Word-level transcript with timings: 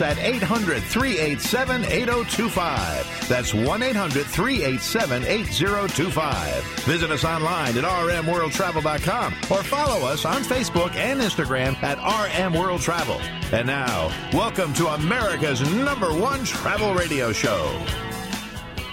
At 0.00 0.18
800 0.18 0.82
387 0.82 1.84
8025. 1.84 3.28
That's 3.28 3.54
1 3.54 3.82
800 3.82 4.26
387 4.26 5.24
8025. 5.24 6.64
Visit 6.84 7.10
us 7.10 7.24
online 7.24 7.76
at 7.76 7.84
rmworldtravel.com 7.84 9.32
or 9.50 9.62
follow 9.62 10.06
us 10.06 10.24
on 10.24 10.42
Facebook 10.42 10.94
and 10.94 11.20
Instagram 11.20 11.80
at 11.82 11.98
RM 11.98 12.54
World 12.54 12.80
Travel. 12.80 13.20
And 13.52 13.66
now, 13.66 14.10
welcome 14.32 14.72
to 14.74 14.88
America's 14.88 15.60
number 15.74 16.12
one 16.12 16.44
travel 16.44 16.94
radio 16.94 17.32
show. 17.32 17.84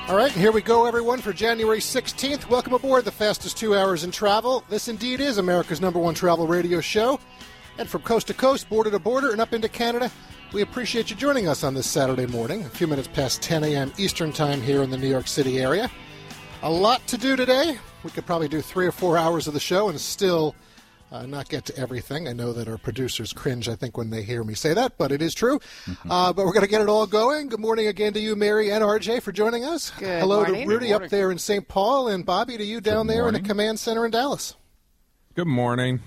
All 0.07 0.17
right, 0.17 0.31
here 0.31 0.52
we 0.52 0.61
go, 0.61 0.85
everyone, 0.85 1.21
for 1.21 1.31
January 1.31 1.79
16th. 1.79 2.49
Welcome 2.49 2.73
aboard 2.73 3.05
the 3.05 3.11
fastest 3.11 3.57
two 3.57 3.77
hours 3.77 4.03
in 4.03 4.11
travel. 4.11 4.63
This 4.67 4.89
indeed 4.89 5.21
is 5.21 5.38
America's 5.38 5.80
number 5.80 5.99
one 5.99 6.13
travel 6.13 6.47
radio 6.47 6.81
show. 6.81 7.17
And 7.77 7.88
from 7.88 8.02
coast 8.02 8.27
to 8.27 8.33
coast, 8.33 8.67
border 8.67 8.91
to 8.91 8.99
border, 8.99 9.31
and 9.31 9.39
up 9.39 9.53
into 9.53 9.69
Canada, 9.69 10.11
we 10.53 10.61
appreciate 10.61 11.09
you 11.09 11.16
joining 11.16 11.47
us 11.47 11.63
on 11.63 11.73
this 11.73 11.88
Saturday 11.88 12.25
morning, 12.25 12.63
a 12.66 12.69
few 12.69 12.85
minutes 12.85 13.07
past 13.07 13.41
10 13.41 13.63
a.m. 13.63 13.91
Eastern 13.97 14.33
Time 14.33 14.61
here 14.61 14.83
in 14.83 14.89
the 14.89 14.97
New 14.97 15.08
York 15.08 15.27
City 15.27 15.59
area. 15.59 15.89
A 16.63 16.69
lot 16.69 17.05
to 17.08 17.17
do 17.17 17.35
today. 17.35 17.77
We 18.03 18.11
could 18.11 18.25
probably 18.25 18.49
do 18.49 18.61
three 18.61 18.85
or 18.85 18.91
four 18.91 19.17
hours 19.17 19.47
of 19.47 19.53
the 19.53 19.59
show 19.59 19.88
and 19.88 19.99
still 19.99 20.55
uh, 21.11 21.25
not 21.25 21.47
get 21.47 21.66
to 21.66 21.77
everything. 21.77 22.27
I 22.27 22.33
know 22.33 22.52
that 22.52 22.67
our 22.67 22.77
producers 22.77 23.31
cringe, 23.31 23.69
I 23.69 23.75
think, 23.75 23.97
when 23.97 24.09
they 24.09 24.23
hear 24.23 24.43
me 24.43 24.53
say 24.53 24.73
that, 24.73 24.97
but 24.97 25.11
it 25.11 25.21
is 25.21 25.33
true. 25.33 25.59
Uh, 26.09 26.33
but 26.33 26.45
we're 26.45 26.53
going 26.53 26.65
to 26.65 26.69
get 26.69 26.81
it 26.81 26.89
all 26.89 27.08
going. 27.08 27.47
Good 27.47 27.59
morning 27.59 27.88
again 27.88 28.11
to 28.13 28.19
you, 28.19 28.36
Mary 28.36 28.71
and 28.71 28.83
RJ, 28.83 29.21
for 29.21 29.31
joining 29.31 29.63
us. 29.63 29.91
Good 29.91 30.19
Hello 30.19 30.43
morning. 30.43 30.67
to 30.67 30.73
Rudy 30.73 30.93
up 30.93 31.08
there 31.09 31.31
in 31.31 31.38
St. 31.38 31.67
Paul, 31.67 32.09
and 32.09 32.25
Bobby 32.25 32.58
to 32.58 32.63
you 32.63 32.81
down 32.81 33.08
there 33.08 33.27
in 33.27 33.33
the 33.33 33.41
command 33.41 33.80
center 33.80 34.05
in 34.05 34.11
Dallas. 34.11 34.55
Good 35.33 35.47
morning. 35.47 36.02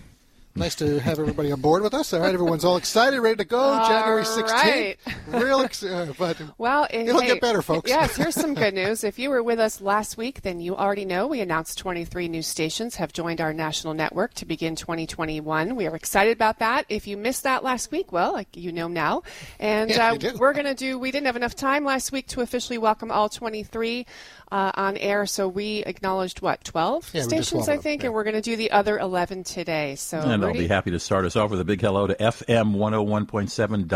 Nice 0.57 0.77
to 0.77 1.01
have 1.01 1.19
everybody 1.19 1.51
on 1.51 1.61
board 1.61 1.83
with 1.83 1.95
us. 1.95 2.13
All 2.13 2.21
right, 2.21 2.33
everyone's 2.33 2.65
all 2.65 2.77
excited, 2.77 3.21
ready 3.21 3.35
to 3.39 3.45
go. 3.45 3.59
All 3.59 3.89
January 3.89 4.23
16th. 4.23 4.49
right. 4.53 4.97
Real 5.27 5.63
excited. 5.63 6.15
But 6.17 6.41
Well, 6.59 6.85
it, 6.91 7.09
It'll 7.09 7.21
hey, 7.21 7.27
get 7.27 7.41
better, 7.41 7.61
folks. 7.61 7.91
Yes, 7.91 8.15
here's 8.15 8.37
some 8.37 8.55
good 8.55 8.73
news. 8.83 9.03
If 9.03 9.19
you 9.19 9.31
were 9.31 9.43
with 9.43 9.59
us 9.59 9.81
last 9.81 10.17
week, 10.17 10.43
then 10.43 10.61
you 10.61 10.77
already 10.77 11.07
know 11.07 11.27
we 11.27 11.41
announced 11.41 11.79
23 11.79 12.29
new 12.29 12.41
stations 12.41 12.95
have 12.95 13.13
joined 13.13 13.41
our 13.41 13.53
national 13.53 13.95
network 13.95 14.33
to 14.35 14.47
begin 14.47 14.77
2021. 14.77 15.75
We 15.75 15.89
are 15.89 15.97
excited 15.97 16.31
about 16.35 16.61
that. 16.61 16.87
If 16.89 17.09
you 17.09 17.17
missed 17.17 17.43
that 17.43 17.65
last 17.65 17.91
week, 17.91 18.13
well, 18.13 18.33
like 18.33 18.57
you 18.57 18.71
know 18.71 18.87
now. 18.87 19.25
And 19.59 19.91
Yeah, 19.91 20.13
uh, 20.13 20.33
we're 20.39 20.53
going 20.53 20.67
to 20.67 20.75
do, 20.77 21.01
we 21.01 21.11
didn't 21.11 21.27
have 21.27 21.35
enough 21.35 21.57
time 21.57 21.85
last 21.85 22.13
week 22.13 22.29
to 22.29 22.43
officially 22.43 22.79
welcome 22.79 23.11
all 23.11 23.29
23 23.29 24.07
uh, 24.55 24.71
on 24.77 24.97
air, 24.99 25.27
so 25.27 25.49
we 25.49 25.79
acknowledged 25.79 26.41
what, 26.41 26.63
12 26.63 27.11
Yeah, 27.13 27.23
stations, 27.23 27.49
12 27.51 27.69
I 27.69 27.73
of 27.73 27.79
them, 27.79 27.83
think, 27.83 28.03
yeah. 28.03 28.07
and 28.07 28.15
we're 28.15 28.23
going 28.23 28.37
to 28.37 28.41
do 28.41 28.55
the 28.55 28.71
other 28.71 28.97
11 29.01 29.43
today. 29.43 29.97
So, 29.97 30.21
And 30.21 30.45
I'll 30.45 30.53
be 30.53 30.69
happy 30.69 30.93
to 30.93 31.01
start 31.01 31.25
us 31.25 31.35
off 31.35 31.51
with 31.51 31.59
a 31.59 31.65
big 31.65 31.81
hello 31.81 32.07
to 32.07 32.15
FM 32.15 32.77
101.7 32.77 33.87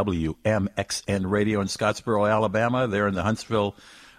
WMXN 0.45 1.31
Radio 1.31 1.61
in 1.61 1.69
Scottsboro, 1.69 2.29
Alabama. 2.29 2.89
They're 2.89 3.07
in 3.07 3.15
the 3.15 3.23
Huntsville 3.23 3.77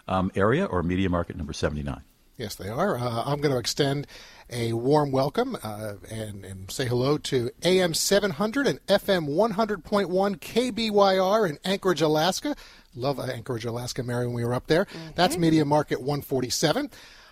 um, 0.07 0.31
area 0.33 0.63
or 0.63 0.81
Media 0.81 1.09
Market 1.09 1.35
number 1.35 1.51
79. 1.51 2.01
Yes, 2.37 2.55
they 2.55 2.69
are. 2.69 2.97
Uh, 2.97 3.23
I'm 3.25 3.41
going 3.41 3.51
to 3.51 3.59
extend 3.59 4.07
a 4.49 4.73
warm 4.73 5.11
welcome 5.11 5.57
uh, 5.63 5.93
and, 6.09 6.43
and 6.43 6.71
say 6.71 6.85
hello 6.85 7.17
to 7.17 7.49
AM 7.63 7.93
700 7.93 8.67
and 8.67 8.85
FM 8.87 9.27
100.1 9.27 10.09
KBYR 10.37 11.49
in 11.49 11.59
Anchorage, 11.63 12.01
Alaska. 12.01 12.55
Love 12.95 13.19
uh, 13.19 13.23
Anchorage, 13.23 13.65
Alaska, 13.65 14.03
Mary, 14.03 14.25
when 14.25 14.35
we 14.35 14.43
were 14.43 14.53
up 14.53 14.67
there. 14.67 14.87
That's 15.15 15.37
Media 15.37 15.65
Market 15.65 15.99
147. 15.99 16.89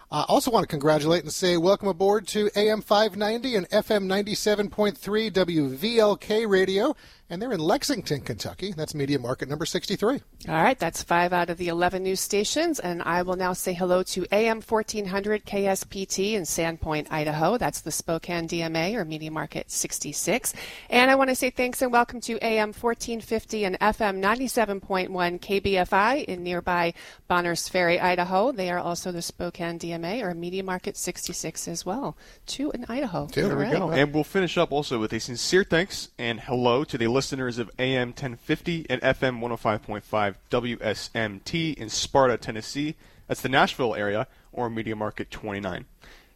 I 0.09 0.21
uh, 0.21 0.25
also 0.29 0.51
want 0.51 0.63
to 0.63 0.67
congratulate 0.67 1.23
and 1.23 1.33
say 1.33 1.57
welcome 1.57 1.89
aboard 1.89 2.27
to 2.27 2.49
AM 2.55 2.81
590 2.81 3.55
and 3.57 3.69
FM 3.69 4.05
97.3 4.05 5.31
WVLK 5.31 6.47
radio. 6.47 6.95
And 7.29 7.41
they're 7.41 7.51
in 7.51 7.59
Lexington, 7.59 8.21
Kentucky. 8.21 8.71
That's 8.71 8.95
Media 8.95 9.19
Market 9.19 9.49
number 9.49 9.65
63. 9.65 10.21
All 10.47 10.63
right, 10.63 10.79
that's 10.79 11.03
five 11.03 11.33
out 11.33 11.49
of 11.49 11.57
the 11.57 11.67
11 11.67 12.03
news 12.03 12.21
stations. 12.21 12.79
And 12.79 13.01
I 13.03 13.21
will 13.21 13.35
now 13.35 13.51
say 13.51 13.73
hello 13.73 14.01
to 14.03 14.25
AM 14.31 14.61
1400 14.61 15.45
KSPT 15.45 16.33
in 16.33 16.43
Sandpoint, 16.43 17.11
Idaho. 17.11 17.57
That's 17.57 17.81
the 17.81 17.91
Spokane 17.91 18.47
DMA 18.47 18.95
or 18.95 19.03
Media 19.03 19.29
Market 19.29 19.69
66. 19.69 20.53
And 20.89 21.11
I 21.11 21.15
want 21.15 21.29
to 21.29 21.35
say 21.35 21.49
thanks 21.49 21.81
and 21.81 21.91
welcome 21.91 22.21
to 22.21 22.41
AM 22.41 22.69
1450 22.69 23.65
and 23.65 23.79
FM 23.79 24.23
97.1 24.23 25.09
KBFI 25.41 26.23
in 26.23 26.43
nearby 26.43 26.93
Bonners 27.27 27.67
Ferry, 27.67 27.99
Idaho. 27.99 28.53
They 28.53 28.71
are 28.71 28.79
also 28.79 29.11
the 29.11 29.21
Spokane 29.21 29.79
DMA 29.79 30.21
or 30.23 30.33
Media 30.33 30.63
Market 30.63 30.95
66 30.95 31.67
as 31.67 31.85
well. 31.85 32.15
Two 32.45 32.71
in 32.71 32.85
Idaho. 32.87 33.25
There 33.25 33.57
we 33.57 33.65
All 33.65 33.89
go. 33.89 33.91
And 33.91 34.13
we'll 34.13 34.23
finish 34.23 34.57
up 34.57 34.71
also 34.71 34.97
with 34.97 35.11
a 35.11 35.19
sincere 35.19 35.65
thanks 35.65 36.07
and 36.17 36.39
hello 36.39 36.85
to 36.85 36.97
the 36.97 37.16
listeners 37.17 37.57
of 37.57 37.71
AM 37.79 38.09
1050 38.09 38.85
and 38.91 39.01
FM 39.01 39.39
105.5 39.39 40.35
WSMT 40.51 41.73
in 41.73 41.89
Sparta, 41.89 42.37
Tennessee. 42.37 42.93
That's 43.27 43.41
the 43.41 43.49
Nashville 43.49 43.95
area, 43.95 44.27
or 44.51 44.69
Media 44.69 44.95
Market 44.95 45.31
29. 45.31 45.85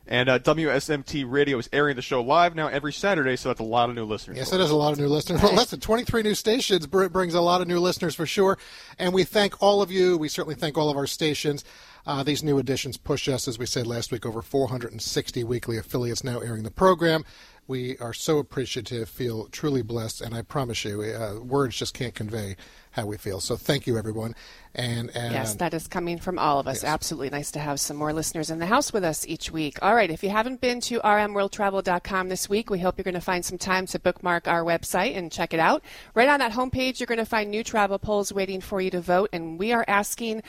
And 0.07 0.27
uh, 0.27 0.39
WSMT 0.39 1.29
Radio 1.29 1.59
is 1.59 1.69
airing 1.71 1.97
the 1.97 2.01
show 2.01 2.19
live 2.23 2.55
now 2.55 2.67
every 2.67 2.91
Saturday, 2.93 3.35
so 3.35 3.49
that's 3.49 3.59
a 3.59 3.63
lot 3.63 3.89
of 3.91 3.95
new 3.95 4.05
listeners. 4.05 4.37
Yes, 4.37 4.51
it 4.53 4.59
is 4.59 4.71
a 4.71 4.75
lot 4.75 4.91
of 4.91 4.97
new 4.97 5.05
listeners. 5.05 5.43
Well, 5.43 5.53
listen, 5.53 5.79
23 5.79 6.23
new 6.23 6.33
stations 6.33 6.87
brings 6.87 7.35
a 7.35 7.41
lot 7.41 7.61
of 7.61 7.67
new 7.67 7.79
listeners 7.79 8.15
for 8.15 8.25
sure. 8.25 8.57
And 8.97 9.13
we 9.13 9.23
thank 9.23 9.61
all 9.61 9.83
of 9.83 9.91
you. 9.91 10.17
We 10.17 10.29
certainly 10.29 10.55
thank 10.55 10.79
all 10.79 10.89
of 10.89 10.97
our 10.97 11.05
stations. 11.05 11.63
Uh, 12.07 12.23
these 12.23 12.43
new 12.43 12.57
additions 12.57 12.97
push 12.97 13.29
us, 13.29 13.47
as 13.47 13.59
we 13.59 13.67
said 13.67 13.85
last 13.85 14.11
week, 14.11 14.25
over 14.25 14.41
460 14.41 15.43
weekly 15.43 15.77
affiliates 15.77 16.23
now 16.23 16.39
airing 16.39 16.63
the 16.63 16.71
program. 16.71 17.23
We 17.67 17.97
are 17.99 18.13
so 18.13 18.37
appreciative, 18.37 19.07
feel 19.07 19.47
truly 19.47 19.81
blessed, 19.81 20.21
and 20.21 20.35
I 20.35 20.41
promise 20.41 20.83
you, 20.83 21.01
uh, 21.01 21.39
words 21.39 21.77
just 21.77 21.93
can't 21.93 22.13
convey 22.15 22.55
how 22.91 23.05
we 23.05 23.17
feel. 23.17 23.39
So 23.39 23.55
thank 23.55 23.87
you, 23.87 23.97
everyone. 23.97 24.35
And, 24.73 25.09
and 25.15 25.33
Yes, 25.33 25.53
um, 25.53 25.57
that 25.57 25.73
is 25.73 25.87
coming 25.87 26.17
from 26.17 26.39
all 26.39 26.59
of 26.59 26.67
us. 26.67 26.83
Absolutely 26.83 27.29
nice 27.29 27.51
to 27.51 27.59
have 27.59 27.79
some 27.79 27.97
more 27.97 28.13
listeners 28.13 28.49
in 28.49 28.59
the 28.59 28.65
house 28.65 28.93
with 28.93 29.03
us 29.03 29.25
each 29.27 29.51
week. 29.51 29.79
All 29.81 29.95
right, 29.95 30.09
if 30.09 30.23
you 30.23 30.29
haven't 30.29 30.61
been 30.61 30.79
to 30.81 30.99
rmworldtravel.com 30.99 32.29
this 32.29 32.49
week, 32.49 32.69
we 32.69 32.79
hope 32.79 32.97
you're 32.97 33.03
going 33.03 33.13
to 33.13 33.21
find 33.21 33.43
some 33.43 33.57
time 33.57 33.85
to 33.87 33.99
bookmark 33.99 34.47
our 34.47 34.63
website 34.63 35.15
and 35.17 35.31
check 35.31 35.53
it 35.53 35.59
out. 35.59 35.83
Right 36.13 36.29
on 36.29 36.39
that 36.39 36.53
homepage, 36.53 36.99
you're 36.99 37.07
going 37.07 37.17
to 37.17 37.25
find 37.25 37.49
new 37.49 37.63
travel 37.63 37.99
polls 37.99 38.31
waiting 38.31 38.61
for 38.61 38.81
you 38.81 38.91
to 38.91 39.01
vote, 39.01 39.29
and 39.33 39.59
we 39.59 39.73
are 39.73 39.85
asking 39.87 40.43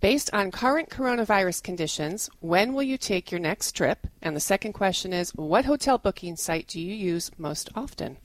based 0.00 0.30
on 0.32 0.50
current 0.50 0.90
coronavirus 0.90 1.62
conditions, 1.62 2.28
when 2.40 2.74
will 2.74 2.82
you 2.82 2.98
take 2.98 3.30
your 3.30 3.40
next 3.40 3.72
trip? 3.72 4.06
And 4.22 4.36
the 4.36 4.40
second 4.40 4.74
question 4.74 5.12
is, 5.12 5.34
what 5.34 5.64
hotel 5.64 5.98
booking 5.98 6.36
site 6.36 6.66
do 6.66 6.80
you 6.80 6.94
use 6.94 7.30
most 7.38 7.70
often? 7.74 8.18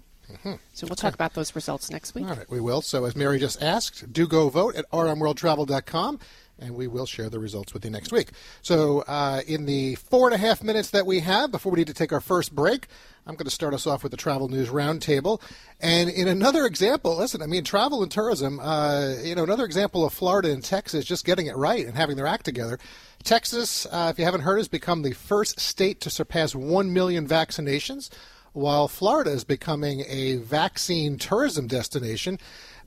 So 0.74 0.88
we'll 0.88 0.96
talk 0.96 1.14
about 1.14 1.34
those 1.34 1.56
results 1.56 1.90
next 1.90 2.16
week. 2.16 2.26
All 2.26 2.36
right, 2.36 2.50
we 2.50 2.60
will. 2.60 2.82
So, 2.82 3.06
as 3.06 3.16
Mary 3.16 3.40
just 3.40 3.62
asked, 3.62 4.12
do 4.12 4.28
go 4.28 4.50
vote 4.50 4.76
at 4.76 4.90
rmworldtravel.com, 4.92 6.20
and 6.60 6.76
we 6.76 6.88
will 6.88 7.06
share 7.06 7.30
the 7.30 7.40
results 7.40 7.74
with 7.74 7.84
you 7.86 7.92
next 7.92 8.12
week. 8.12 8.30
So, 8.62 9.02
uh, 9.02 9.42
in 9.48 9.66
the 9.66 9.96
four 9.96 10.28
and 10.28 10.36
a 10.36 10.38
half 10.38 10.64
minutes 10.64 10.92
that 10.92 11.06
we 11.06 11.20
have 11.20 11.52
before 11.52 11.72
we 11.72 11.80
need 11.80 11.88
to 11.88 11.94
take 11.94 12.12
our 12.14 12.22
first 12.22 12.56
break, 12.56 12.88
I'm 13.28 13.36
going 13.36 13.46
to 13.46 13.52
start 13.52 13.74
us 13.74 13.86
off 13.86 14.02
with 14.02 14.12
the 14.12 14.18
Travel 14.18 14.48
News 14.48 14.70
Roundtable. 14.70 15.42
And 15.80 16.10
in 16.10 16.28
another 16.28 16.66
example, 16.66 17.18
listen, 17.18 17.42
I 17.42 17.46
mean, 17.46 17.64
travel 17.64 18.02
and 18.02 18.12
tourism, 18.12 18.60
uh, 18.60 19.14
you 19.24 19.36
know, 19.36 19.44
another 19.44 19.66
example 19.66 20.06
of 20.06 20.14
Florida 20.14 20.52
and 20.52 20.64
Texas 20.64 21.06
just 21.06 21.26
getting 21.26 21.46
it 21.46 21.56
right 21.56 21.86
and 21.86 21.96
having 21.96 22.16
their 22.16 22.28
act 22.28 22.46
together. 22.46 22.80
Texas, 23.24 23.86
uh, 23.92 24.10
if 24.12 24.18
you 24.18 24.26
haven't 24.26 24.42
heard, 24.42 24.58
has 24.58 24.68
become 24.68 25.04
the 25.04 25.14
first 25.14 25.60
state 25.60 26.02
to 26.02 26.10
surpass 26.10 26.56
1 26.56 26.92
million 26.92 27.28
vaccinations 27.28 28.10
while 28.54 28.88
Florida 28.88 29.32
is 29.32 29.44
becoming 29.44 30.04
a 30.08 30.38
vaccine 30.38 31.18
tourism 31.18 31.68
destination 31.68 32.38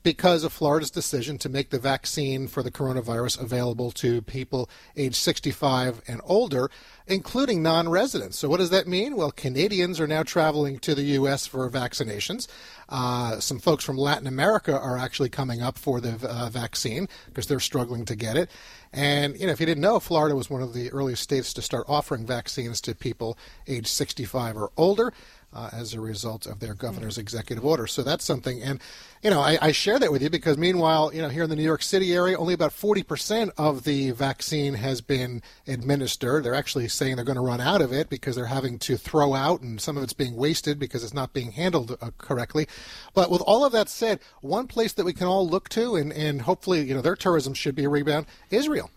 because 0.05 0.43
of 0.43 0.53
Florida's 0.53 0.91
decision 0.91 1.39
to 1.39 1.49
make 1.49 1.71
the 1.71 1.79
vaccine 1.79 2.47
for 2.47 2.61
the 2.61 2.69
coronavirus 2.69 3.41
available 3.41 3.89
to 3.89 4.21
people 4.21 4.69
age 4.95 5.15
65 5.15 5.99
and 6.07 6.21
older, 6.23 6.69
including 7.07 7.63
non 7.63 7.89
residents. 7.89 8.37
So, 8.37 8.47
what 8.47 8.57
does 8.57 8.69
that 8.69 8.87
mean? 8.87 9.15
Well, 9.15 9.31
Canadians 9.31 9.99
are 9.99 10.05
now 10.05 10.21
traveling 10.21 10.77
to 10.79 10.93
the 10.93 11.01
U.S. 11.01 11.47
for 11.47 11.67
vaccinations. 11.71 12.47
Uh, 12.87 13.39
some 13.39 13.57
folks 13.57 13.83
from 13.83 13.97
Latin 13.97 14.27
America 14.27 14.79
are 14.79 14.95
actually 14.95 15.29
coming 15.29 15.63
up 15.63 15.75
for 15.75 15.99
the 15.99 16.19
uh, 16.29 16.49
vaccine 16.51 17.09
because 17.25 17.47
they're 17.47 17.59
struggling 17.59 18.05
to 18.05 18.15
get 18.15 18.37
it. 18.37 18.51
And, 18.93 19.37
you 19.39 19.47
know, 19.47 19.53
if 19.53 19.59
you 19.59 19.65
didn't 19.65 19.81
know, 19.81 19.99
Florida 19.99 20.35
was 20.35 20.51
one 20.51 20.61
of 20.61 20.73
the 20.73 20.91
earliest 20.91 21.23
states 21.23 21.51
to 21.53 21.63
start 21.63 21.85
offering 21.89 22.27
vaccines 22.27 22.79
to 22.81 22.93
people 22.93 23.39
age 23.67 23.87
65 23.87 24.55
or 24.55 24.71
older 24.77 25.11
uh, 25.55 25.69
as 25.73 25.95
a 25.95 25.99
result 25.99 26.45
of 26.45 26.59
their 26.59 26.75
governor's 26.75 27.17
executive 27.17 27.65
order. 27.65 27.87
So 27.87 28.03
that's 28.03 28.23
something. 28.23 28.61
And, 28.61 28.79
you 29.23 29.31
know, 29.31 29.41
I, 29.41 29.57
I 29.61 29.71
share 29.71 29.95
share 29.95 29.99
that 30.01 30.11
with 30.11 30.21
you 30.21 30.29
because 30.29 30.57
meanwhile, 30.57 31.13
you 31.13 31.21
know, 31.21 31.29
here 31.29 31.43
in 31.43 31.49
the 31.49 31.55
New 31.55 31.63
York 31.63 31.81
City 31.81 32.13
area, 32.13 32.37
only 32.37 32.53
about 32.53 32.71
40% 32.71 33.49
of 33.57 33.85
the 33.85 34.11
vaccine 34.11 34.73
has 34.73 34.99
been 34.99 35.41
administered. 35.67 36.43
They're 36.43 36.53
actually 36.53 36.89
saying 36.89 37.15
they're 37.15 37.23
going 37.23 37.37
to 37.37 37.41
run 37.41 37.61
out 37.61 37.81
of 37.81 37.93
it 37.93 38.09
because 38.09 38.35
they're 38.35 38.47
having 38.47 38.77
to 38.79 38.97
throw 38.97 39.33
out 39.33 39.61
and 39.61 39.79
some 39.79 39.95
of 39.95 40.03
it's 40.03 40.11
being 40.11 40.35
wasted 40.35 40.79
because 40.79 41.01
it's 41.01 41.13
not 41.13 41.31
being 41.31 41.51
handled 41.51 41.97
uh, 42.01 42.11
correctly. 42.17 42.67
But 43.13 43.31
with 43.31 43.41
all 43.41 43.63
of 43.63 43.71
that 43.71 43.87
said, 43.87 44.19
one 44.41 44.67
place 44.67 44.91
that 44.93 45.05
we 45.05 45.13
can 45.13 45.27
all 45.27 45.47
look 45.47 45.69
to 45.69 45.95
and, 45.95 46.11
and 46.11 46.41
hopefully, 46.41 46.81
you 46.81 46.93
know, 46.93 47.01
their 47.01 47.15
tourism 47.15 47.53
should 47.53 47.75
be 47.75 47.85
a 47.85 47.89
rebound, 47.89 48.25
Israel. 48.49 48.89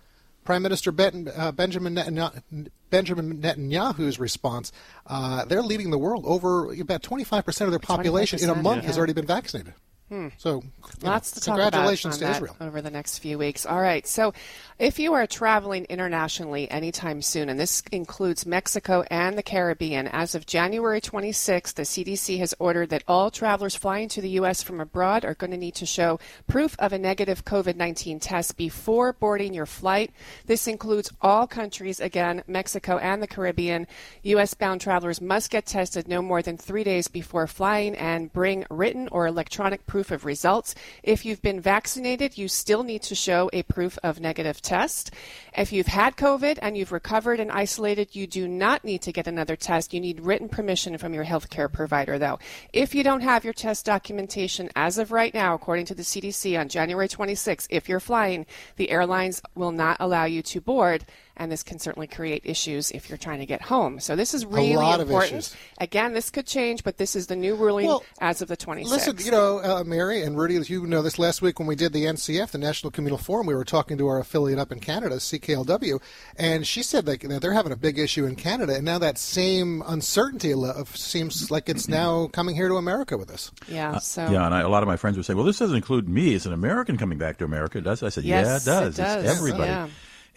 Prime 0.48 0.62
Minister 0.62 0.92
ben, 0.92 1.30
uh, 1.36 1.52
Benjamin, 1.52 1.94
Netanyahu, 1.94 2.70
Benjamin 2.88 3.42
Netanyahu's 3.42 4.18
response, 4.18 4.72
uh, 5.06 5.44
they're 5.44 5.60
leading 5.60 5.90
the 5.90 5.98
world. 5.98 6.24
Over 6.26 6.72
about 6.72 7.02
25% 7.02 7.60
of 7.66 7.70
their 7.70 7.78
population 7.78 8.40
in 8.42 8.48
a 8.48 8.54
month 8.54 8.80
yeah. 8.80 8.86
has 8.86 8.96
already 8.96 9.12
been 9.12 9.26
vaccinated. 9.26 9.74
Hmm. 10.08 10.28
So, 10.38 10.62
lots 11.02 11.34
know, 11.34 11.40
to 11.40 11.44
talk 11.44 11.58
congratulations 11.58 12.16
about 12.16 12.28
to 12.28 12.32
Israel 12.32 12.56
over 12.62 12.80
the 12.80 12.90
next 12.90 13.18
few 13.18 13.36
weeks. 13.36 13.66
All 13.66 13.78
right. 13.78 14.06
So, 14.06 14.32
if 14.78 15.00
you 15.00 15.12
are 15.12 15.26
traveling 15.26 15.84
internationally 15.86 16.70
anytime 16.70 17.20
soon, 17.20 17.48
and 17.48 17.58
this 17.58 17.82
includes 17.90 18.46
Mexico 18.46 19.02
and 19.10 19.36
the 19.36 19.42
Caribbean, 19.42 20.06
as 20.06 20.36
of 20.36 20.46
January 20.46 21.00
26th, 21.00 21.74
the 21.74 21.82
CDC 21.82 22.38
has 22.38 22.54
ordered 22.60 22.90
that 22.90 23.02
all 23.08 23.28
travelers 23.28 23.74
flying 23.74 24.08
to 24.08 24.20
the 24.20 24.28
U.S. 24.30 24.62
from 24.62 24.80
abroad 24.80 25.24
are 25.24 25.34
going 25.34 25.50
to 25.50 25.56
need 25.56 25.74
to 25.74 25.86
show 25.86 26.20
proof 26.46 26.76
of 26.78 26.92
a 26.92 26.98
negative 26.98 27.44
COVID 27.44 27.74
19 27.74 28.20
test 28.20 28.56
before 28.56 29.12
boarding 29.14 29.52
your 29.52 29.66
flight. 29.66 30.12
This 30.46 30.68
includes 30.68 31.12
all 31.20 31.48
countries, 31.48 31.98
again, 31.98 32.44
Mexico 32.46 32.98
and 32.98 33.20
the 33.20 33.26
Caribbean. 33.26 33.88
U.S. 34.22 34.54
bound 34.54 34.80
travelers 34.80 35.20
must 35.20 35.50
get 35.50 35.66
tested 35.66 36.06
no 36.06 36.22
more 36.22 36.40
than 36.40 36.56
three 36.56 36.84
days 36.84 37.08
before 37.08 37.48
flying 37.48 37.96
and 37.96 38.32
bring 38.32 38.64
written 38.70 39.08
or 39.08 39.26
electronic 39.26 39.88
proof 39.88 40.12
of 40.12 40.24
results. 40.24 40.76
If 41.02 41.24
you've 41.24 41.42
been 41.42 41.60
vaccinated, 41.60 42.38
you 42.38 42.46
still 42.46 42.84
need 42.84 43.02
to 43.02 43.16
show 43.16 43.50
a 43.52 43.64
proof 43.64 43.98
of 44.04 44.20
negative 44.20 44.62
test. 44.68 45.10
If 45.56 45.72
you've 45.72 45.86
had 45.86 46.16
COVID 46.16 46.58
and 46.60 46.76
you've 46.76 46.92
recovered 46.92 47.40
and 47.40 47.50
isolated, 47.50 48.14
you 48.14 48.26
do 48.26 48.46
not 48.46 48.84
need 48.84 49.02
to 49.02 49.12
get 49.12 49.26
another 49.26 49.56
test. 49.56 49.94
You 49.94 50.00
need 50.00 50.20
written 50.20 50.48
permission 50.48 50.98
from 50.98 51.14
your 51.14 51.24
healthcare 51.24 51.72
provider, 51.72 52.18
though. 52.18 52.38
If 52.72 52.94
you 52.94 53.02
don't 53.02 53.22
have 53.22 53.44
your 53.44 53.54
test 53.54 53.86
documentation 53.86 54.68
as 54.76 54.98
of 54.98 55.10
right 55.10 55.32
now, 55.32 55.54
according 55.54 55.86
to 55.86 55.94
the 55.94 56.02
CDC 56.02 56.60
on 56.60 56.68
January 56.68 57.08
26, 57.08 57.66
if 57.70 57.88
you're 57.88 57.98
flying, 57.98 58.44
the 58.76 58.90
airlines 58.90 59.40
will 59.54 59.72
not 59.72 59.96
allow 60.00 60.26
you 60.26 60.42
to 60.42 60.60
board 60.60 61.06
and 61.38 61.50
this 61.50 61.62
can 61.62 61.78
certainly 61.78 62.06
create 62.06 62.42
issues 62.44 62.90
if 62.90 63.08
you're 63.08 63.18
trying 63.18 63.38
to 63.38 63.46
get 63.46 63.62
home. 63.62 64.00
So 64.00 64.16
this 64.16 64.34
is 64.34 64.44
really 64.44 64.72
important. 64.72 65.54
Again, 65.78 66.12
this 66.12 66.30
could 66.30 66.46
change, 66.46 66.82
but 66.84 66.98
this 66.98 67.14
is 67.14 67.28
the 67.28 67.36
new 67.36 67.54
ruling 67.54 67.86
well, 67.86 68.04
as 68.20 68.42
of 68.42 68.48
the 68.48 68.56
26th. 68.56 68.90
Listen, 68.90 69.16
you 69.20 69.30
know, 69.30 69.58
uh, 69.62 69.84
Mary 69.84 70.22
and 70.22 70.36
Rudy, 70.36 70.58
you 70.68 70.86
know 70.86 71.02
this 71.02 71.18
last 71.18 71.40
week 71.40 71.58
when 71.58 71.68
we 71.68 71.76
did 71.76 71.92
the 71.92 72.04
NCF, 72.04 72.50
the 72.50 72.58
National 72.58 72.90
Communal 72.90 73.18
Forum, 73.18 73.46
we 73.46 73.54
were 73.54 73.64
talking 73.64 73.96
to 73.98 74.08
our 74.08 74.18
affiliate 74.18 74.58
up 74.58 74.72
in 74.72 74.80
Canada, 74.80 75.16
CKLW, 75.16 76.00
and 76.36 76.66
she 76.66 76.82
said 76.82 77.06
that 77.06 77.20
they're 77.40 77.52
having 77.52 77.72
a 77.72 77.76
big 77.76 77.98
issue 77.98 78.26
in 78.26 78.34
Canada, 78.34 78.74
and 78.74 78.84
now 78.84 78.98
that 78.98 79.18
same 79.18 79.82
uncertainty 79.86 80.54
seems 80.94 81.50
like 81.50 81.68
it's 81.68 81.88
now 81.88 82.26
coming 82.28 82.56
here 82.56 82.68
to 82.68 82.76
America 82.76 83.16
with 83.16 83.30
us. 83.30 83.52
Yeah. 83.68 83.92
Uh, 83.92 83.98
so 84.00 84.24
uh, 84.24 84.30
yeah, 84.30 84.46
and 84.46 84.54
I, 84.54 84.60
a 84.60 84.68
lot 84.68 84.82
of 84.82 84.88
my 84.88 84.96
friends 84.96 85.16
were 85.16 85.22
saying, 85.22 85.36
"Well, 85.36 85.46
this 85.46 85.58
doesn't 85.58 85.76
include 85.76 86.08
me 86.08 86.34
It's 86.34 86.46
an 86.46 86.52
American 86.52 86.96
coming 86.96 87.18
back 87.18 87.38
to 87.38 87.44
America, 87.44 87.80
does?" 87.80 88.02
it? 88.02 88.06
I 88.06 88.08
said, 88.08 88.24
yes, 88.24 88.46
"Yeah, 88.46 88.56
it 88.56 88.64
does. 88.64 88.98
It 88.98 89.02
does. 89.02 89.24
It's 89.24 89.36
everybody." 89.36 89.70
Yeah. 89.70 89.88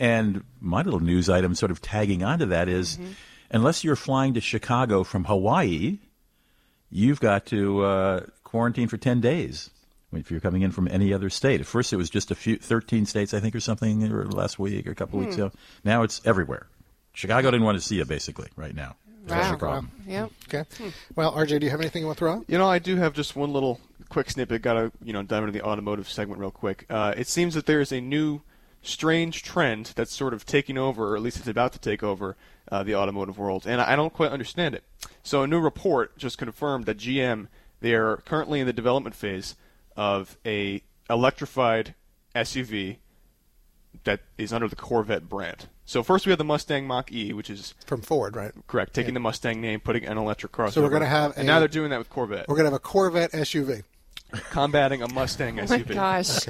And 0.01 0.44
my 0.59 0.81
little 0.81 1.00
news 1.00 1.30
item, 1.30 1.53
sort 1.53 1.69
of 1.69 1.80
tagging 1.80 2.24
onto 2.24 2.48
that, 2.48 2.68
is 2.68 2.98
mm-hmm. 2.98 3.12
unless 3.51 3.83
you're 3.83 3.95
flying 3.95 4.33
to 4.33 4.42
Chicago 4.42 5.03
from 5.03 5.25
Hawaii, 5.25 6.00
you've 6.89 7.19
got 7.19 7.45
to 7.48 7.83
uh, 7.83 8.21
quarantine 8.44 8.88
for 8.88 8.98
10 8.98 9.21
days 9.21 9.69
if 10.12 10.31
you're 10.31 10.39
coming 10.39 10.63
in 10.63 10.71
from 10.71 10.88
any 10.88 11.13
other 11.13 11.30
state. 11.30 11.62
At 11.62 11.68
first, 11.68 11.94
it 11.94 11.98
was 11.98 12.09
just 12.09 12.31
a 12.31 12.36
few, 12.36 12.57
13 12.57 13.06
states, 13.06 13.31
I 13.36 13.39
think, 13.39 13.53
or 13.53 13.59
something, 13.59 14.12
or 14.12 14.25
last 14.25 14.57
week 14.57 14.88
or 14.88 14.92
a 14.92 14.95
couple 14.95 15.19
hmm. 15.19 15.25
weeks 15.25 15.36
ago. 15.36 15.51
Now 15.83 16.01
it's 16.01 16.19
everywhere. 16.25 16.65
Chicago 17.13 17.51
didn't 17.51 17.65
want 17.68 17.77
to 17.77 17.83
see 17.83 17.98
you, 17.98 18.06
basically, 18.06 18.50
right 18.56 18.74
now. 18.74 18.95
Wow. 19.27 19.56
problem. 19.56 19.92
Yeah. 20.07 20.30
Okay. 20.48 20.63
Hmm. 20.80 20.89
Well, 21.15 21.31
RJ, 21.33 21.59
do 21.59 21.65
you 21.68 21.69
have 21.69 21.80
anything 21.80 22.01
you 22.01 22.07
want 22.07 22.18
to 22.18 22.25
throw 22.25 22.33
out? 22.33 22.45
You 22.48 22.57
know, 22.57 22.68
I 22.68 22.80
do 22.80 22.95
have 22.95 23.13
just 23.13 23.36
one 23.36 23.53
little 23.53 23.80
quick 24.09 24.31
snippet. 24.31 24.63
Got 24.63 24.74
to 24.74 24.92
you 25.03 25.13
know 25.13 25.21
dive 25.21 25.44
into 25.44 25.51
the 25.51 25.62
automotive 25.62 26.09
segment 26.09 26.39
real 26.39 26.50
quick. 26.50 26.88
Uh, 26.89 27.13
it 27.15 27.27
seems 27.27 27.53
that 27.53 27.68
there 27.68 27.81
is 27.81 27.92
a 27.92 28.01
new 28.01 28.42
strange 28.81 29.43
trend 29.43 29.93
that's 29.95 30.13
sort 30.13 30.33
of 30.33 30.45
taking 30.45 30.77
over, 30.77 31.13
or 31.13 31.15
at 31.15 31.21
least 31.21 31.37
it's 31.37 31.47
about 31.47 31.73
to 31.73 31.79
take 31.79 32.03
over, 32.03 32.35
uh, 32.71 32.83
the 32.83 32.95
automotive 32.95 33.37
world, 33.37 33.65
and 33.67 33.81
I 33.81 33.95
don't 33.95 34.13
quite 34.13 34.31
understand 34.31 34.75
it. 34.75 34.83
So 35.23 35.43
a 35.43 35.47
new 35.47 35.59
report 35.59 36.17
just 36.17 36.37
confirmed 36.37 36.85
that 36.85 36.97
GM 36.97 37.47
they 37.81 37.93
are 37.93 38.17
currently 38.17 38.59
in 38.59 38.67
the 38.67 38.73
development 38.73 39.15
phase 39.15 39.55
of 39.97 40.37
a 40.45 40.81
electrified 41.09 41.95
SUV 42.35 42.97
that 44.03 44.21
is 44.37 44.53
under 44.53 44.67
the 44.67 44.75
Corvette 44.75 45.27
brand. 45.27 45.67
So 45.83 46.03
first 46.03 46.25
we 46.25 46.29
have 46.29 46.37
the 46.37 46.45
Mustang 46.45 46.87
Mach 46.87 47.11
E, 47.11 47.33
which 47.33 47.49
is 47.49 47.73
from 47.85 48.01
Ford, 48.01 48.35
right? 48.35 48.51
Correct, 48.67 48.93
taking 48.93 49.09
yeah. 49.09 49.15
the 49.15 49.19
Mustang 49.21 49.59
name, 49.59 49.81
putting 49.81 50.05
an 50.05 50.17
electric 50.17 50.53
crossover. 50.53 50.71
So 50.73 50.81
we're 50.83 50.89
going 50.89 51.01
to 51.01 51.07
have, 51.07 51.31
and 51.37 51.43
a, 51.43 51.51
now 51.51 51.59
they're 51.59 51.67
doing 51.67 51.89
that 51.89 51.97
with 51.97 52.09
Corvette. 52.09 52.47
We're 52.47 52.55
going 52.55 52.65
to 52.65 52.71
have 52.71 52.79
a 52.79 52.79
Corvette 52.79 53.31
SUV 53.31 53.83
combating 54.49 55.01
a 55.01 55.07
Mustang 55.13 55.57
SUV. 55.57 55.71
Oh 55.71 55.77
my 55.77 55.83
gosh, 55.93 56.45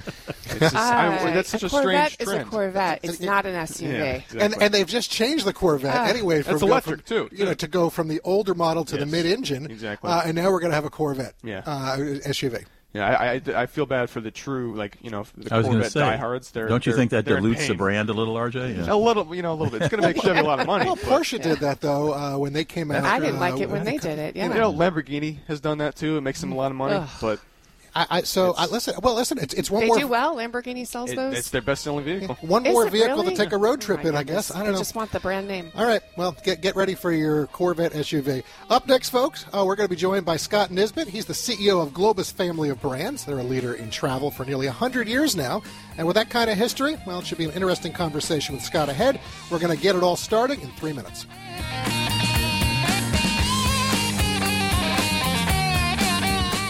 just, 0.59 0.75
I, 0.75 1.31
that's 1.33 1.49
such 1.49 1.63
a, 1.63 1.67
a 1.67 1.69
strange 1.69 2.17
trend. 2.17 2.39
is 2.41 2.47
a 2.47 2.49
Corvette. 2.49 2.99
It's 3.03 3.19
not 3.19 3.45
an 3.45 3.55
SUV. 3.55 3.91
Yeah, 3.91 4.03
exactly. 4.03 4.41
And 4.41 4.61
and 4.61 4.73
they've 4.73 4.87
just 4.87 5.11
changed 5.11 5.45
the 5.45 5.53
Corvette 5.53 5.95
uh, 5.95 6.03
anyway. 6.03 6.41
From, 6.41 6.61
electric 6.61 7.07
from, 7.07 7.29
too. 7.29 7.35
You 7.35 7.45
know, 7.45 7.53
to 7.53 7.67
go 7.67 7.89
from 7.89 8.07
the 8.07 8.21
older 8.23 8.53
model 8.53 8.85
to 8.85 8.95
yes, 8.95 9.05
the 9.05 9.05
mid-engine. 9.05 9.69
Exactly. 9.69 10.09
Uh, 10.09 10.23
and 10.25 10.35
now 10.35 10.51
we're 10.51 10.59
going 10.59 10.71
to 10.71 10.75
have 10.75 10.85
a 10.85 10.89
Corvette. 10.89 11.35
Yeah. 11.43 11.63
Uh, 11.65 11.97
SUV. 11.97 12.65
Yeah, 12.93 13.09
I, 13.09 13.33
I, 13.33 13.61
I, 13.61 13.65
feel 13.67 13.85
bad 13.85 14.09
for 14.09 14.19
the 14.19 14.31
true 14.31 14.75
like 14.75 14.97
you 15.01 15.11
know 15.11 15.25
the 15.37 15.55
I 15.55 15.61
Corvette 15.61 15.93
say, 15.93 16.01
diehards. 16.01 16.51
They're, 16.51 16.67
don't 16.67 16.85
you 16.85 16.91
they're, 16.91 16.97
think 16.97 17.11
that 17.11 17.23
dilutes 17.23 17.65
the 17.65 17.73
brand 17.73 18.09
a 18.09 18.13
little, 18.13 18.35
RJ? 18.35 18.85
Yeah. 18.85 18.93
A 18.93 18.97
little, 18.97 19.33
you 19.33 19.41
know, 19.41 19.53
a 19.53 19.55
little 19.55 19.71
bit. 19.71 19.83
It's 19.83 19.89
going 19.89 20.01
to 20.01 20.07
make 20.09 20.21
Chevy 20.21 20.39
a 20.39 20.43
lot 20.43 20.59
of 20.59 20.67
money. 20.67 20.85
Well, 20.85 20.97
Porsche 20.97 21.37
but, 21.37 21.43
did 21.43 21.59
that 21.59 21.79
though 21.79 22.13
uh, 22.13 22.37
when 22.37 22.51
they 22.51 22.65
came 22.65 22.91
out. 22.91 23.05
I 23.05 23.19
didn't 23.21 23.37
uh, 23.37 23.39
like 23.39 23.61
it 23.61 23.69
when 23.69 23.85
they 23.85 23.97
did 23.97 24.19
it. 24.19 24.35
Yeah, 24.35 24.49
you 24.49 24.55
know, 24.55 24.73
Lamborghini 24.73 25.37
has 25.47 25.61
done 25.61 25.77
that 25.77 25.95
too. 25.95 26.17
It 26.17 26.21
makes 26.21 26.41
them 26.41 26.51
a 26.51 26.55
lot 26.55 26.71
of 26.71 26.75
money, 26.75 27.05
but 27.21 27.39
I, 27.93 28.07
I, 28.09 28.21
so 28.21 28.53
I, 28.57 28.67
listen. 28.67 28.95
Well, 29.03 29.15
listen. 29.15 29.37
It's, 29.37 29.53
it's 29.53 29.69
one 29.69 29.81
they 29.81 29.87
more. 29.87 29.95
They 29.97 30.03
do 30.03 30.07
well. 30.07 30.35
Lamborghini 30.35 30.87
sells 30.87 31.11
it, 31.11 31.15
those. 31.15 31.37
It's 31.37 31.49
their 31.49 31.61
best-selling 31.61 32.05
vehicle. 32.05 32.35
One 32.41 32.63
more 32.63 32.89
vehicle 32.89 33.17
really? 33.17 33.35
to 33.35 33.43
take 33.43 33.51
a 33.51 33.57
road 33.57 33.79
oh 33.83 33.85
trip 33.85 34.05
in. 34.05 34.15
I 34.15 34.23
guess. 34.23 34.53
I 34.53 34.63
don't 34.63 34.73
know. 34.73 34.77
Just 34.77 34.95
want 34.95 35.11
the 35.11 35.19
brand 35.19 35.47
name. 35.47 35.71
All 35.75 35.85
right. 35.85 36.01
Well, 36.15 36.35
get 36.43 36.61
get 36.61 36.75
ready 36.75 36.95
for 36.95 37.11
your 37.11 37.47
Corvette 37.47 37.91
SUV. 37.91 38.43
Up 38.69 38.87
next, 38.87 39.09
folks, 39.09 39.45
uh, 39.53 39.63
we're 39.65 39.75
going 39.75 39.87
to 39.87 39.93
be 39.93 39.99
joined 39.99 40.25
by 40.25 40.37
Scott 40.37 40.71
Nisbet. 40.71 41.07
He's 41.07 41.25
the 41.25 41.33
CEO 41.33 41.81
of 41.81 41.93
Globus 41.93 42.31
Family 42.31 42.69
of 42.69 42.81
Brands. 42.81 43.25
They're 43.25 43.39
a 43.39 43.43
leader 43.43 43.73
in 43.73 43.89
travel 43.89 44.31
for 44.31 44.45
nearly 44.45 44.67
hundred 44.67 45.07
years 45.07 45.35
now, 45.35 45.61
and 45.97 46.07
with 46.07 46.15
that 46.15 46.29
kind 46.29 46.49
of 46.49 46.57
history, 46.57 46.97
well, 47.05 47.19
it 47.19 47.27
should 47.27 47.37
be 47.37 47.45
an 47.45 47.51
interesting 47.51 47.91
conversation 47.91 48.55
with 48.55 48.63
Scott 48.63 48.89
ahead. 48.89 49.19
We're 49.49 49.59
going 49.59 49.75
to 49.75 49.81
get 49.81 49.95
it 49.95 50.03
all 50.03 50.15
started 50.15 50.61
in 50.61 50.69
three 50.71 50.93
minutes. 50.93 51.25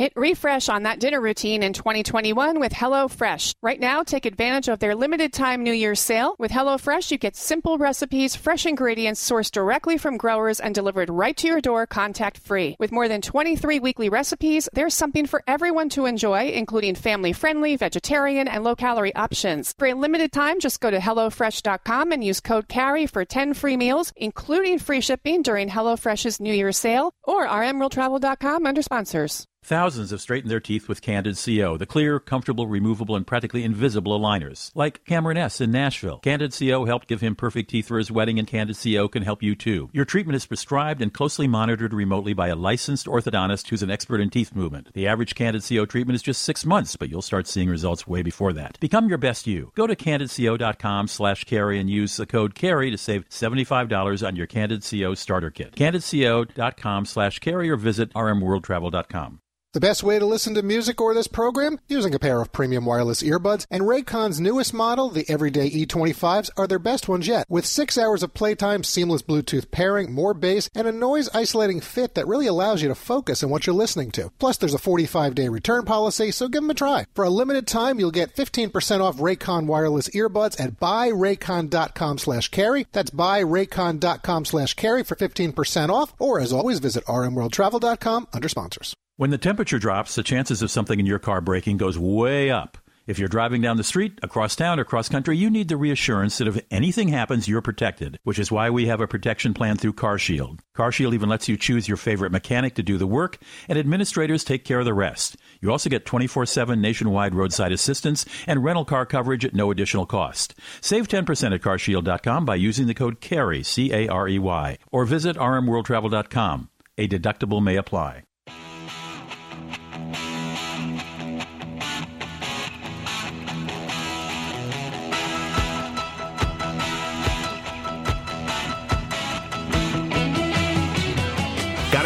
Hit 0.00 0.14
refresh 0.16 0.70
on 0.70 0.84
that 0.84 0.98
dinner 0.98 1.20
routine 1.20 1.62
in 1.62 1.74
2021 1.74 2.58
with 2.58 2.72
HelloFresh. 2.72 3.52
Right 3.60 3.78
now, 3.78 4.02
take 4.02 4.24
advantage 4.24 4.66
of 4.66 4.78
their 4.78 4.94
limited 4.94 5.30
time 5.30 5.62
New 5.62 5.74
Year's 5.74 6.00
sale. 6.00 6.36
With 6.38 6.52
HelloFresh, 6.52 7.10
you 7.10 7.18
get 7.18 7.36
simple 7.36 7.76
recipes, 7.76 8.34
fresh 8.34 8.64
ingredients 8.64 9.22
sourced 9.22 9.50
directly 9.50 9.98
from 9.98 10.16
growers 10.16 10.58
and 10.58 10.74
delivered 10.74 11.10
right 11.10 11.36
to 11.36 11.46
your 11.46 11.60
door 11.60 11.86
contact 11.86 12.38
free. 12.38 12.76
With 12.78 12.92
more 12.92 13.08
than 13.08 13.20
23 13.20 13.78
weekly 13.78 14.08
recipes, 14.08 14.70
there's 14.72 14.94
something 14.94 15.26
for 15.26 15.42
everyone 15.46 15.90
to 15.90 16.06
enjoy, 16.06 16.48
including 16.48 16.94
family 16.94 17.34
friendly, 17.34 17.76
vegetarian, 17.76 18.48
and 18.48 18.64
low 18.64 18.74
calorie 18.74 19.14
options. 19.14 19.74
For 19.78 19.88
a 19.88 19.92
limited 19.92 20.32
time, 20.32 20.60
just 20.60 20.80
go 20.80 20.90
to 20.90 20.98
HelloFresh.com 20.98 22.12
and 22.12 22.24
use 22.24 22.40
code 22.40 22.68
CAREY 22.68 23.04
for 23.04 23.26
10 23.26 23.52
free 23.52 23.76
meals, 23.76 24.14
including 24.16 24.78
free 24.78 25.02
shipping 25.02 25.42
during 25.42 25.68
HelloFresh's 25.68 26.40
New 26.40 26.54
Year's 26.54 26.78
sale 26.78 27.12
or 27.22 27.46
rmworldtravel.com 27.46 28.64
under 28.64 28.80
sponsors. 28.80 29.46
Thousands 29.62 30.10
have 30.10 30.20
straightened 30.20 30.50
their 30.50 30.58
teeth 30.58 30.88
with 30.88 31.02
Candid 31.02 31.38
CO, 31.38 31.76
the 31.76 31.86
clear, 31.86 32.18
comfortable, 32.18 32.66
removable, 32.66 33.14
and 33.14 33.26
practically 33.26 33.62
invisible 33.62 34.18
aligners. 34.18 34.72
Like 34.74 35.04
Cameron 35.04 35.36
S. 35.36 35.60
in 35.60 35.70
Nashville. 35.70 36.18
Candid 36.18 36.52
CO 36.58 36.86
helped 36.86 37.06
give 37.06 37.20
him 37.20 37.36
perfect 37.36 37.70
teeth 37.70 37.86
for 37.86 37.98
his 37.98 38.10
wedding, 38.10 38.38
and 38.38 38.48
Candid 38.48 38.78
CO 38.82 39.06
can 39.06 39.22
help 39.22 39.42
you 39.42 39.54
too. 39.54 39.88
Your 39.92 40.04
treatment 40.04 40.34
is 40.34 40.46
prescribed 40.46 41.00
and 41.00 41.12
closely 41.12 41.46
monitored 41.46 41.92
remotely 41.92 42.32
by 42.32 42.48
a 42.48 42.56
licensed 42.56 43.06
orthodontist 43.06 43.68
who's 43.68 43.82
an 43.82 43.90
expert 43.90 44.20
in 44.20 44.30
teeth 44.30 44.56
movement. 44.56 44.92
The 44.94 45.06
average 45.06 45.34
Candid 45.34 45.62
CO 45.62 45.86
treatment 45.86 46.16
is 46.16 46.22
just 46.22 46.42
six 46.42 46.64
months, 46.66 46.96
but 46.96 47.08
you'll 47.08 47.22
start 47.22 47.46
seeing 47.46 47.68
results 47.68 48.08
way 48.08 48.22
before 48.22 48.52
that. 48.54 48.80
Become 48.80 49.08
your 49.08 49.18
best 49.18 49.46
you. 49.46 49.70
Go 49.76 49.86
to 49.86 49.94
candidco.com 49.94 51.06
slash 51.06 51.44
carey 51.44 51.78
and 51.78 51.88
use 51.88 52.16
the 52.16 52.26
code 52.26 52.54
carey 52.54 52.90
to 52.90 52.98
save 52.98 53.28
$75 53.28 54.26
on 54.26 54.34
your 54.34 54.46
Candid 54.46 54.84
CO 54.88 55.14
starter 55.14 55.50
kit. 55.50 55.76
candidco.com 55.76 57.04
slash 57.04 57.38
carey 57.38 57.70
or 57.70 57.76
visit 57.76 58.12
rmworldtravel.com. 58.14 59.40
The 59.72 59.78
best 59.78 60.02
way 60.02 60.18
to 60.18 60.26
listen 60.26 60.54
to 60.54 60.62
music 60.62 61.00
or 61.00 61.14
this 61.14 61.28
program? 61.28 61.78
Using 61.86 62.12
a 62.12 62.18
pair 62.18 62.40
of 62.40 62.50
premium 62.50 62.84
wireless 62.84 63.22
earbuds, 63.22 63.66
and 63.70 63.84
Raycon's 63.84 64.40
newest 64.40 64.74
model, 64.74 65.10
the 65.10 65.24
Everyday 65.30 65.70
E25s, 65.70 66.50
are 66.56 66.66
their 66.66 66.80
best 66.80 67.08
ones 67.08 67.28
yet. 67.28 67.46
With 67.48 67.64
six 67.64 67.96
hours 67.96 68.24
of 68.24 68.34
playtime, 68.34 68.82
seamless 68.82 69.22
Bluetooth 69.22 69.70
pairing, 69.70 70.12
more 70.12 70.34
bass, 70.34 70.68
and 70.74 70.88
a 70.88 70.92
noise 70.92 71.28
isolating 71.32 71.80
fit 71.80 72.16
that 72.16 72.26
really 72.26 72.48
allows 72.48 72.82
you 72.82 72.88
to 72.88 72.96
focus 72.96 73.44
on 73.44 73.50
what 73.50 73.64
you're 73.64 73.76
listening 73.76 74.10
to. 74.10 74.32
Plus, 74.40 74.56
there's 74.56 74.74
a 74.74 74.78
45 74.78 75.36
day 75.36 75.48
return 75.48 75.84
policy, 75.84 76.32
so 76.32 76.48
give 76.48 76.62
them 76.62 76.70
a 76.70 76.74
try. 76.74 77.06
For 77.14 77.24
a 77.24 77.30
limited 77.30 77.68
time, 77.68 78.00
you'll 78.00 78.10
get 78.10 78.34
15% 78.34 79.00
off 79.00 79.18
Raycon 79.18 79.66
wireless 79.66 80.08
earbuds 80.08 80.60
at 80.60 80.80
buyraycon.com 80.80 82.18
slash 82.18 82.48
carey. 82.48 82.88
That's 82.90 83.12
buyraycon.com 83.12 84.46
slash 84.46 84.74
carey 84.74 85.04
for 85.04 85.14
15% 85.14 85.90
off, 85.90 86.12
or 86.18 86.40
as 86.40 86.52
always, 86.52 86.80
visit 86.80 87.04
rmworldtravel.com 87.04 88.26
under 88.32 88.48
sponsors. 88.48 88.96
When 89.20 89.28
the 89.28 89.36
temperature 89.36 89.78
drops, 89.78 90.14
the 90.14 90.22
chances 90.22 90.62
of 90.62 90.70
something 90.70 90.98
in 90.98 91.04
your 91.04 91.18
car 91.18 91.42
breaking 91.42 91.76
goes 91.76 91.98
way 91.98 92.50
up. 92.50 92.78
If 93.06 93.18
you're 93.18 93.28
driving 93.28 93.60
down 93.60 93.76
the 93.76 93.84
street, 93.84 94.18
across 94.22 94.56
town, 94.56 94.80
or 94.80 94.84
cross 94.84 95.10
country, 95.10 95.36
you 95.36 95.50
need 95.50 95.68
the 95.68 95.76
reassurance 95.76 96.38
that 96.38 96.48
if 96.48 96.58
anything 96.70 97.08
happens, 97.08 97.46
you're 97.46 97.60
protected, 97.60 98.18
which 98.22 98.38
is 98.38 98.50
why 98.50 98.70
we 98.70 98.86
have 98.86 99.02
a 99.02 99.06
protection 99.06 99.52
plan 99.52 99.76
through 99.76 99.92
CarShield. 99.92 100.60
CarShield 100.74 101.12
even 101.12 101.28
lets 101.28 101.50
you 101.50 101.58
choose 101.58 101.86
your 101.86 101.98
favorite 101.98 102.32
mechanic 102.32 102.74
to 102.76 102.82
do 102.82 102.96
the 102.96 103.06
work, 103.06 103.36
and 103.68 103.78
administrators 103.78 104.42
take 104.42 104.64
care 104.64 104.78
of 104.78 104.86
the 104.86 104.94
rest. 104.94 105.36
You 105.60 105.70
also 105.70 105.90
get 105.90 106.06
24 106.06 106.46
7 106.46 106.80
nationwide 106.80 107.34
roadside 107.34 107.72
assistance 107.72 108.24
and 108.46 108.64
rental 108.64 108.86
car 108.86 109.04
coverage 109.04 109.44
at 109.44 109.54
no 109.54 109.70
additional 109.70 110.06
cost. 110.06 110.54
Save 110.80 111.08
10% 111.08 111.54
at 111.54 111.60
carshield.com 111.60 112.46
by 112.46 112.54
using 112.54 112.86
the 112.86 112.94
code 112.94 113.20
CAREY, 113.20 113.64
C 113.64 113.92
A 113.92 114.08
R 114.08 114.28
E 114.28 114.38
Y, 114.38 114.78
or 114.90 115.04
visit 115.04 115.36
rmworldtravel.com. 115.36 116.70
A 116.96 117.06
deductible 117.06 117.62
may 117.62 117.76
apply. 117.76 118.22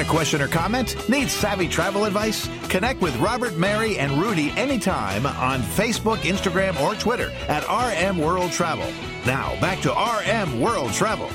A 0.04 0.08
question 0.08 0.40
or 0.40 0.48
comment? 0.48 1.08
Need 1.08 1.28
savvy 1.28 1.68
travel 1.68 2.04
advice? 2.04 2.48
Connect 2.68 3.00
with 3.00 3.16
Robert, 3.16 3.56
Mary, 3.56 3.98
and 3.98 4.12
Rudy 4.20 4.50
anytime 4.50 5.26
on 5.26 5.60
Facebook, 5.60 6.18
Instagram, 6.18 6.78
or 6.80 6.94
Twitter 6.94 7.30
at 7.48 7.64
RM 7.68 8.18
World 8.18 8.52
Travel. 8.52 8.90
Now, 9.26 9.58
back 9.60 9.80
to 9.80 9.90
RM 9.92 10.60
World 10.60 10.92
Travel. 10.92 11.28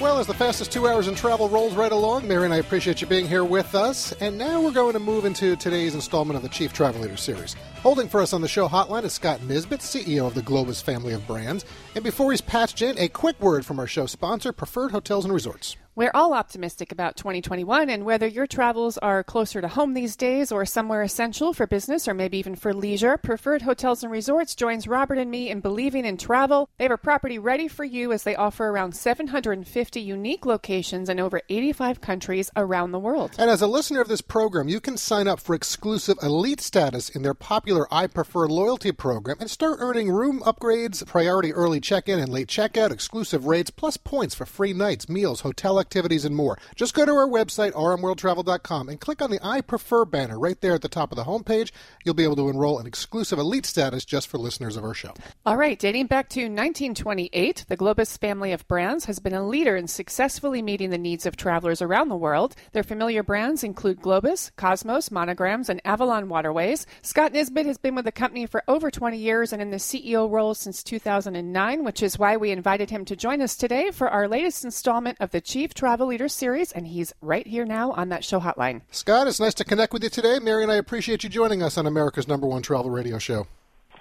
Well, 0.00 0.18
as 0.18 0.26
the 0.26 0.34
fastest 0.34 0.72
two 0.72 0.88
hours 0.88 1.08
in 1.08 1.14
travel 1.14 1.48
rolls 1.48 1.74
right 1.74 1.92
along, 1.92 2.28
Mary 2.28 2.44
and 2.44 2.52
I 2.52 2.58
appreciate 2.58 3.00
you 3.00 3.06
being 3.06 3.26
here 3.26 3.44
with 3.44 3.74
us. 3.74 4.12
And 4.20 4.36
now 4.36 4.60
we're 4.60 4.72
going 4.72 4.92
to 4.92 4.98
move 4.98 5.24
into 5.24 5.56
today's 5.56 5.94
installment 5.94 6.36
of 6.36 6.42
the 6.42 6.48
Chief 6.48 6.72
Travel 6.72 7.00
Leader 7.00 7.16
Series. 7.16 7.54
Holding 7.76 8.08
for 8.08 8.20
us 8.20 8.32
on 8.32 8.40
the 8.40 8.48
show 8.48 8.68
hotline 8.68 9.04
is 9.04 9.14
Scott 9.14 9.42
Nisbet, 9.44 9.80
CEO 9.80 10.26
of 10.26 10.34
the 10.34 10.42
Globus 10.42 10.82
family 10.82 11.14
of 11.14 11.26
brands. 11.26 11.64
And 11.94 12.04
before 12.04 12.30
he's 12.30 12.40
patched 12.40 12.82
in, 12.82 12.98
a 12.98 13.08
quick 13.08 13.40
word 13.40 13.64
from 13.64 13.78
our 13.78 13.86
show 13.86 14.06
sponsor, 14.06 14.52
Preferred 14.52 14.90
Hotels 14.90 15.24
and 15.24 15.32
Resorts. 15.32 15.76
We're 15.96 16.10
all 16.12 16.34
optimistic 16.34 16.92
about 16.92 17.16
2021, 17.16 17.88
and 17.88 18.04
whether 18.04 18.26
your 18.26 18.46
travels 18.46 18.98
are 18.98 19.24
closer 19.24 19.62
to 19.62 19.68
home 19.68 19.94
these 19.94 20.14
days 20.14 20.52
or 20.52 20.66
somewhere 20.66 21.00
essential 21.00 21.54
for 21.54 21.66
business 21.66 22.06
or 22.06 22.12
maybe 22.12 22.36
even 22.36 22.54
for 22.54 22.74
leisure, 22.74 23.16
Preferred 23.16 23.62
Hotels 23.62 24.02
and 24.02 24.12
Resorts 24.12 24.54
joins 24.54 24.86
Robert 24.86 25.16
and 25.16 25.30
me 25.30 25.48
in 25.48 25.60
believing 25.60 26.04
in 26.04 26.18
travel. 26.18 26.68
They 26.76 26.84
have 26.84 26.90
a 26.90 26.98
property 26.98 27.38
ready 27.38 27.66
for 27.66 27.82
you 27.82 28.12
as 28.12 28.24
they 28.24 28.36
offer 28.36 28.66
around 28.66 28.94
750 28.94 29.98
unique 29.98 30.44
locations 30.44 31.08
in 31.08 31.18
over 31.18 31.40
85 31.48 32.02
countries 32.02 32.50
around 32.54 32.92
the 32.92 32.98
world. 32.98 33.34
And 33.38 33.48
as 33.48 33.62
a 33.62 33.66
listener 33.66 34.02
of 34.02 34.08
this 34.08 34.20
program, 34.20 34.68
you 34.68 34.80
can 34.80 34.98
sign 34.98 35.26
up 35.26 35.40
for 35.40 35.54
exclusive 35.54 36.18
elite 36.22 36.60
status 36.60 37.08
in 37.08 37.22
their 37.22 37.32
popular 37.32 37.86
I 37.90 38.06
Prefer 38.06 38.48
loyalty 38.48 38.92
program 38.92 39.38
and 39.40 39.50
start 39.50 39.78
earning 39.80 40.10
room 40.10 40.40
upgrades, 40.40 41.06
priority 41.06 41.54
early 41.54 41.80
check 41.80 42.06
in 42.06 42.18
and 42.18 42.28
late 42.28 42.48
checkout, 42.48 42.90
exclusive 42.90 43.46
rates, 43.46 43.70
plus 43.70 43.96
points 43.96 44.34
for 44.34 44.44
free 44.44 44.74
nights, 44.74 45.08
meals, 45.08 45.40
hotel 45.40 45.85
activities, 45.86 46.24
and 46.24 46.34
more. 46.34 46.58
Just 46.74 46.94
go 46.94 47.06
to 47.06 47.12
our 47.12 47.28
website, 47.28 47.70
rmworldtravel.com, 47.72 48.88
and 48.88 49.00
click 49.00 49.22
on 49.22 49.30
the 49.30 49.38
I 49.40 49.60
Prefer 49.60 50.04
banner 50.04 50.36
right 50.36 50.60
there 50.60 50.74
at 50.74 50.82
the 50.82 50.88
top 50.88 51.12
of 51.12 51.16
the 51.16 51.22
homepage. 51.24 51.70
You'll 52.04 52.14
be 52.14 52.24
able 52.24 52.34
to 52.36 52.48
enroll 52.48 52.80
in 52.80 52.86
exclusive 52.86 53.38
elite 53.38 53.66
status 53.66 54.04
just 54.04 54.26
for 54.26 54.38
listeners 54.38 54.76
of 54.76 54.82
our 54.82 54.94
show. 54.94 55.14
All 55.44 55.56
right, 55.56 55.78
dating 55.78 56.06
back 56.06 56.28
to 56.30 56.40
1928, 56.40 57.66
the 57.68 57.76
Globus 57.76 58.18
family 58.18 58.50
of 58.50 58.66
brands 58.66 59.04
has 59.04 59.20
been 59.20 59.32
a 59.32 59.46
leader 59.46 59.76
in 59.76 59.86
successfully 59.86 60.60
meeting 60.60 60.90
the 60.90 60.98
needs 60.98 61.24
of 61.24 61.36
travelers 61.36 61.80
around 61.80 62.08
the 62.08 62.16
world. 62.16 62.56
Their 62.72 62.82
familiar 62.82 63.22
brands 63.22 63.62
include 63.62 64.00
Globus, 64.00 64.50
Cosmos, 64.56 65.12
Monograms, 65.12 65.68
and 65.68 65.80
Avalon 65.84 66.28
Waterways. 66.28 66.84
Scott 67.02 67.32
Nisbet 67.32 67.66
has 67.66 67.78
been 67.78 67.94
with 67.94 68.06
the 68.06 68.12
company 68.12 68.46
for 68.46 68.64
over 68.66 68.90
20 68.90 69.16
years 69.16 69.52
and 69.52 69.62
in 69.62 69.70
the 69.70 69.76
CEO 69.76 70.28
role 70.28 70.54
since 70.54 70.82
2009, 70.82 71.84
which 71.84 72.02
is 72.02 72.18
why 72.18 72.36
we 72.36 72.50
invited 72.50 72.90
him 72.90 73.04
to 73.04 73.14
join 73.14 73.40
us 73.40 73.56
today 73.56 73.92
for 73.92 74.08
our 74.08 74.26
latest 74.26 74.64
installment 74.64 75.16
of 75.20 75.30
the 75.30 75.40
Chief 75.40 75.74
Travel 75.76 76.08
Leader 76.08 76.28
Series, 76.28 76.72
and 76.72 76.86
he's 76.88 77.12
right 77.20 77.46
here 77.46 77.64
now 77.66 77.92
on 77.92 78.08
that 78.08 78.24
show 78.24 78.40
hotline. 78.40 78.80
Scott, 78.90 79.28
it's 79.28 79.38
nice 79.38 79.54
to 79.54 79.64
connect 79.64 79.92
with 79.92 80.02
you 80.02 80.08
today. 80.08 80.38
Mary 80.40 80.62
and 80.62 80.72
I 80.72 80.76
appreciate 80.76 81.22
you 81.22 81.28
joining 81.28 81.62
us 81.62 81.76
on 81.78 81.86
America's 81.86 82.26
number 82.26 82.46
one 82.46 82.62
travel 82.62 82.90
radio 82.90 83.18
show. 83.18 83.46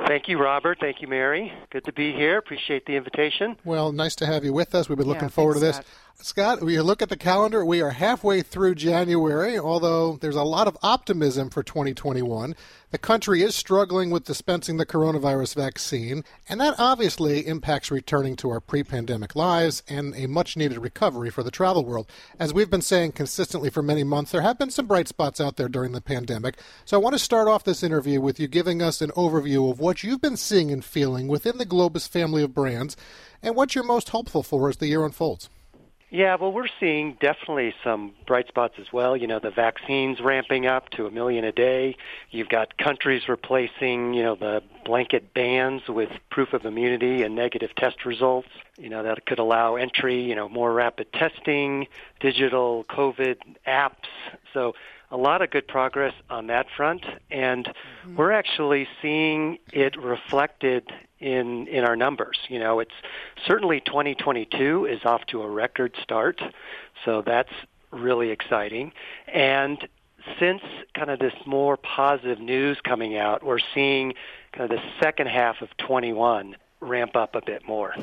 Thank 0.08 0.27
you, 0.27 0.38
Robert. 0.38 0.77
Thank 0.79 1.01
you, 1.01 1.08
Mary. 1.08 1.53
Good 1.72 1.86
to 1.86 1.94
be 1.94 2.12
here. 2.13 2.38
Appreciate 2.38 2.86
the 2.86 2.96
invitation. 2.96 3.55
Well, 3.63 3.91
nice 3.91 4.15
to 4.15 4.25
have 4.25 4.44
you 4.44 4.53
with 4.53 4.74
us. 4.75 4.89
We've 4.89 4.98
been 4.98 5.08
looking 5.08 5.24
Yeah, 5.24 5.29
forward 5.29 5.60
thanks, 5.60 5.77
to 5.77 5.84
this. 5.84 5.88
Scott, 5.88 6.05
we 6.62 6.79
look 6.79 7.01
at 7.01 7.10
the 7.10 7.17
calendar. 7.17 7.65
We 7.65 7.81
are 7.81 7.91
halfway 7.91 8.41
through 8.41 8.75
January, 8.75 9.60
although 9.60 10.17
there's 10.17 10.36
a 10.36 10.43
lot 10.43 10.67
of 10.67 10.77
optimism 10.81 11.50
for 11.50 11.62
2021. 11.62 12.55
The 12.91 12.98
country 12.98 13.41
is 13.41 13.53
struggling 13.53 14.10
with 14.10 14.24
dispensing 14.24 14.77
the 14.77 14.86
coronavirus 14.86 15.55
vaccine, 15.55 16.24
and 16.48 16.62
that 16.62 16.75
obviously 16.77 17.45
impacts 17.45 17.91
returning 17.91 18.36
to 18.38 18.50
our 18.50 18.62
pre 18.62 18.84
pandemic 18.84 19.36
lives 19.36 19.84
and 19.89 20.15
a 20.15 20.27
much 20.27 20.55
needed 20.55 20.79
recovery 20.79 21.29
for 21.29 21.43
the 21.43 21.51
travel 21.51 21.84
world. 21.84 22.10
As 22.39 22.53
we've 22.53 22.69
been 22.69 22.81
saying 22.81 23.12
consistently 23.12 23.69
for 23.69 23.84
many 23.84 24.03
months, 24.03 24.31
there 24.31 24.41
have 24.41 24.57
been 24.57 24.72
some 24.72 24.88
bright 24.88 25.10
spots 25.10 25.41
out 25.41 25.57
there 25.57 25.69
during 25.69 25.91
the 25.91 26.01
pandemic. 26.01 26.57
So 26.86 26.98
I 26.98 27.03
want 27.03 27.13
to 27.13 27.19
start 27.19 27.48
off 27.48 27.65
this 27.65 27.84
interview 27.84 28.22
with 28.22 28.39
you 28.39 28.48
giving 28.48 28.81
us 28.81 29.01
an 29.01 29.12
overview 29.12 29.69
of 29.69 29.79
what 29.79 30.01
you've 30.03 30.22
been 30.22 30.38
seeing 30.38 30.72
and 30.72 30.84
feeling 30.84 31.27
within 31.27 31.57
the 31.57 31.65
Globus 31.65 32.07
family 32.07 32.41
of 32.41 32.53
brands 32.53 32.95
and 33.43 33.55
what 33.55 33.75
you're 33.75 33.84
most 33.84 34.10
hopeful 34.10 34.43
for 34.43 34.69
as 34.69 34.77
the 34.77 34.88
year 34.88 35.05
unfolds. 35.05 35.50
Yeah, 36.15 36.38
well, 36.39 36.53
we're 36.53 36.69
seeing 36.79 37.17
definitely 37.19 37.74
some 37.84 38.13
bright 38.25 38.48
spots 38.48 38.75
as 38.79 38.86
well. 38.93 39.17
You 39.17 39.27
know, 39.27 39.39
the 39.39 39.51
vaccines 39.51 40.22
ramping 40.22 40.65
up 40.65 40.89
to 40.91 41.07
a 41.07 41.12
million 41.12 41.43
a 41.43 41.51
day. 41.51 41.98
You've 42.31 42.48
got 42.48 42.77
countries 42.77 43.24
replacing, 43.27 44.13
you 44.13 44.24
know, 44.24 44.36
the 44.36 44.63
blanket 44.86 45.34
bans 45.34 45.81
with 45.89 46.07
proof 46.29 46.53
of 46.53 46.63
immunity 46.63 47.24
and 47.24 47.36
negative 47.36 47.75
test 47.75 48.05
results. 48.05 48.48
You 48.77 48.88
know, 48.88 49.03
that 49.03 49.25
could 49.25 49.39
allow 49.39 49.75
entry, 49.75 50.22
you 50.22 50.36
know, 50.36 50.48
more 50.48 50.72
rapid 50.72 51.12
testing, 51.12 51.88
digital 52.22 52.86
COVID 52.86 53.36
apps. 53.67 54.07
So 54.53 54.74
a 55.12 55.17
lot 55.17 55.41
of 55.41 55.50
good 55.50 55.67
progress 55.67 56.13
on 56.29 56.48
that 56.48 56.67
front. 56.77 57.03
And 57.29 57.65
mm-hmm. 57.65 58.15
we're 58.15 58.31
actually 58.31 58.88
seeing 59.01 59.57
it 59.74 59.98
reflected 59.98 60.89
in 61.19 61.67
in 61.67 61.84
our 61.84 61.95
numbers. 61.95 62.38
You 62.50 62.60
know, 62.60 62.79
it's 62.79 62.93
certainly 63.45 63.79
2022 63.81 64.86
is 64.86 65.03
off 65.05 65.25
to 65.27 65.41
a 65.41 65.50
record 65.50 65.95
start, 66.01 66.41
so 67.03 67.22
that's 67.22 67.51
really 67.91 68.29
exciting. 68.31 68.91
And 69.27 69.88
since 70.39 70.62
kind 70.93 71.10
of 71.10 71.19
this 71.19 71.34
more 71.45 71.77
positive 71.77 72.39
news 72.39 72.77
coming 72.84 73.17
out, 73.17 73.43
we're 73.43 73.60
seeing 73.74 74.13
kind 74.51 74.72
of 74.72 74.77
the 74.77 74.84
second 75.00 75.27
half 75.27 75.62
of 75.62 75.69
21 75.77 76.55
ramp 76.81 77.15
up 77.15 77.36
a 77.36 77.41
bit 77.41 77.65
more. 77.67 77.95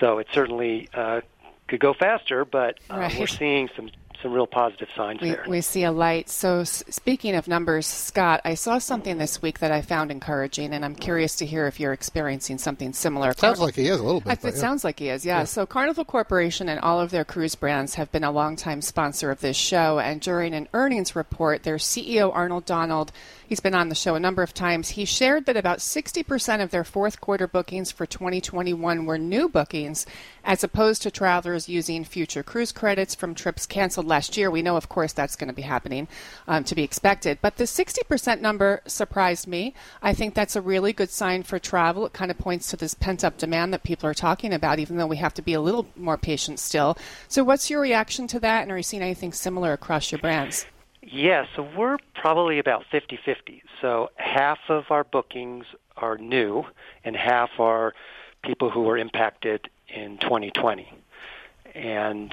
So 0.00 0.18
it 0.18 0.26
certainly 0.32 0.88
uh, 0.94 1.20
could 1.68 1.80
go 1.80 1.92
faster, 1.94 2.44
but 2.44 2.78
uh, 2.90 2.96
Right. 2.96 3.18
we're 3.18 3.26
seeing 3.26 3.68
some 3.76 3.90
some 4.26 4.34
real 4.34 4.46
positive 4.46 4.88
signs 4.96 5.20
We, 5.20 5.30
there. 5.30 5.44
we 5.48 5.60
see 5.60 5.84
a 5.84 5.92
light. 5.92 6.28
So, 6.28 6.64
speaking 6.64 7.34
of 7.34 7.46
numbers, 7.48 7.86
Scott, 7.86 8.40
I 8.44 8.54
saw 8.54 8.78
something 8.78 9.18
this 9.18 9.40
week 9.40 9.60
that 9.60 9.70
I 9.72 9.82
found 9.82 10.10
encouraging, 10.10 10.72
and 10.72 10.84
I'm 10.84 10.94
curious 10.96 11.36
to 11.36 11.46
hear 11.46 11.66
if 11.66 11.78
you're 11.78 11.92
experiencing 11.92 12.58
something 12.58 12.92
similar. 12.92 13.32
Sounds 13.34 13.60
like 13.60 13.76
he 13.76 13.86
is 13.88 14.00
a 14.00 14.02
little 14.02 14.20
bit. 14.20 14.30
I- 14.30 14.34
but 14.34 14.48
It 14.48 14.54
yeah. 14.54 14.60
sounds 14.60 14.84
like 14.84 14.98
he 14.98 15.08
is, 15.08 15.24
yeah. 15.24 15.44
So 15.44 15.64
Carnival 15.66 16.04
Corporation 16.04 16.68
and 16.68 16.80
all 16.80 17.00
of 17.00 17.10
their 17.10 17.24
cruise 17.24 17.54
brands 17.54 17.94
have 17.94 18.10
been 18.10 18.24
a 18.24 18.30
longtime 18.30 18.82
sponsor 18.82 19.30
of 19.30 19.40
this 19.40 19.56
show. 19.56 19.98
And 19.98 20.20
during 20.20 20.54
an 20.54 20.68
earnings 20.74 21.14
report, 21.14 21.62
their 21.62 21.76
CEO 21.78 22.32
Arnold 22.34 22.64
Donald, 22.64 23.12
he's 23.46 23.60
been 23.60 23.74
on 23.74 23.88
the 23.88 23.94
show 23.94 24.14
a 24.14 24.20
number 24.20 24.42
of 24.42 24.52
times. 24.54 24.90
He 24.90 25.04
shared 25.04 25.46
that 25.46 25.56
about 25.56 25.78
60% 25.78 26.62
of 26.62 26.70
their 26.70 26.84
fourth 26.84 27.20
quarter 27.20 27.46
bookings 27.46 27.90
for 27.92 28.06
2021 28.06 29.06
were 29.06 29.18
new 29.18 29.48
bookings, 29.48 30.04
as 30.44 30.64
opposed 30.64 31.02
to 31.02 31.10
travelers 31.10 31.68
using 31.68 32.04
future 32.04 32.42
cruise 32.42 32.72
credits 32.72 33.14
from 33.14 33.34
trips 33.34 33.66
canceled 33.66 34.06
last 34.06 34.15
year. 34.36 34.50
We 34.50 34.62
know, 34.62 34.76
of 34.76 34.88
course, 34.88 35.12
that's 35.12 35.36
going 35.36 35.48
to 35.48 35.54
be 35.54 35.62
happening, 35.62 36.08
um, 36.48 36.64
to 36.64 36.74
be 36.74 36.82
expected. 36.82 37.38
But 37.42 37.56
the 37.56 37.64
60% 37.64 38.40
number 38.40 38.80
surprised 38.86 39.46
me. 39.46 39.74
I 40.02 40.14
think 40.14 40.34
that's 40.34 40.56
a 40.56 40.60
really 40.60 40.92
good 40.92 41.10
sign 41.10 41.42
for 41.42 41.58
travel. 41.58 42.06
It 42.06 42.12
kind 42.12 42.30
of 42.30 42.38
points 42.38 42.70
to 42.70 42.76
this 42.76 42.94
pent 42.94 43.22
up 43.24 43.38
demand 43.38 43.72
that 43.72 43.82
people 43.82 44.08
are 44.08 44.14
talking 44.14 44.52
about, 44.52 44.78
even 44.78 44.96
though 44.96 45.06
we 45.06 45.18
have 45.18 45.34
to 45.34 45.42
be 45.42 45.52
a 45.52 45.60
little 45.60 45.86
more 45.96 46.16
patient 46.16 46.58
still. 46.58 46.96
So, 47.28 47.44
what's 47.44 47.68
your 47.68 47.80
reaction 47.80 48.26
to 48.28 48.40
that? 48.40 48.62
And 48.62 48.72
are 48.72 48.78
you 48.78 48.82
seeing 48.82 49.02
anything 49.02 49.32
similar 49.32 49.72
across 49.72 50.10
your 50.10 50.20
brands? 50.20 50.66
Yeah, 51.08 51.46
so 51.54 51.68
we're 51.76 51.98
probably 52.14 52.58
about 52.58 52.84
50 52.90 53.18
50. 53.24 53.62
So 53.80 54.10
half 54.16 54.58
of 54.68 54.84
our 54.90 55.04
bookings 55.04 55.66
are 55.96 56.18
new, 56.18 56.64
and 57.04 57.16
half 57.16 57.50
are 57.58 57.94
people 58.42 58.70
who 58.70 58.82
were 58.82 58.98
impacted 58.98 59.68
in 59.88 60.18
2020. 60.18 60.92
And 61.74 62.32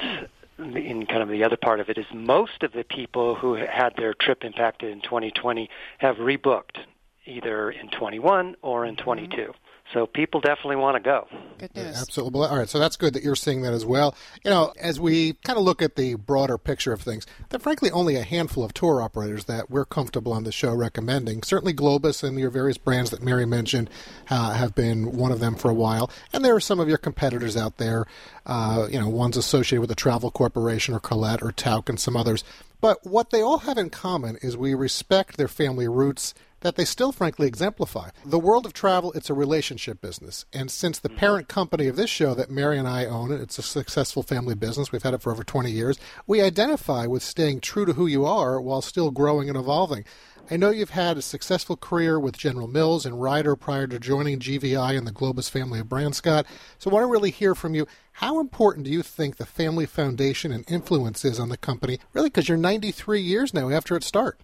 in 0.58 1.06
kind 1.06 1.22
of 1.22 1.30
the 1.30 1.44
other 1.44 1.58
part 1.58 1.80
of 1.80 1.90
it 1.90 1.98
is 1.98 2.06
most 2.14 2.64
of 2.64 2.72
the 2.74 2.84
people 2.84 3.36
who 3.36 3.56
had 3.56 3.94
their 3.98 4.14
trip 4.14 4.44
impacted 4.44 4.92
in 4.92 5.02
2020 5.02 5.70
have 5.98 6.18
rebooked 6.18 6.78
either 7.26 7.72
in 7.72 7.90
21 7.90 8.56
or 8.62 8.86
in 8.86 8.96
22. 8.96 9.36
Mm-hmm. 9.36 9.52
So 9.92 10.08
people 10.08 10.40
definitely 10.40 10.78
want 10.78 10.96
to 10.96 11.04
go. 11.04 11.28
Good 11.60 11.76
news. 11.76 12.02
Absolutely. 12.02 12.48
All 12.48 12.58
right. 12.58 12.70
So 12.70 12.80
that's 12.80 12.96
good 12.96 13.14
that 13.14 13.22
you're 13.22 13.36
seeing 13.36 13.62
that 13.62 13.74
as 13.74 13.86
well. 13.86 14.16
You 14.44 14.50
know, 14.50 14.74
as 14.80 15.00
we 15.00 15.34
kind 15.44 15.60
of 15.60 15.66
look 15.66 15.82
at 15.82 15.96
the 15.96 16.16
broader 16.16 16.58
picture 16.58 16.94
of 16.94 17.02
things, 17.02 17.28
there 17.50 17.58
are 17.58 17.60
frankly 17.60 17.92
only 17.92 18.16
a 18.16 18.24
handful 18.24 18.64
of 18.64 18.74
tour 18.74 19.02
operators 19.02 19.46
that 19.46 19.70
we're 19.70 19.86
comfortable 19.86 20.34
on 20.34 20.46
the 20.46 20.52
show 20.52 20.74
recommending. 20.74 21.44
Certainly 21.44 21.76
Globus 21.76 22.24
and 22.24 22.40
your 22.40 22.50
various 22.50 22.78
brands 22.78 23.12
that 23.12 23.22
Mary 23.22 23.46
mentioned 23.46 23.90
uh, 24.30 24.54
have 24.54 24.74
been 24.74 25.16
one 25.18 25.32
of 25.32 25.40
them 25.40 25.56
for 25.56 25.70
a 25.70 25.76
while. 25.76 26.10
And 26.32 26.44
there 26.44 26.56
are 26.56 26.62
some 26.62 26.80
of 26.80 26.88
your 26.88 26.98
competitors 26.98 27.56
out 27.56 27.78
there. 27.78 28.06
Uh, 28.46 28.88
you 28.92 29.00
know, 29.00 29.08
one's 29.08 29.38
associated 29.38 29.82
with 29.82 29.90
the 29.90 29.96
Travel 29.96 30.32
Corporation 30.32 30.94
or 30.94 31.00
Colette 31.00 31.42
or 31.42 31.52
Tauck 31.52 31.90
and 31.90 32.00
some 32.00 32.18
others. 32.18 32.44
But 32.82 33.06
what 33.06 33.30
they 33.30 33.42
all 33.42 33.60
have 33.60 33.78
in 33.78 33.90
common 33.90 34.38
is 34.42 34.58
we 34.58 34.74
respect 34.74 35.38
their 35.38 35.48
family 35.48 35.88
roots 35.88 36.34
that 36.64 36.76
they 36.76 36.86
still 36.86 37.12
frankly 37.12 37.46
exemplify. 37.46 38.10
The 38.26 38.40
world 38.40 38.66
of 38.66 38.74
travel, 38.74 39.12
it's 39.14 39.30
a 39.30 39.34
relationship 39.34 40.02
business. 40.02 40.46
And 40.52 40.72
since 40.72 40.98
the 40.98 41.10
parent 41.10 41.48
company 41.48 41.88
of 41.88 41.98
this 41.98 42.10
show 42.10 42.34
that 42.34 42.50
Mary 42.50 42.80
and 42.80 42.88
I 42.88 43.06
own, 43.06 43.32
it's 43.32 43.60
a 43.60 43.62
successful 43.62 44.24
family 44.24 44.56
business, 44.56 44.92
we've 44.92 45.04
had 45.04 45.14
it 45.14 45.22
for 45.22 45.32
over 45.32 45.44
20 45.44 45.70
years, 45.70 46.00
we 46.26 46.42
identify 46.42 47.06
with 47.06 47.22
staying 47.22 47.60
true 47.60 47.86
to 47.86 47.94
who 47.94 48.08
you 48.08 48.26
are 48.26 48.60
while 48.60 48.82
still 48.82 49.12
growing 49.12 49.50
and 49.50 49.58
evolving. 49.58 50.06
I 50.52 50.58
know 50.58 50.72
you've 50.72 50.90
had 50.90 51.18
a 51.18 51.22
successful 51.22 51.78
career 51.78 52.20
with 52.20 52.38
General 52.38 52.68
Mills 52.68 53.06
and 53.06 53.22
Ryder 53.22 53.56
prior 53.56 53.88
to 53.88 53.98
joining 53.98 54.40
GVI 54.40 54.98
and 54.98 55.08
the 55.08 55.12
Globus 55.12 55.50
family 55.50 55.80
of 55.80 55.88
brands, 55.88 56.18
Scott. 56.18 56.46
So 56.78 56.92
I 56.92 56.94
want 56.94 57.04
to 57.04 57.12
really 57.12 57.32
hear 57.32 57.56
from 57.56 57.76
you. 57.76 57.88
How 58.14 58.42
important 58.42 58.86
do 58.86 58.92
you 58.92 59.04
think 59.04 59.38
the 59.38 59.46
family 59.46 59.86
foundation 59.86 60.52
and 60.52 60.70
influence 60.70 61.24
is 61.24 61.40
on 61.40 61.48
the 61.48 61.56
company? 61.56 61.98
Really, 62.12 62.30
because 62.30 62.50
you're 62.50 62.58
93 62.58 63.22
years 63.22 63.54
now 63.54 63.70
after 63.70 63.96
its 63.96 64.06
start. 64.06 64.42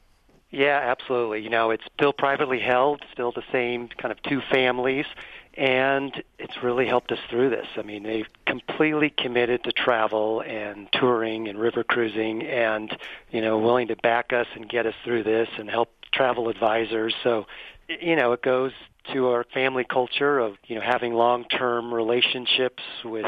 Yeah, 0.51 0.79
absolutely. 0.81 1.41
You 1.41 1.49
know, 1.49 1.69
it's 1.69 1.83
still 1.93 2.13
privately 2.13 2.59
held, 2.59 3.03
still 3.11 3.33
the 3.33 3.43
same 3.51 3.89
kind 3.89 4.11
of 4.13 4.21
two 4.23 4.41
families, 4.49 5.05
and 5.59 6.23
it's 6.37 6.63
really 6.63 6.87
helped 6.87 7.11
us 7.11 7.19
through 7.29 7.49
this. 7.49 7.67
I 7.75 7.81
mean, 7.81 8.03
they've 8.03 8.29
completely 8.47 9.09
committed 9.09 9.65
to 9.65 9.73
travel 9.73 10.41
and 10.41 10.87
touring 10.93 11.49
and 11.49 11.59
river 11.59 11.83
cruising 11.83 12.43
and, 12.43 12.97
you 13.29 13.41
know, 13.41 13.57
willing 13.57 13.89
to 13.89 13.97
back 13.97 14.31
us 14.31 14.47
and 14.55 14.69
get 14.69 14.85
us 14.85 14.93
through 15.03 15.23
this 15.23 15.49
and 15.57 15.69
help 15.69 15.91
travel 16.13 16.47
advisors. 16.47 17.13
So, 17.23 17.45
you 17.89 18.15
know, 18.15 18.31
it 18.31 18.41
goes 18.41 18.71
to 19.11 19.27
our 19.27 19.43
family 19.53 19.83
culture 19.83 20.39
of, 20.39 20.55
you 20.65 20.75
know, 20.75 20.81
having 20.81 21.13
long-term 21.13 21.93
relationships 21.93 22.83
with 23.03 23.25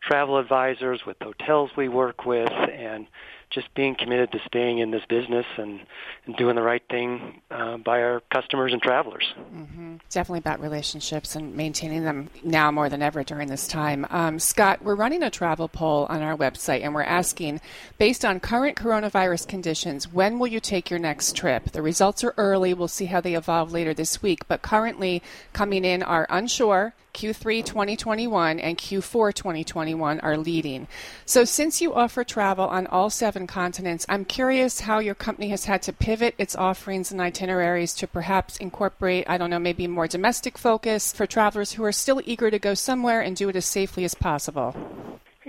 travel 0.00 0.38
advisors, 0.38 1.04
with 1.06 1.18
hotels 1.20 1.72
we 1.76 1.88
work 1.88 2.24
with, 2.24 2.52
and 2.52 3.06
just 3.50 3.72
being 3.74 3.94
committed 3.94 4.32
to 4.32 4.38
staying 4.46 4.78
in 4.78 4.90
this 4.90 5.02
business 5.08 5.46
and, 5.56 5.80
and 6.26 6.36
doing 6.36 6.56
the 6.56 6.62
right 6.62 6.82
thing 6.90 7.40
uh, 7.50 7.76
by 7.78 8.02
our 8.02 8.20
customers 8.32 8.72
and 8.72 8.82
travelers. 8.82 9.24
Mm-hmm. 9.54 9.96
Definitely 10.10 10.40
about 10.40 10.60
relationships 10.60 11.36
and 11.36 11.54
maintaining 11.54 12.04
them 12.04 12.28
now 12.42 12.70
more 12.70 12.88
than 12.88 13.02
ever 13.02 13.22
during 13.22 13.48
this 13.48 13.68
time. 13.68 14.06
Um, 14.10 14.38
Scott, 14.38 14.82
we're 14.82 14.94
running 14.94 15.22
a 15.22 15.30
travel 15.30 15.68
poll 15.68 16.06
on 16.08 16.22
our 16.22 16.36
website 16.36 16.82
and 16.82 16.94
we're 16.94 17.02
asking, 17.02 17.60
based 17.98 18.24
on 18.24 18.40
current 18.40 18.76
coronavirus 18.76 19.48
conditions, 19.48 20.12
when 20.12 20.38
will 20.38 20.48
you 20.48 20.60
take 20.60 20.90
your 20.90 20.98
next 20.98 21.36
trip? 21.36 21.70
The 21.70 21.82
results 21.82 22.24
are 22.24 22.34
early. 22.36 22.74
We'll 22.74 22.88
see 22.88 23.06
how 23.06 23.20
they 23.20 23.34
evolve 23.34 23.72
later 23.72 23.94
this 23.94 24.22
week, 24.22 24.46
but 24.48 24.62
currently 24.62 25.22
coming 25.52 25.84
in 25.84 26.02
are 26.02 26.26
unsure, 26.28 26.94
Q3 27.16 27.64
2021 27.64 28.60
and 28.60 28.76
Q4 28.76 29.32
2021 29.32 30.20
are 30.20 30.36
leading. 30.36 30.86
So, 31.24 31.46
since 31.46 31.80
you 31.80 31.94
offer 31.94 32.24
travel 32.24 32.66
on 32.66 32.86
all 32.88 33.08
seven 33.08 33.46
continents, 33.46 34.04
I'm 34.06 34.26
curious 34.26 34.80
how 34.80 34.98
your 34.98 35.14
company 35.14 35.48
has 35.48 35.64
had 35.64 35.80
to 35.82 35.94
pivot 35.94 36.34
its 36.36 36.54
offerings 36.54 37.10
and 37.10 37.20
itineraries 37.20 37.94
to 37.94 38.06
perhaps 38.06 38.58
incorporate, 38.58 39.24
I 39.28 39.38
don't 39.38 39.48
know, 39.48 39.58
maybe 39.58 39.86
more 39.86 40.06
domestic 40.06 40.58
focus 40.58 41.12
for 41.12 41.26
travelers 41.26 41.72
who 41.72 41.84
are 41.84 41.92
still 41.92 42.20
eager 42.26 42.50
to 42.50 42.58
go 42.58 42.74
somewhere 42.74 43.22
and 43.22 43.34
do 43.34 43.48
it 43.48 43.56
as 43.56 43.64
safely 43.64 44.04
as 44.04 44.14
possible. 44.14 44.76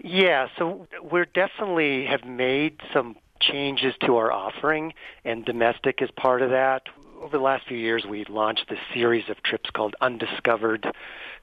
Yeah, 0.02 0.48
so 0.58 0.88
we're 1.04 1.26
definitely 1.26 2.06
have 2.06 2.24
made 2.24 2.80
some 2.94 3.18
changes 3.42 3.94
to 4.06 4.16
our 4.16 4.32
offering, 4.32 4.94
and 5.26 5.44
domestic 5.44 6.02
is 6.02 6.10
part 6.12 6.42
of 6.42 6.52
that. 6.52 6.84
Over 7.22 7.38
the 7.38 7.44
last 7.44 7.68
few 7.68 7.78
years, 7.78 8.06
we 8.06 8.24
launched 8.26 8.70
this 8.70 8.80
series 8.94 9.28
of 9.30 9.42
trips 9.44 9.70
called 9.72 9.96
Undiscovered 10.00 10.88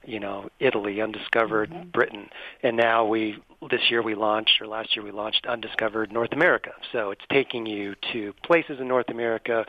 you 0.05 0.19
know, 0.19 0.49
Italy, 0.59 1.01
undiscovered 1.01 1.71
mm-hmm. 1.71 1.89
Britain, 1.89 2.29
and 2.63 2.77
now 2.77 3.05
we 3.05 3.37
this 3.69 3.89
year 3.89 4.01
we 4.01 4.15
launched 4.15 4.61
or 4.61 4.67
last 4.67 4.95
year 4.95 5.03
we 5.03 5.11
launched 5.11 5.45
undiscovered 5.47 6.11
North 6.11 6.33
America. 6.33 6.71
So 6.91 7.11
it's 7.11 7.25
taking 7.31 7.65
you 7.65 7.95
to 8.13 8.33
places 8.43 8.79
in 8.79 8.87
North 8.87 9.09
America 9.09 9.65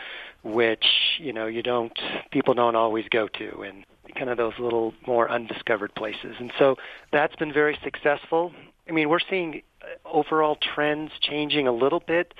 which 0.46 0.86
you 1.18 1.32
know 1.32 1.46
you 1.46 1.62
don't 1.62 1.98
people 2.30 2.54
don't 2.54 2.76
always 2.76 3.06
go 3.10 3.28
to, 3.28 3.62
and 3.62 3.84
kind 4.14 4.30
of 4.30 4.36
those 4.36 4.54
little 4.58 4.94
more 5.06 5.30
undiscovered 5.30 5.94
places. 5.94 6.36
And 6.38 6.52
so 6.58 6.76
that's 7.12 7.34
been 7.36 7.52
very 7.52 7.78
successful. 7.82 8.52
I 8.88 8.92
mean, 8.92 9.08
we're 9.08 9.18
seeing 9.18 9.62
uh, 9.82 10.08
overall 10.08 10.56
trends 10.56 11.12
changing 11.20 11.66
a 11.66 11.72
little 11.72 12.00
bit. 12.00 12.34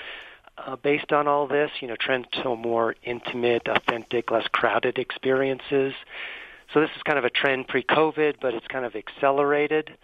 Uh, 0.59 0.75
based 0.75 1.13
on 1.13 1.29
all 1.29 1.47
this, 1.47 1.71
you 1.81 1.87
know, 1.87 1.97
trends 2.01 2.27
to 2.33 2.57
more 2.57 2.95
intimate, 3.03 3.69
authentic, 3.69 4.31
less 4.31 4.49
crowded 4.49 4.97
experiences. 4.97 5.93
So 6.73 6.81
this 6.81 6.91
is 6.97 7.03
kind 7.03 7.19
of 7.19 7.25
a 7.25 7.31
trend 7.31 7.69
pre-COVID, 7.69 8.37
but 8.41 8.55
it's 8.55 8.67
kind 8.69 8.85
of 8.85 8.95
accelerated. 8.95 9.97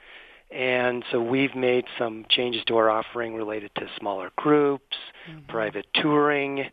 And 0.50 1.02
so 1.10 1.20
we've 1.20 1.54
made 1.54 1.86
some 1.98 2.26
changes 2.28 2.62
to 2.66 2.76
our 2.76 2.90
offering 2.90 3.34
related 3.34 3.70
to 3.76 3.86
smaller 3.98 4.30
groups, 4.36 4.96
mm-hmm. 5.28 5.46
private 5.48 5.86
touring, 5.94 6.66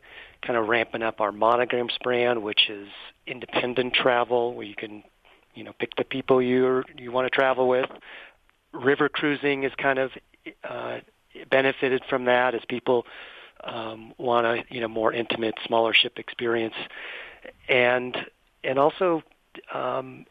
kind 0.46 0.58
of 0.58 0.68
ramping 0.68 1.02
up 1.02 1.22
our 1.22 1.32
monograms 1.32 1.94
brand, 2.04 2.44
which 2.44 2.70
is 2.70 2.88
independent 3.26 3.94
travel, 3.94 4.54
where 4.54 4.66
you 4.66 4.76
can, 4.76 5.04
you 5.56 5.64
know, 5.64 5.72
pick 5.80 5.96
the 5.96 6.04
people 6.04 6.42
you 6.42 6.84
you 6.98 7.12
want 7.12 7.26
to 7.26 7.30
travel 7.30 7.70
with. 7.70 7.90
River 8.74 9.08
cruising 9.08 9.64
is 9.64 9.72
kind 9.78 9.98
of 9.98 10.12
uh, 10.70 11.00
benefited 11.50 12.04
from 12.10 12.26
that 12.26 12.56
as 12.56 12.62
people 12.68 13.06
um, 13.64 14.14
want 14.18 14.46
a 14.46 14.64
you 14.70 14.82
know 14.82 14.88
more 14.88 15.14
intimate, 15.14 15.56
smaller 15.66 15.94
ship 15.94 16.20
experience, 16.20 16.76
and 17.68 18.18
and 18.64 18.78
also 18.78 19.24
um, 19.74 20.26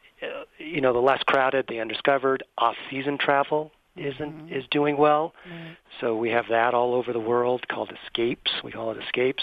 you 0.58 0.80
know, 0.80 0.92
the 0.92 0.98
less 0.98 1.22
crowded, 1.22 1.66
the 1.68 1.80
undiscovered, 1.80 2.42
off-season 2.56 3.18
travel 3.18 3.72
isn't 3.96 4.32
mm-hmm. 4.32 4.54
is 4.54 4.64
doing 4.70 4.96
well. 4.96 5.34
Mm-hmm. 5.48 5.72
So 6.00 6.16
we 6.16 6.30
have 6.30 6.46
that 6.50 6.74
all 6.74 6.94
over 6.94 7.12
the 7.12 7.20
world 7.20 7.66
called 7.68 7.92
escapes. 8.04 8.50
We 8.62 8.72
call 8.72 8.90
it 8.92 8.98
escapes. 9.02 9.42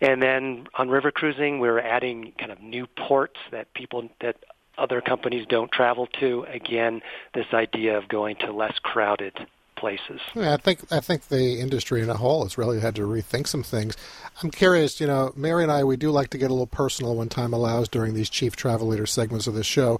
And 0.00 0.20
then 0.20 0.66
on 0.74 0.88
river 0.88 1.10
cruising, 1.10 1.60
we're 1.60 1.78
adding 1.78 2.32
kind 2.38 2.50
of 2.50 2.60
new 2.60 2.86
ports 2.86 3.38
that 3.52 3.72
people 3.72 4.08
that 4.20 4.36
other 4.76 5.00
companies 5.00 5.46
don't 5.48 5.70
travel 5.70 6.06
to. 6.20 6.44
Again, 6.52 7.02
this 7.34 7.46
idea 7.52 7.96
of 7.96 8.08
going 8.08 8.36
to 8.36 8.52
less 8.52 8.78
crowded 8.82 9.46
places. 9.82 10.20
Yeah, 10.36 10.54
I 10.54 10.58
think 10.58 10.80
I 10.92 11.00
think 11.00 11.26
the 11.26 11.58
industry 11.58 12.02
in 12.02 12.08
a 12.08 12.14
whole 12.14 12.44
has 12.44 12.56
really 12.56 12.78
had 12.78 12.94
to 12.94 13.02
rethink 13.02 13.48
some 13.48 13.64
things. 13.64 13.96
I'm 14.40 14.52
curious, 14.52 15.00
you 15.00 15.08
know, 15.08 15.32
Mary 15.34 15.64
and 15.64 15.72
I, 15.72 15.82
we 15.82 15.96
do 15.96 16.12
like 16.12 16.30
to 16.30 16.38
get 16.38 16.50
a 16.50 16.54
little 16.54 16.68
personal 16.68 17.16
when 17.16 17.28
time 17.28 17.52
allows 17.52 17.88
during 17.88 18.14
these 18.14 18.30
chief 18.30 18.54
travel 18.54 18.86
leader 18.86 19.06
segments 19.06 19.48
of 19.48 19.54
the 19.54 19.64
show. 19.64 19.98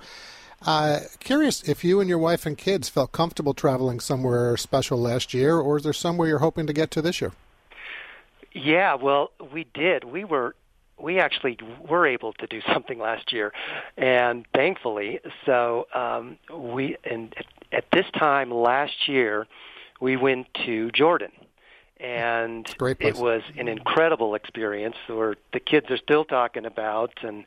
Uh, 0.65 1.01
curious 1.19 1.69
if 1.69 1.83
you 1.83 1.99
and 1.99 2.09
your 2.09 2.19
wife 2.19 2.47
and 2.47 2.57
kids 2.57 2.89
felt 2.89 3.11
comfortable 3.11 3.55
traveling 3.55 3.99
somewhere 3.99 4.57
special 4.57 5.01
last 5.01 5.35
year, 5.35 5.59
or 5.59 5.79
is 5.79 5.83
there 5.83 5.93
somewhere 5.93 6.29
you're 6.29 6.39
hoping 6.39 6.69
to 6.69 6.73
get 6.73 6.93
to 6.93 7.03
this 7.03 7.21
year? 7.21 7.33
Yeah, 8.53 8.95
well, 8.95 9.33
we 9.53 9.67
did. 9.75 10.05
We 10.05 10.23
were 10.23 10.55
we 10.97 11.19
actually 11.19 11.59
were 11.89 12.07
able 12.07 12.35
to 12.35 12.47
do 12.47 12.61
something 12.73 13.01
last 13.01 13.33
year, 13.33 13.53
and 13.97 14.47
thankfully, 14.55 15.19
so 15.45 15.89
um, 15.93 16.39
we 16.57 16.97
and 17.03 17.35
at, 17.37 17.47
at 17.73 17.85
this 17.91 18.07
time 18.17 18.53
last 18.53 19.09
year, 19.09 19.49
we 20.03 20.17
went 20.17 20.53
to 20.67 20.91
Jordan 20.91 21.31
and 22.01 22.69
it 23.17 23.17
was 23.17 23.43
an 23.57 23.69
incredible 23.69 24.35
experience 24.35 24.97
where 25.07 25.37
the 25.53 25.61
kids 25.61 25.87
are 25.91 25.97
still 25.97 26.25
talking 26.25 26.67
about 26.67 27.13
and 27.23 27.45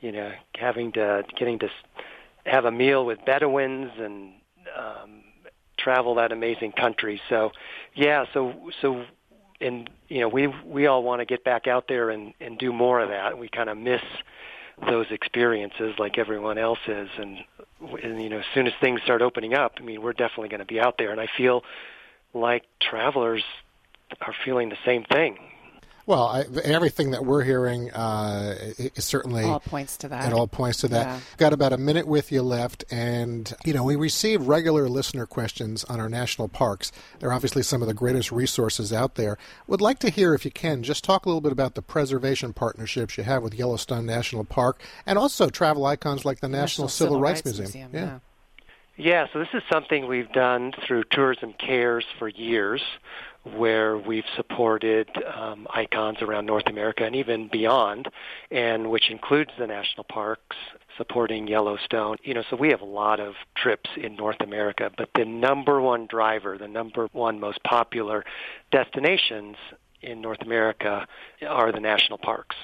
you 0.00 0.10
know 0.10 0.32
having 0.54 0.90
to 0.92 1.22
getting 1.36 1.58
to 1.58 1.68
have 2.46 2.64
a 2.64 2.70
meal 2.70 3.04
with 3.04 3.22
Bedouins 3.26 3.92
and 3.98 4.32
um, 4.74 5.22
travel 5.76 6.14
that 6.14 6.32
amazing 6.32 6.72
country. 6.72 7.20
So 7.28 7.52
yeah, 7.94 8.24
so 8.32 8.70
so 8.80 9.04
and 9.60 9.90
you 10.08 10.20
know 10.20 10.28
we 10.28 10.46
we 10.64 10.86
all 10.86 11.02
want 11.02 11.20
to 11.20 11.26
get 11.26 11.44
back 11.44 11.66
out 11.66 11.88
there 11.88 12.08
and 12.08 12.32
and 12.40 12.58
do 12.58 12.72
more 12.72 13.00
of 13.00 13.10
that. 13.10 13.36
We 13.36 13.48
kind 13.48 13.68
of 13.68 13.76
miss 13.76 14.02
those 14.86 15.06
experiences 15.10 15.96
like 15.98 16.16
everyone 16.18 16.56
else 16.56 16.78
is 16.86 17.08
and, 17.18 17.38
and 18.02 18.22
you 18.22 18.30
know 18.30 18.38
as 18.38 18.44
soon 18.54 18.66
as 18.66 18.72
things 18.80 19.02
start 19.02 19.20
opening 19.20 19.52
up, 19.52 19.74
I 19.76 19.82
mean 19.82 20.00
we're 20.00 20.14
definitely 20.14 20.48
going 20.48 20.60
to 20.60 20.66
be 20.66 20.80
out 20.80 20.96
there 20.96 21.10
and 21.10 21.20
I 21.20 21.28
feel 21.36 21.64
like 22.34 22.64
travelers 22.80 23.44
are 24.20 24.34
feeling 24.44 24.68
the 24.68 24.78
same 24.84 25.04
thing. 25.04 25.38
Well, 26.08 26.26
I, 26.26 26.44
everything 26.64 27.10
that 27.10 27.26
we're 27.26 27.44
hearing 27.44 27.90
uh, 27.90 28.54
is 28.78 29.04
certainly 29.04 29.42
It 29.42 29.46
all 29.46 29.60
points 29.60 29.98
to 29.98 30.08
that. 30.08 30.26
It 30.26 30.32
all 30.32 30.46
points 30.46 30.78
to 30.78 30.88
that. 30.88 31.06
Yeah. 31.06 31.20
Got 31.36 31.52
about 31.52 31.74
a 31.74 31.76
minute 31.76 32.06
with 32.06 32.32
you 32.32 32.40
left, 32.40 32.82
and 32.90 33.52
you 33.62 33.74
know 33.74 33.84
we 33.84 33.94
receive 33.94 34.48
regular 34.48 34.88
listener 34.88 35.26
questions 35.26 35.84
on 35.84 36.00
our 36.00 36.08
national 36.08 36.48
parks. 36.48 36.92
They're 37.18 37.30
obviously 37.30 37.62
some 37.62 37.82
of 37.82 37.88
the 37.88 37.94
greatest 37.94 38.32
resources 38.32 38.90
out 38.90 39.16
there. 39.16 39.36
Would 39.66 39.82
like 39.82 39.98
to 39.98 40.08
hear 40.08 40.32
if 40.32 40.46
you 40.46 40.50
can 40.50 40.82
just 40.82 41.04
talk 41.04 41.26
a 41.26 41.28
little 41.28 41.42
bit 41.42 41.52
about 41.52 41.74
the 41.74 41.82
preservation 41.82 42.54
partnerships 42.54 43.18
you 43.18 43.24
have 43.24 43.42
with 43.42 43.52
Yellowstone 43.52 44.06
National 44.06 44.44
Park, 44.44 44.82
and 45.04 45.18
also 45.18 45.50
travel 45.50 45.84
icons 45.84 46.24
like 46.24 46.40
the 46.40 46.48
National, 46.48 46.86
National 46.86 46.88
Civil, 46.88 47.16
Civil 47.16 47.20
Rights, 47.20 47.44
Rights 47.44 47.58
Museum. 47.58 47.90
Museum, 47.90 47.90
yeah. 47.92 48.12
Yeah, 48.14 48.18
so 49.32 49.38
this 49.38 49.48
is 49.54 49.62
something 49.70 50.08
we've 50.08 50.32
done 50.32 50.72
through 50.84 51.04
Tourism 51.12 51.54
Cares 51.56 52.04
for 52.18 52.26
years, 52.26 52.82
where 53.44 53.96
we've 53.96 54.24
supported 54.34 55.08
um, 55.32 55.68
icons 55.70 56.20
around 56.20 56.46
North 56.46 56.66
America 56.66 57.04
and 57.04 57.14
even 57.14 57.46
beyond, 57.46 58.08
and 58.50 58.90
which 58.90 59.08
includes 59.08 59.52
the 59.56 59.68
national 59.68 60.02
parks, 60.02 60.56
supporting 60.96 61.46
Yellowstone. 61.46 62.16
You 62.24 62.34
know, 62.34 62.42
so 62.50 62.56
we 62.56 62.70
have 62.70 62.80
a 62.80 62.86
lot 62.86 63.20
of 63.20 63.34
trips 63.56 63.88
in 63.96 64.16
North 64.16 64.40
America, 64.40 64.90
but 64.98 65.10
the 65.14 65.24
number 65.24 65.80
one 65.80 66.08
driver, 66.08 66.58
the 66.58 66.66
number 66.66 67.06
one 67.12 67.38
most 67.38 67.62
popular 67.62 68.24
destinations 68.72 69.54
in 70.02 70.20
North 70.20 70.42
America 70.42 71.06
are 71.48 71.70
the 71.70 71.80
national 71.80 72.18
parks 72.18 72.56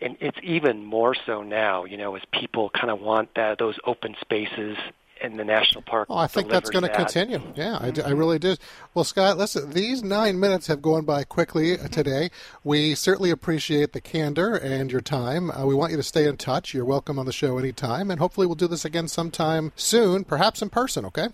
and 0.00 0.16
it's 0.20 0.38
even 0.42 0.84
more 0.84 1.14
so 1.26 1.42
now, 1.42 1.84
you 1.84 1.96
know, 1.96 2.16
as 2.16 2.22
people 2.32 2.70
kind 2.70 2.90
of 2.90 3.00
want 3.00 3.28
that 3.36 3.58
those 3.58 3.76
open 3.86 4.16
spaces 4.20 4.76
in 5.22 5.36
the 5.36 5.44
national 5.44 5.82
park. 5.82 6.08
Oh, 6.10 6.16
I 6.16 6.26
think 6.26 6.50
that's 6.50 6.70
going 6.70 6.82
to 6.82 6.88
that. 6.88 6.96
continue. 6.96 7.40
Yeah, 7.54 7.78
I, 7.80 7.92
I 8.04 8.10
really 8.10 8.38
do. 8.38 8.56
Well, 8.94 9.04
Scott, 9.04 9.38
listen, 9.38 9.70
these 9.70 10.02
nine 10.02 10.38
minutes 10.38 10.66
have 10.66 10.82
gone 10.82 11.04
by 11.04 11.24
quickly 11.24 11.76
today. 11.76 12.30
We 12.64 12.94
certainly 12.94 13.30
appreciate 13.30 13.92
the 13.92 14.00
candor 14.00 14.54
and 14.56 14.90
your 14.90 15.00
time. 15.00 15.50
Uh, 15.50 15.66
we 15.66 15.74
want 15.74 15.92
you 15.92 15.96
to 15.96 16.02
stay 16.02 16.26
in 16.26 16.36
touch. 16.36 16.74
You're 16.74 16.84
welcome 16.84 17.18
on 17.18 17.26
the 17.26 17.32
show 17.32 17.58
anytime, 17.58 18.10
and 18.10 18.18
hopefully 18.18 18.46
we'll 18.46 18.56
do 18.56 18.68
this 18.68 18.84
again 18.84 19.08
sometime 19.08 19.72
soon, 19.76 20.24
perhaps 20.24 20.62
in 20.62 20.70
person, 20.70 21.04
okay? 21.06 21.28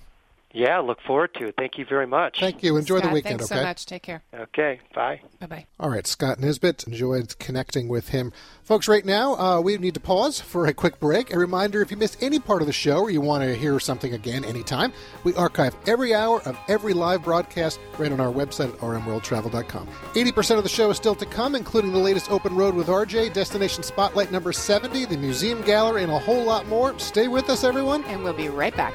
Yeah, 0.52 0.78
look 0.78 0.98
forward 1.06 1.34
to 1.34 1.48
it. 1.48 1.56
Thank 1.58 1.76
you 1.76 1.84
very 1.84 2.06
much. 2.06 2.40
Thank 2.40 2.62
you. 2.62 2.78
Enjoy 2.78 2.98
Scott, 2.98 3.10
the 3.10 3.14
weekend, 3.14 3.40
thanks 3.40 3.52
okay? 3.52 3.60
so 3.60 3.66
much. 3.66 3.86
Take 3.86 4.02
care. 4.02 4.22
Okay, 4.34 4.80
bye. 4.94 5.20
Bye 5.40 5.46
bye. 5.46 5.66
All 5.78 5.90
right, 5.90 6.06
Scott 6.06 6.40
Nisbet. 6.40 6.84
Enjoyed 6.86 7.38
connecting 7.38 7.86
with 7.86 8.08
him. 8.08 8.32
Folks, 8.64 8.88
right 8.88 9.04
now, 9.04 9.34
uh, 9.34 9.60
we 9.60 9.76
need 9.76 9.94
to 9.94 10.00
pause 10.00 10.40
for 10.40 10.66
a 10.66 10.72
quick 10.72 10.98
break. 11.00 11.34
A 11.34 11.38
reminder 11.38 11.82
if 11.82 11.90
you 11.90 11.98
missed 11.98 12.22
any 12.22 12.38
part 12.38 12.62
of 12.62 12.66
the 12.66 12.72
show 12.72 13.00
or 13.00 13.10
you 13.10 13.20
want 13.20 13.44
to 13.44 13.54
hear 13.54 13.78
something 13.78 14.14
again 14.14 14.44
anytime, 14.44 14.92
we 15.22 15.34
archive 15.34 15.76
every 15.86 16.14
hour 16.14 16.40
of 16.42 16.58
every 16.66 16.94
live 16.94 17.24
broadcast 17.24 17.78
right 17.98 18.10
on 18.10 18.18
our 18.18 18.32
website 18.32 18.72
at 18.72 18.78
rmworldtravel.com. 18.78 19.88
80% 20.14 20.56
of 20.56 20.62
the 20.62 20.68
show 20.68 20.90
is 20.90 20.96
still 20.96 21.14
to 21.14 21.26
come, 21.26 21.54
including 21.54 21.92
the 21.92 21.98
latest 21.98 22.30
Open 22.30 22.56
Road 22.56 22.74
with 22.74 22.86
RJ, 22.86 23.34
Destination 23.34 23.82
Spotlight 23.82 24.32
number 24.32 24.52
70, 24.52 25.04
the 25.04 25.16
Museum 25.18 25.60
Gallery, 25.62 26.02
and 26.02 26.12
a 26.12 26.18
whole 26.18 26.44
lot 26.44 26.66
more. 26.68 26.98
Stay 26.98 27.28
with 27.28 27.50
us, 27.50 27.64
everyone. 27.64 28.02
And 28.04 28.24
we'll 28.24 28.32
be 28.32 28.48
right 28.48 28.74
back. 28.76 28.94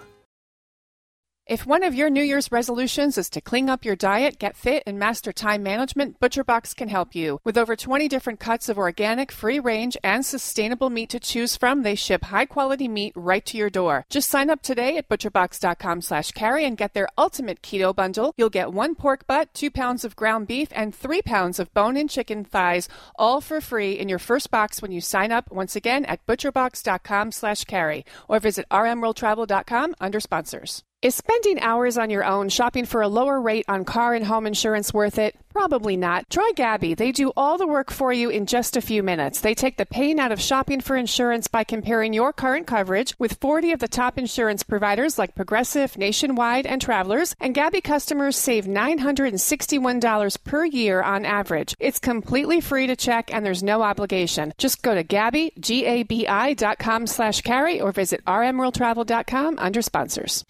If 1.51 1.65
one 1.65 1.83
of 1.83 1.93
your 1.93 2.09
New 2.09 2.23
Year's 2.23 2.49
resolutions 2.49 3.17
is 3.17 3.29
to 3.31 3.41
clean 3.41 3.69
up 3.69 3.83
your 3.83 3.97
diet, 3.97 4.39
get 4.39 4.55
fit, 4.55 4.83
and 4.87 4.97
master 4.97 5.33
time 5.33 5.61
management, 5.61 6.17
ButcherBox 6.17 6.73
can 6.73 6.87
help 6.87 7.13
you. 7.13 7.39
With 7.43 7.57
over 7.57 7.75
20 7.75 8.07
different 8.07 8.39
cuts 8.39 8.69
of 8.69 8.77
organic, 8.77 9.33
free 9.33 9.59
range, 9.59 9.97
and 10.01 10.25
sustainable 10.25 10.89
meat 10.89 11.09
to 11.09 11.19
choose 11.19 11.57
from, 11.57 11.83
they 11.83 11.95
ship 11.95 12.23
high 12.23 12.45
quality 12.45 12.87
meat 12.87 13.11
right 13.17 13.45
to 13.47 13.57
your 13.57 13.69
door. 13.69 14.05
Just 14.09 14.29
sign 14.29 14.49
up 14.49 14.61
today 14.61 14.95
at 14.95 15.09
butcherbox.com 15.09 15.99
slash 15.99 16.31
carey 16.31 16.63
and 16.63 16.77
get 16.77 16.93
their 16.93 17.09
ultimate 17.17 17.61
keto 17.61 17.93
bundle. 17.93 18.33
You'll 18.37 18.49
get 18.49 18.71
one 18.71 18.95
pork 18.95 19.27
butt, 19.27 19.53
two 19.53 19.69
pounds 19.69 20.05
of 20.05 20.15
ground 20.15 20.47
beef, 20.47 20.69
and 20.71 20.95
three 20.95 21.21
pounds 21.21 21.59
of 21.59 21.73
bone 21.73 21.97
in 21.97 22.07
chicken 22.07 22.45
thighs, 22.45 22.87
all 23.17 23.41
for 23.41 23.59
free 23.59 23.99
in 23.99 24.07
your 24.07 24.19
first 24.19 24.51
box 24.51 24.81
when 24.81 24.93
you 24.93 25.01
sign 25.01 25.33
up 25.33 25.51
once 25.51 25.75
again 25.75 26.05
at 26.05 26.25
butcherbox.com 26.25 27.33
slash 27.33 27.65
carey 27.65 28.05
or 28.29 28.39
visit 28.39 28.65
rmworldtravel.com 28.71 29.95
under 29.99 30.21
sponsors. 30.21 30.81
Is 31.01 31.15
spending 31.15 31.59
hours 31.61 31.97
on 31.97 32.11
your 32.11 32.23
own 32.23 32.49
shopping 32.49 32.85
for 32.85 33.01
a 33.01 33.07
lower 33.07 33.41
rate 33.41 33.65
on 33.67 33.85
car 33.85 34.13
and 34.13 34.23
home 34.23 34.45
insurance 34.45 34.93
worth 34.93 35.17
it? 35.17 35.35
Probably 35.49 35.97
not. 35.97 36.29
Try 36.29 36.51
Gabi. 36.55 36.95
They 36.95 37.11
do 37.11 37.33
all 37.35 37.57
the 37.57 37.65
work 37.65 37.89
for 37.89 38.13
you 38.13 38.29
in 38.29 38.45
just 38.45 38.77
a 38.77 38.81
few 38.81 39.01
minutes. 39.01 39.41
They 39.41 39.55
take 39.55 39.77
the 39.77 39.85
pain 39.87 40.19
out 40.19 40.31
of 40.31 40.39
shopping 40.39 40.79
for 40.79 40.95
insurance 40.95 41.47
by 41.47 41.63
comparing 41.63 42.13
your 42.13 42.31
current 42.31 42.67
coverage 42.67 43.15
with 43.17 43.39
40 43.41 43.71
of 43.71 43.79
the 43.79 43.87
top 43.87 44.19
insurance 44.19 44.61
providers 44.61 45.17
like 45.17 45.33
Progressive, 45.33 45.97
Nationwide, 45.97 46.67
and 46.67 46.79
Travelers, 46.79 47.35
and 47.39 47.55
Gabi 47.55 47.83
customers 47.83 48.37
save 48.37 48.65
$961 48.65 50.43
per 50.43 50.65
year 50.65 51.01
on 51.01 51.25
average. 51.25 51.73
It's 51.79 51.97
completely 51.97 52.61
free 52.61 52.85
to 52.85 52.95
check 52.95 53.33
and 53.33 53.43
there's 53.43 53.63
no 53.63 53.81
obligation. 53.81 54.53
Just 54.59 54.83
go 54.83 54.93
to 54.93 55.03
Gabi, 55.03 55.49
G-A-B-I 55.59 56.53
dot 56.53 56.77
com 56.77 57.07
slash 57.07 57.41
carey 57.41 57.81
or 57.81 57.91
visit 57.91 58.23
rmworldtravel.com 58.25 59.57
under 59.57 59.81
sponsors. 59.81 60.45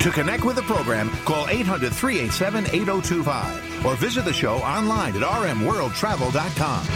To 0.00 0.10
connect 0.10 0.44
with 0.46 0.56
the 0.56 0.62
program, 0.62 1.10
call 1.26 1.46
800 1.48 1.92
387 1.92 2.74
8025 2.74 3.84
or 3.84 3.96
visit 3.96 4.24
the 4.24 4.32
show 4.32 4.56
online 4.56 5.14
at 5.14 5.22
rmworldtravel.com. 5.22 6.86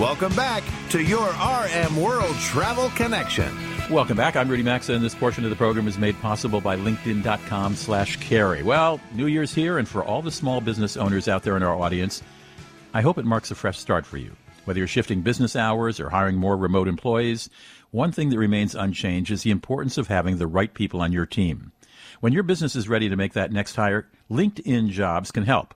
Welcome 0.00 0.34
back 0.34 0.64
to 0.90 1.02
your 1.02 1.28
RM 1.28 1.96
World 2.00 2.36
Travel 2.36 2.88
Connection. 2.90 3.54
Welcome 3.90 4.16
back. 4.16 4.34
I'm 4.34 4.48
Rudy 4.48 4.62
Maxa, 4.62 4.94
and 4.94 5.04
this 5.04 5.14
portion 5.14 5.44
of 5.44 5.50
the 5.50 5.56
program 5.56 5.86
is 5.86 5.98
made 5.98 6.18
possible 6.20 6.60
by 6.60 6.76
LinkedIn.com 6.76 7.76
slash 7.76 8.16
carey. 8.16 8.62
Well, 8.62 8.98
New 9.12 9.26
Year's 9.26 9.54
here, 9.54 9.76
and 9.76 9.86
for 9.86 10.02
all 10.02 10.22
the 10.22 10.30
small 10.30 10.62
business 10.62 10.96
owners 10.96 11.28
out 11.28 11.42
there 11.42 11.56
in 11.56 11.62
our 11.62 11.74
audience, 11.74 12.22
I 12.96 13.00
hope 13.00 13.18
it 13.18 13.24
marks 13.24 13.50
a 13.50 13.56
fresh 13.56 13.76
start 13.76 14.06
for 14.06 14.18
you. 14.18 14.36
Whether 14.66 14.78
you're 14.78 14.86
shifting 14.86 15.22
business 15.22 15.56
hours 15.56 15.98
or 15.98 16.10
hiring 16.10 16.36
more 16.36 16.56
remote 16.56 16.86
employees, 16.86 17.50
one 17.90 18.12
thing 18.12 18.28
that 18.28 18.38
remains 18.38 18.76
unchanged 18.76 19.32
is 19.32 19.42
the 19.42 19.50
importance 19.50 19.98
of 19.98 20.06
having 20.06 20.38
the 20.38 20.46
right 20.46 20.72
people 20.72 21.02
on 21.02 21.10
your 21.10 21.26
team. 21.26 21.72
When 22.20 22.32
your 22.32 22.44
business 22.44 22.76
is 22.76 22.88
ready 22.88 23.08
to 23.08 23.16
make 23.16 23.32
that 23.32 23.50
next 23.50 23.74
hire, 23.74 24.06
LinkedIn 24.30 24.90
Jobs 24.90 25.32
can 25.32 25.42
help. 25.42 25.74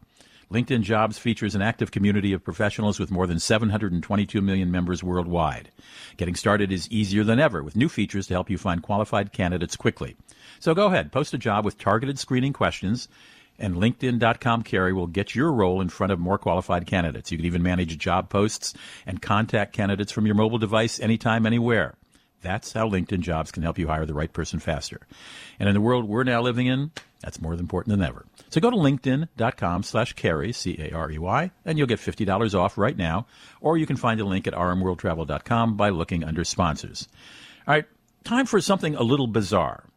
LinkedIn 0.53 0.83
Jobs 0.83 1.19
features 1.19 1.57
an 1.57 1.61
active 1.61 1.91
community 1.91 2.33
of 2.33 2.45
professionals 2.45 3.01
with 3.01 3.11
more 3.11 3.27
than 3.27 3.41
722 3.41 4.41
million 4.41 4.71
members 4.71 5.03
worldwide. 5.03 5.73
Getting 6.19 6.37
started 6.37 6.71
is 6.71 6.89
easier 6.89 7.25
than 7.25 7.41
ever 7.41 7.65
with 7.65 7.75
new 7.75 7.89
features 7.89 8.29
to 8.29 8.35
help 8.35 8.49
you 8.49 8.59
find 8.59 8.81
qualified 8.81 9.33
candidates 9.33 9.75
quickly. 9.75 10.17
So 10.61 10.73
go 10.73 10.87
ahead, 10.87 11.11
post 11.11 11.35
a 11.35 11.39
job 11.39 11.65
with 11.65 11.79
targeted 11.79 12.17
screening 12.19 12.53
questions, 12.53 13.09
and 13.59 13.77
LinkedIn.com 13.77 14.63
carey 14.63 14.93
will 14.93 15.07
get 15.07 15.35
your 15.35 15.53
role 15.53 15.81
in 15.81 15.89
front 15.89 16.13
of 16.13 16.19
more 16.19 16.39
qualified 16.39 16.87
candidates. 16.87 17.31
You 17.31 17.39
can 17.39 17.47
even 17.47 17.63
manage 17.63 17.97
job 17.99 18.29
posts 18.29 18.75
and 19.07 19.21
contact 19.21 19.73
candidates 19.73 20.13
from 20.13 20.27
your 20.27 20.35
mobile 20.35 20.59
device 20.59 21.01
anytime, 21.01 21.47
anywhere. 21.47 21.95
That's 22.41 22.73
how 22.73 22.89
LinkedIn 22.89 23.21
Jobs 23.21 23.51
can 23.51 23.63
help 23.63 23.79
you 23.79 23.89
hire 23.89 24.07
the 24.07 24.15
right 24.15 24.33
person 24.33 24.61
faster. 24.61 25.01
And 25.59 25.69
in 25.69 25.75
the 25.75 25.81
world 25.81 26.05
we're 26.05 26.23
now 26.25 26.41
living 26.41 26.67
in, 26.67 26.93
that's 27.21 27.41
more 27.41 27.53
important 27.55 27.97
than 27.97 28.07
ever. 28.07 28.27
So 28.51 28.61
go 28.61 28.71
to 28.71 28.77
linkedin.com 28.77 29.83
slash 29.83 30.13
carey, 30.13 30.53
C-A-R-E-Y, 30.53 31.51
and 31.65 31.79
you'll 31.79 31.89
get 31.89 31.99
$50 31.99 32.55
off 32.55 32.79
right 32.79 32.97
now. 32.97 33.27
Or 33.61 33.77
you 33.77 33.87
can 33.87 33.97
find 33.97 34.21
a 34.21 34.25
link 34.25 34.47
at 34.47 34.55
rmworldtravel.com 34.55 35.77
by 35.77 35.89
looking 35.89 36.23
under 36.23 36.45
sponsors. 36.45 37.09
All 37.67 37.75
right, 37.75 37.87
time 38.23 38.47
for 38.47 38.61
something 38.61 38.95
a 38.95 39.03
little 39.03 39.27
bizarre. 39.27 39.88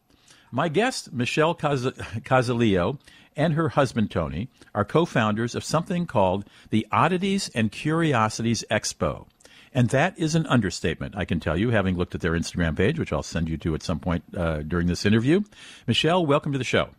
My 0.54 0.68
guest, 0.68 1.14
Michelle 1.14 1.54
Casalillo, 1.54 2.98
and 3.34 3.54
her 3.54 3.70
husband, 3.70 4.10
Tony, 4.10 4.50
are 4.74 4.84
co-founders 4.84 5.54
of 5.54 5.64
something 5.64 6.04
called 6.04 6.44
the 6.68 6.86
Oddities 6.92 7.50
and 7.54 7.72
Curiosities 7.72 8.62
Expo. 8.70 9.26
And 9.72 9.88
that 9.88 10.18
is 10.18 10.34
an 10.34 10.46
understatement, 10.46 11.16
I 11.16 11.24
can 11.24 11.40
tell 11.40 11.56
you, 11.56 11.70
having 11.70 11.96
looked 11.96 12.14
at 12.14 12.20
their 12.20 12.32
Instagram 12.32 12.76
page, 12.76 12.98
which 12.98 13.14
I'll 13.14 13.22
send 13.22 13.48
you 13.48 13.56
to 13.56 13.74
at 13.74 13.82
some 13.82 13.98
point 13.98 14.24
uh, 14.36 14.60
during 14.60 14.88
this 14.88 15.06
interview. 15.06 15.40
Michelle, 15.86 16.26
welcome 16.26 16.52
to 16.52 16.58
the 16.58 16.64
show. 16.64 16.90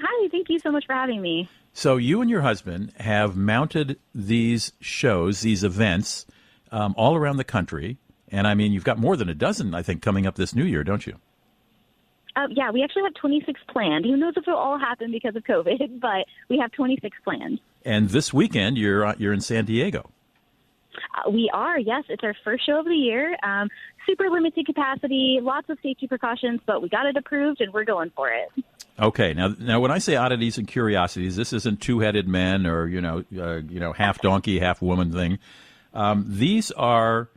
Hi, 0.00 0.28
thank 0.32 0.48
you 0.48 0.58
so 0.58 0.72
much 0.72 0.86
for 0.86 0.94
having 0.94 1.22
me. 1.22 1.48
So, 1.72 1.98
you 1.98 2.20
and 2.20 2.28
your 2.28 2.40
husband 2.40 2.92
have 2.98 3.36
mounted 3.36 3.96
these 4.12 4.72
shows, 4.80 5.42
these 5.42 5.62
events, 5.62 6.26
um, 6.72 6.96
all 6.98 7.14
around 7.14 7.36
the 7.36 7.44
country. 7.44 7.98
And 8.26 8.48
I 8.48 8.54
mean, 8.54 8.72
you've 8.72 8.82
got 8.82 8.98
more 8.98 9.16
than 9.16 9.28
a 9.28 9.34
dozen, 9.34 9.72
I 9.72 9.82
think, 9.82 10.02
coming 10.02 10.26
up 10.26 10.34
this 10.34 10.52
new 10.52 10.64
year, 10.64 10.82
don't 10.82 11.06
you? 11.06 11.14
Uh, 12.36 12.46
yeah, 12.50 12.70
we 12.70 12.82
actually 12.82 13.02
have 13.02 13.14
26 13.14 13.60
planned. 13.68 14.04
Who 14.04 14.16
knows 14.16 14.34
if 14.36 14.46
it'll 14.46 14.58
all 14.58 14.78
happen 14.78 15.10
because 15.10 15.36
of 15.36 15.44
COVID, 15.44 16.00
but 16.00 16.26
we 16.48 16.58
have 16.58 16.72
26 16.72 17.16
planned. 17.24 17.60
And 17.84 18.10
this 18.10 18.32
weekend, 18.32 18.78
you're 18.78 19.06
uh, 19.06 19.14
you're 19.18 19.32
in 19.32 19.40
San 19.40 19.64
Diego. 19.64 20.10
Uh, 21.14 21.30
we 21.30 21.50
are, 21.52 21.78
yes. 21.78 22.04
It's 22.08 22.22
our 22.22 22.34
first 22.44 22.66
show 22.66 22.80
of 22.80 22.84
the 22.84 22.94
year. 22.94 23.36
Um, 23.42 23.68
super 24.06 24.28
limited 24.28 24.66
capacity, 24.66 25.38
lots 25.40 25.68
of 25.70 25.78
safety 25.82 26.06
precautions, 26.06 26.60
but 26.66 26.82
we 26.82 26.88
got 26.88 27.06
it 27.06 27.16
approved 27.16 27.60
and 27.60 27.72
we're 27.72 27.84
going 27.84 28.10
for 28.14 28.28
it. 28.28 28.64
Okay, 28.98 29.32
now 29.32 29.54
now 29.58 29.80
when 29.80 29.90
I 29.90 29.98
say 29.98 30.16
oddities 30.16 30.58
and 30.58 30.68
curiosities, 30.68 31.36
this 31.36 31.54
isn't 31.54 31.80
two-headed 31.80 32.28
men 32.28 32.66
or 32.66 32.86
you 32.86 33.00
know 33.00 33.24
uh, 33.38 33.60
you 33.68 33.80
know 33.80 33.92
half 33.92 34.20
donkey, 34.20 34.58
half 34.58 34.82
woman 34.82 35.10
thing. 35.12 35.38
Um, 35.94 36.24
these 36.28 36.70
are 36.72 37.28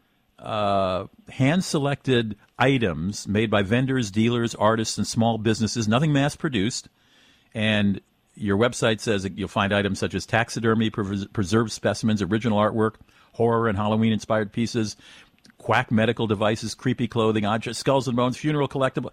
uh, 0.43 1.05
hand-selected 1.29 2.35
items 2.59 3.27
made 3.27 3.49
by 3.49 3.63
vendors, 3.63 4.11
dealers, 4.11 4.53
artists, 4.55 4.97
and 4.97 5.07
small 5.07 5.37
businesses. 5.37 5.87
Nothing 5.87 6.13
mass-produced, 6.13 6.89
and 7.53 8.01
your 8.35 8.57
website 8.57 8.99
says 8.99 9.23
that 9.23 9.37
you'll 9.37 9.47
find 9.47 9.73
items 9.73 9.99
such 9.99 10.13
as 10.13 10.25
taxidermy, 10.25 10.89
pres- 10.89 11.25
preserved 11.27 11.71
specimens, 11.71 12.21
original 12.21 12.59
artwork, 12.59 12.95
horror 13.33 13.67
and 13.67 13.77
Halloween-inspired 13.77 14.51
pieces, 14.51 14.97
quack 15.57 15.91
medical 15.91 16.27
devices, 16.27 16.75
creepy 16.75 17.07
clothing, 17.07 17.45
objects, 17.45 17.79
skulls 17.79 18.07
and 18.07 18.17
bones, 18.17 18.37
funeral 18.37 18.67
collectible 18.67 19.11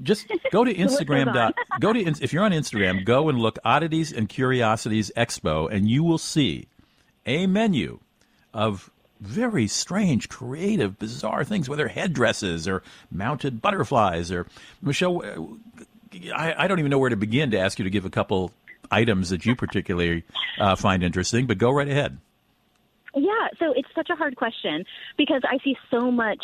just 0.00 0.30
go 0.52 0.64
to 0.64 0.72
Instagram. 0.74 1.32
dot, 1.32 1.54
go 1.80 1.92
to 1.92 2.00
if 2.00 2.32
you're 2.32 2.44
on 2.44 2.52
Instagram, 2.52 3.04
go 3.04 3.28
and 3.28 3.38
look 3.38 3.58
oddities 3.64 4.12
and 4.12 4.28
curiosities 4.28 5.10
expo, 5.16 5.70
and 5.70 5.88
you 5.88 6.02
will 6.02 6.18
see 6.18 6.68
a 7.26 7.46
menu 7.46 8.00
of 8.54 8.90
very 9.22 9.68
strange, 9.68 10.28
creative, 10.28 10.98
bizarre 10.98 11.44
things, 11.44 11.68
whether 11.68 11.88
headdresses 11.88 12.66
or 12.66 12.82
mounted 13.10 13.62
butterflies 13.62 14.32
or 14.32 14.46
Michelle. 14.82 15.22
I, 16.34 16.54
I 16.58 16.66
don't 16.66 16.78
even 16.78 16.90
know 16.90 16.98
where 16.98 17.10
to 17.10 17.16
begin 17.16 17.52
to 17.52 17.58
ask 17.58 17.78
you 17.78 17.84
to 17.84 17.90
give 17.90 18.04
a 18.04 18.10
couple 18.10 18.52
items 18.90 19.30
that 19.30 19.46
you 19.46 19.56
particularly 19.56 20.24
uh, 20.58 20.76
find 20.76 21.02
interesting, 21.02 21.46
but 21.46 21.58
go 21.58 21.70
right 21.70 21.88
ahead. 21.88 22.18
Yeah, 23.14 23.48
so 23.58 23.72
it's 23.72 23.88
such 23.94 24.10
a 24.10 24.16
hard 24.16 24.36
question 24.36 24.84
because 25.16 25.42
I 25.44 25.58
see 25.62 25.76
so 25.90 26.10
much 26.10 26.42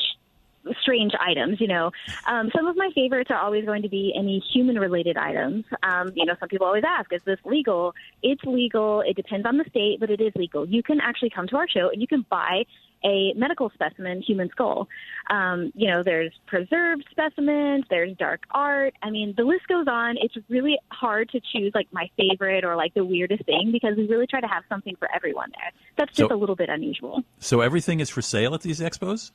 strange 0.81 1.12
items. 1.21 1.61
You 1.61 1.68
know, 1.68 1.90
um, 2.27 2.51
some 2.55 2.66
of 2.66 2.77
my 2.77 2.90
favorites 2.94 3.31
are 3.31 3.38
always 3.38 3.64
going 3.64 3.83
to 3.83 3.88
be 3.88 4.12
any 4.16 4.42
human-related 4.53 5.16
items. 5.16 5.64
Um, 5.83 6.12
you 6.14 6.25
know, 6.25 6.35
some 6.40 6.49
people 6.49 6.66
always 6.66 6.85
ask, 6.87 7.12
"Is 7.12 7.23
this 7.25 7.38
legal?" 7.44 7.94
It's 8.23 8.42
legal. 8.44 9.03
It 9.03 9.16
depends 9.16 9.47
on 9.47 9.59
the 9.59 9.64
state, 9.68 10.01
but 10.01 10.11
it 10.11 10.21
is 10.21 10.33
legal. 10.35 10.66
You 10.68 10.83
can 10.83 11.01
actually 11.01 11.31
come 11.31 11.47
to 11.49 11.57
our 11.57 11.68
show 11.68 11.90
and 11.90 12.01
you 12.01 12.07
can 12.07 12.25
buy 12.29 12.64
a 13.05 13.33
medical 13.35 13.71
specimen 13.71 14.23
human 14.23 14.49
skull. 14.51 14.88
Um, 15.31 15.73
you 15.75 15.88
know, 15.90 16.03
there's 16.03 16.33
preserved 16.47 17.05
specimens, 17.11 17.85
there's 17.90 18.16
dark 18.16 18.42
art. 18.51 18.94
I 19.03 19.11
mean, 19.11 19.35
the 19.37 19.44
list 19.44 19.68
goes 19.68 19.87
on. 19.88 20.16
It's 20.21 20.35
really 20.49 20.79
hard 20.90 21.29
to 21.31 21.40
choose 21.53 21.73
like 21.75 21.88
my 21.92 22.11
favorite 22.16 22.64
or 22.64 22.77
like 22.77 22.94
the 22.94 23.05
weirdest 23.05 23.44
thing 23.44 23.71
because 23.73 23.97
we 23.97 24.07
really 24.09 24.27
try 24.27 24.40
to 24.40 24.49
have 24.49 24.64
something 24.68 24.97
for 24.97 25.09
everyone 25.14 25.51
there. 25.53 25.71
That's 25.97 26.16
just 26.16 26.29
so, 26.29 26.35
a 26.35 26.38
little 26.38 26.57
bit 26.57 26.68
unusual. 26.68 27.23
So 27.38 27.61
everything 27.61 28.01
is 28.01 28.11
for 28.11 28.23
sale 28.23 28.55
at 28.55 28.62
these 28.62 28.81
expos? 28.81 29.33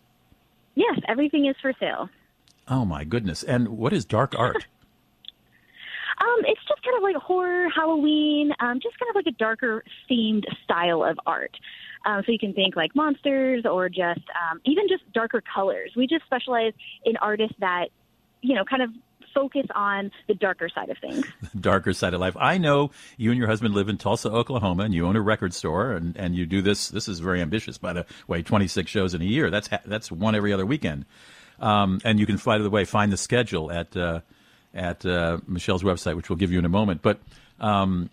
Yes, 0.76 1.00
everything 1.08 1.46
is 1.46 1.56
for 1.62 1.74
sale. 1.80 2.10
Oh 2.68 2.86
my 2.86 3.04
goodness! 3.04 3.44
And 3.44 3.70
what 3.70 3.94
is 3.94 4.06
dark 4.06 4.34
art? 4.38 4.68
um, 6.22 6.40
it's 6.46 6.62
just 6.68 6.84
kind 6.84 6.98
of 6.98 7.04
like 7.04 7.16
horror, 7.16 7.68
Halloween, 7.70 8.52
um, 8.60 8.80
just 8.82 8.98
kind 9.00 9.10
of 9.10 9.16
like 9.16 9.28
a 9.28 9.38
darker 9.38 9.84
themed 10.10 10.44
style 10.64 11.04
of 11.04 11.20
art. 11.26 11.56
Um, 12.06 12.22
so 12.26 12.32
you 12.32 12.40
can 12.40 12.54
think 12.54 12.76
like 12.76 12.96
monsters 12.96 13.66
or 13.66 13.90
just 13.90 14.22
um, 14.50 14.62
even 14.66 14.88
just 14.88 15.04
darker 15.14 15.42
colors. 15.42 15.92
We 15.96 16.08
just 16.08 16.26
specialize 16.26 16.74
in 17.06 17.18
artists 17.18 17.56
that 17.60 17.88
you 18.42 18.56
know 18.56 18.66
kind 18.66 18.82
of 18.82 18.90
focus 19.34 19.66
on 19.76 20.12
the 20.28 20.34
darker 20.34 20.70
side 20.70 20.90
of 20.90 20.98
things. 21.00 21.26
The 21.54 21.60
darker 21.60 21.94
side 21.94 22.14
of 22.14 22.20
life. 22.20 22.36
I 22.40 22.58
know 22.58 22.92
you 23.18 23.32
and 23.32 23.38
your 23.38 23.48
husband 23.48 23.74
live 23.74 23.90
in 23.90 23.98
Tulsa, 23.98 24.30
Oklahoma, 24.30 24.84
and 24.84 24.94
you 24.94 25.06
own 25.06 25.16
a 25.16 25.22
record 25.22 25.54
store, 25.54 25.92
and, 25.92 26.16
and 26.18 26.36
you 26.36 26.46
do 26.46 26.62
this. 26.62 26.90
This 26.90 27.08
is 27.08 27.20
very 27.20 27.42
ambitious, 27.42 27.78
by 27.78 27.94
the 27.94 28.06
way. 28.28 28.42
Twenty 28.42 28.68
six 28.68 28.90
shows 28.90 29.14
in 29.14 29.22
a 29.22 29.26
year. 29.26 29.50
That's 29.50 29.70
that's 29.86 30.12
one 30.12 30.36
every 30.36 30.52
other 30.52 30.66
weekend. 30.66 31.06
Um, 31.60 32.02
and 32.04 32.20
you 32.20 32.26
can, 32.26 32.38
by 32.38 32.58
the 32.58 32.70
way, 32.70 32.86
find 32.86 33.12
the 33.12 33.18
schedule 33.18 33.72
at 33.72 33.96
uh, 33.96 34.22
at 34.74 35.06
uh, 35.06 35.40
Michelle's 35.48 35.84
website, 35.84 36.16
which 36.16 36.30
we'll 36.30 36.38
give 36.38 36.52
you 36.52 36.60
in 36.60 36.66
a 36.66 36.70
moment. 36.70 37.02
But 37.02 37.20
um, 37.60 38.10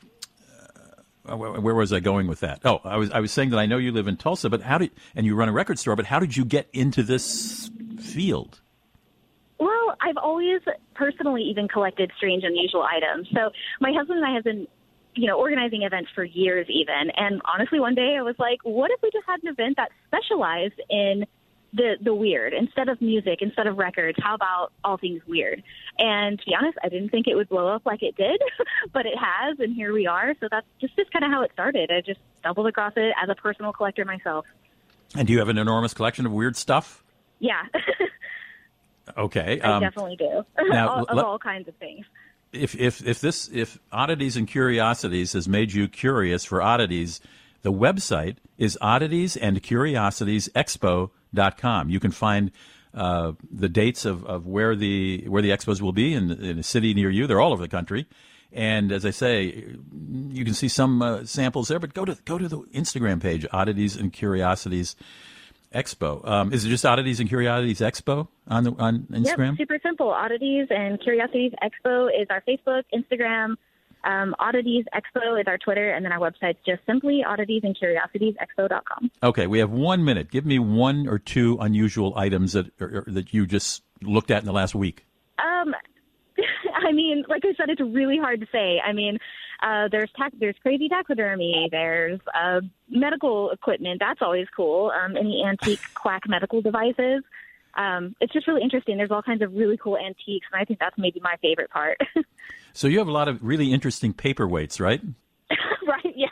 uh, 1.26 1.36
where 1.36 1.74
was 1.74 1.92
I 1.92 2.00
going 2.00 2.26
with 2.26 2.40
that? 2.40 2.60
Oh, 2.64 2.80
I 2.84 2.96
was 2.96 3.10
I 3.10 3.20
was 3.20 3.32
saying 3.32 3.50
that 3.50 3.58
I 3.58 3.66
know 3.66 3.78
you 3.78 3.92
live 3.92 4.08
in 4.08 4.16
Tulsa, 4.16 4.50
but 4.50 4.62
how 4.62 4.78
did 4.78 4.90
and 5.14 5.26
you 5.26 5.34
run 5.34 5.48
a 5.48 5.52
record 5.52 5.78
store, 5.78 5.96
but 5.96 6.06
how 6.06 6.18
did 6.18 6.36
you 6.36 6.44
get 6.44 6.68
into 6.72 7.02
this 7.02 7.70
field? 8.00 8.60
I've 10.00 10.16
always 10.16 10.60
personally 10.94 11.42
even 11.42 11.68
collected 11.68 12.10
strange, 12.16 12.44
unusual 12.44 12.82
items. 12.82 13.28
So 13.34 13.50
my 13.80 13.92
husband 13.92 14.18
and 14.18 14.26
I 14.26 14.34
have 14.34 14.44
been, 14.44 14.66
you 15.14 15.26
know, 15.26 15.38
organizing 15.38 15.82
events 15.82 16.10
for 16.14 16.24
years 16.24 16.66
even. 16.68 17.10
And 17.16 17.42
honestly, 17.44 17.80
one 17.80 17.94
day 17.94 18.16
I 18.18 18.22
was 18.22 18.36
like, 18.38 18.60
what 18.62 18.90
if 18.90 19.00
we 19.02 19.10
just 19.10 19.26
had 19.26 19.42
an 19.42 19.48
event 19.48 19.76
that 19.76 19.90
specialized 20.06 20.80
in 20.88 21.26
the 21.72 21.96
the 22.02 22.12
weird 22.12 22.52
instead 22.52 22.88
of 22.88 23.00
music, 23.00 23.38
instead 23.42 23.66
of 23.66 23.78
records? 23.78 24.18
How 24.20 24.34
about 24.34 24.72
all 24.82 24.96
things 24.96 25.22
weird? 25.26 25.62
And 25.98 26.38
to 26.38 26.46
be 26.46 26.54
honest, 26.54 26.78
I 26.82 26.88
didn't 26.88 27.10
think 27.10 27.26
it 27.26 27.34
would 27.34 27.48
blow 27.48 27.68
up 27.68 27.86
like 27.86 28.02
it 28.02 28.16
did, 28.16 28.40
but 28.92 29.06
it 29.06 29.16
has, 29.16 29.60
and 29.60 29.74
here 29.74 29.92
we 29.92 30.06
are. 30.06 30.34
So 30.40 30.48
that's 30.50 30.66
just 30.80 30.96
just 30.96 31.12
kind 31.12 31.24
of 31.24 31.30
how 31.30 31.42
it 31.42 31.50
started. 31.52 31.90
I 31.90 32.00
just 32.00 32.20
stumbled 32.38 32.66
across 32.66 32.94
it 32.96 33.14
as 33.22 33.28
a 33.28 33.34
personal 33.34 33.72
collector 33.72 34.04
myself. 34.04 34.46
And 35.14 35.26
do 35.26 35.32
you 35.32 35.40
have 35.40 35.48
an 35.48 35.58
enormous 35.58 35.94
collection 35.94 36.24
of 36.26 36.32
weird 36.32 36.56
stuff? 36.56 37.02
Yeah. 37.40 37.62
Okay, 39.16 39.60
I 39.60 39.76
um, 39.76 39.82
definitely 39.82 40.16
do. 40.16 40.44
Now, 40.70 40.88
all, 40.88 41.04
of 41.04 41.24
all 41.24 41.38
kinds 41.38 41.68
of 41.68 41.74
things. 41.76 42.06
If 42.52 42.74
if 42.74 43.06
if 43.06 43.20
this 43.20 43.48
if 43.52 43.78
oddities 43.92 44.36
and 44.36 44.46
curiosities 44.46 45.32
has 45.34 45.48
made 45.48 45.72
you 45.72 45.88
curious 45.88 46.44
for 46.44 46.60
oddities, 46.60 47.20
the 47.62 47.72
website 47.72 48.36
is 48.58 48.78
oddities 48.80 49.36
and 49.36 49.62
curiosities 49.62 50.48
expo.com. 50.54 51.90
You 51.90 52.00
can 52.00 52.10
find 52.10 52.50
uh, 52.92 53.32
the 53.50 53.68
dates 53.68 54.04
of, 54.04 54.24
of 54.24 54.46
where 54.46 54.74
the 54.74 55.24
where 55.28 55.42
the 55.42 55.50
expos 55.50 55.80
will 55.80 55.92
be 55.92 56.14
in, 56.14 56.30
in 56.30 56.58
a 56.58 56.62
city 56.62 56.92
near 56.94 57.10
you. 57.10 57.26
They're 57.26 57.40
all 57.40 57.52
over 57.52 57.62
the 57.62 57.68
country. 57.68 58.06
And 58.52 58.90
as 58.90 59.06
I 59.06 59.10
say, 59.10 59.64
you 60.28 60.44
can 60.44 60.54
see 60.54 60.66
some 60.66 61.02
uh, 61.02 61.24
samples 61.24 61.68
there. 61.68 61.78
But 61.78 61.94
go 61.94 62.04
to 62.04 62.18
go 62.24 62.36
to 62.36 62.48
the 62.48 62.58
Instagram 62.74 63.20
page, 63.22 63.46
oddities 63.52 63.96
and 63.96 64.12
curiosities 64.12 64.96
Expo. 65.74 66.26
Um, 66.26 66.52
is 66.52 66.64
it 66.64 66.68
just 66.68 66.84
Oddities 66.84 67.20
and 67.20 67.28
Curiosities 67.28 67.80
Expo 67.80 68.28
on 68.48 68.64
the, 68.64 68.72
on 68.72 69.06
Instagram? 69.10 69.50
Yep, 69.50 69.58
super 69.58 69.78
simple. 69.82 70.08
Oddities 70.08 70.66
and 70.70 71.00
Curiosities 71.00 71.52
Expo 71.62 72.08
is 72.08 72.26
our 72.30 72.42
Facebook, 72.42 72.82
Instagram. 72.92 73.56
Um, 74.02 74.34
Oddities 74.38 74.84
Expo 74.94 75.38
is 75.40 75.46
our 75.46 75.58
Twitter, 75.58 75.90
and 75.90 76.04
then 76.04 76.12
our 76.12 76.18
website's 76.18 76.58
just 76.66 76.80
simply 76.86 77.22
oddities 77.26 77.62
and 77.64 77.78
curiosities 77.78 78.34
expo.com. 78.40 79.10
Okay, 79.22 79.46
we 79.46 79.58
have 79.58 79.70
one 79.70 80.04
minute. 80.04 80.30
Give 80.30 80.46
me 80.46 80.58
one 80.58 81.06
or 81.06 81.18
two 81.18 81.58
unusual 81.60 82.14
items 82.16 82.54
that 82.54 82.70
or, 82.80 83.04
or, 83.06 83.12
that 83.12 83.34
you 83.34 83.46
just 83.46 83.82
looked 84.02 84.30
at 84.30 84.40
in 84.40 84.46
the 84.46 84.52
last 84.52 84.74
week. 84.74 85.04
Um, 85.38 85.74
I 86.74 86.92
mean, 86.92 87.24
like 87.28 87.42
I 87.44 87.54
said, 87.56 87.68
it's 87.68 87.80
really 87.80 88.18
hard 88.18 88.40
to 88.40 88.46
say. 88.50 88.80
I 88.84 88.92
mean, 88.92 89.18
uh, 89.62 89.88
there's 89.90 90.10
there's 90.38 90.56
crazy 90.62 90.88
taxidermy. 90.88 91.68
There's 91.70 92.20
uh, 92.34 92.60
medical 92.88 93.50
equipment. 93.50 94.00
That's 94.00 94.22
always 94.22 94.46
cool. 94.56 94.90
Um, 94.90 95.16
any 95.16 95.44
antique 95.44 95.80
quack 95.94 96.22
medical 96.26 96.62
devices. 96.62 97.22
Um, 97.74 98.16
it's 98.20 98.32
just 98.32 98.48
really 98.48 98.62
interesting. 98.62 98.96
There's 98.96 99.10
all 99.10 99.22
kinds 99.22 99.42
of 99.42 99.54
really 99.54 99.76
cool 99.76 99.96
antiques, 99.96 100.46
and 100.52 100.60
I 100.60 100.64
think 100.64 100.80
that's 100.80 100.96
maybe 100.98 101.20
my 101.20 101.36
favorite 101.40 101.70
part. 101.70 101.98
so 102.72 102.88
you 102.88 102.98
have 102.98 103.08
a 103.08 103.12
lot 103.12 103.28
of 103.28 103.42
really 103.44 103.72
interesting 103.72 104.12
paperweights, 104.12 104.80
right? 104.80 105.00
right. 105.86 106.14
Yeah. 106.16 106.28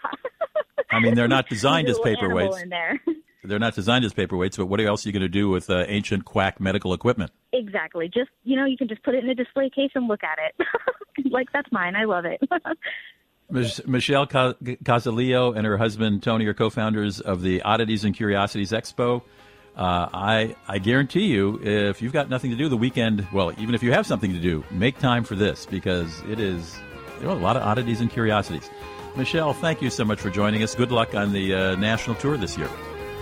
I 0.90 1.00
mean, 1.00 1.14
they're 1.14 1.28
not 1.28 1.48
designed 1.50 1.88
as 1.88 1.98
paperweights. 1.98 2.62
In 2.62 2.70
there. 2.70 3.00
They're 3.44 3.58
not 3.58 3.74
designed 3.74 4.04
as 4.04 4.12
paperweights, 4.12 4.56
but 4.56 4.66
what 4.66 4.80
else 4.80 5.06
are 5.06 5.08
you 5.08 5.12
going 5.12 5.22
to 5.22 5.28
do 5.28 5.48
with 5.48 5.70
uh, 5.70 5.84
ancient 5.86 6.24
quack 6.24 6.60
medical 6.60 6.92
equipment? 6.92 7.30
Exactly. 7.52 8.10
Just 8.12 8.30
you 8.44 8.56
know, 8.56 8.64
you 8.64 8.76
can 8.76 8.88
just 8.88 9.02
put 9.02 9.14
it 9.14 9.22
in 9.22 9.30
a 9.30 9.34
display 9.34 9.70
case 9.70 9.90
and 9.94 10.08
look 10.08 10.24
at 10.24 10.38
it. 10.38 10.66
like 11.30 11.48
that's 11.52 11.70
mine. 11.70 11.94
I 11.94 12.04
love 12.04 12.24
it. 12.24 12.40
Michelle 13.50 14.26
Casalillo 14.26 15.56
and 15.56 15.66
her 15.66 15.78
husband 15.78 16.22
Tony 16.22 16.46
are 16.46 16.54
co-founders 16.54 17.20
of 17.20 17.42
the 17.42 17.62
Oddities 17.62 18.04
and 18.04 18.14
Curiosities 18.14 18.72
Expo. 18.72 19.22
Uh, 19.76 20.08
I 20.12 20.56
I 20.66 20.78
guarantee 20.78 21.26
you, 21.26 21.60
if 21.62 22.02
you've 22.02 22.12
got 22.12 22.28
nothing 22.28 22.50
to 22.50 22.56
do 22.56 22.68
the 22.68 22.76
weekend, 22.76 23.26
well, 23.32 23.52
even 23.58 23.74
if 23.74 23.82
you 23.82 23.92
have 23.92 24.06
something 24.06 24.32
to 24.32 24.40
do, 24.40 24.64
make 24.70 24.98
time 24.98 25.24
for 25.24 25.34
this 25.34 25.66
because 25.66 26.20
it 26.28 26.40
is 26.40 26.76
there 27.20 27.28
are 27.28 27.36
a 27.36 27.40
lot 27.40 27.56
of 27.56 27.62
oddities 27.62 28.00
and 28.00 28.10
curiosities. 28.10 28.68
Michelle, 29.16 29.52
thank 29.52 29.80
you 29.80 29.90
so 29.90 30.04
much 30.04 30.20
for 30.20 30.30
joining 30.30 30.62
us. 30.62 30.74
Good 30.74 30.92
luck 30.92 31.14
on 31.14 31.32
the 31.32 31.54
uh, 31.54 31.76
national 31.76 32.16
tour 32.16 32.36
this 32.36 32.58
year. 32.58 32.68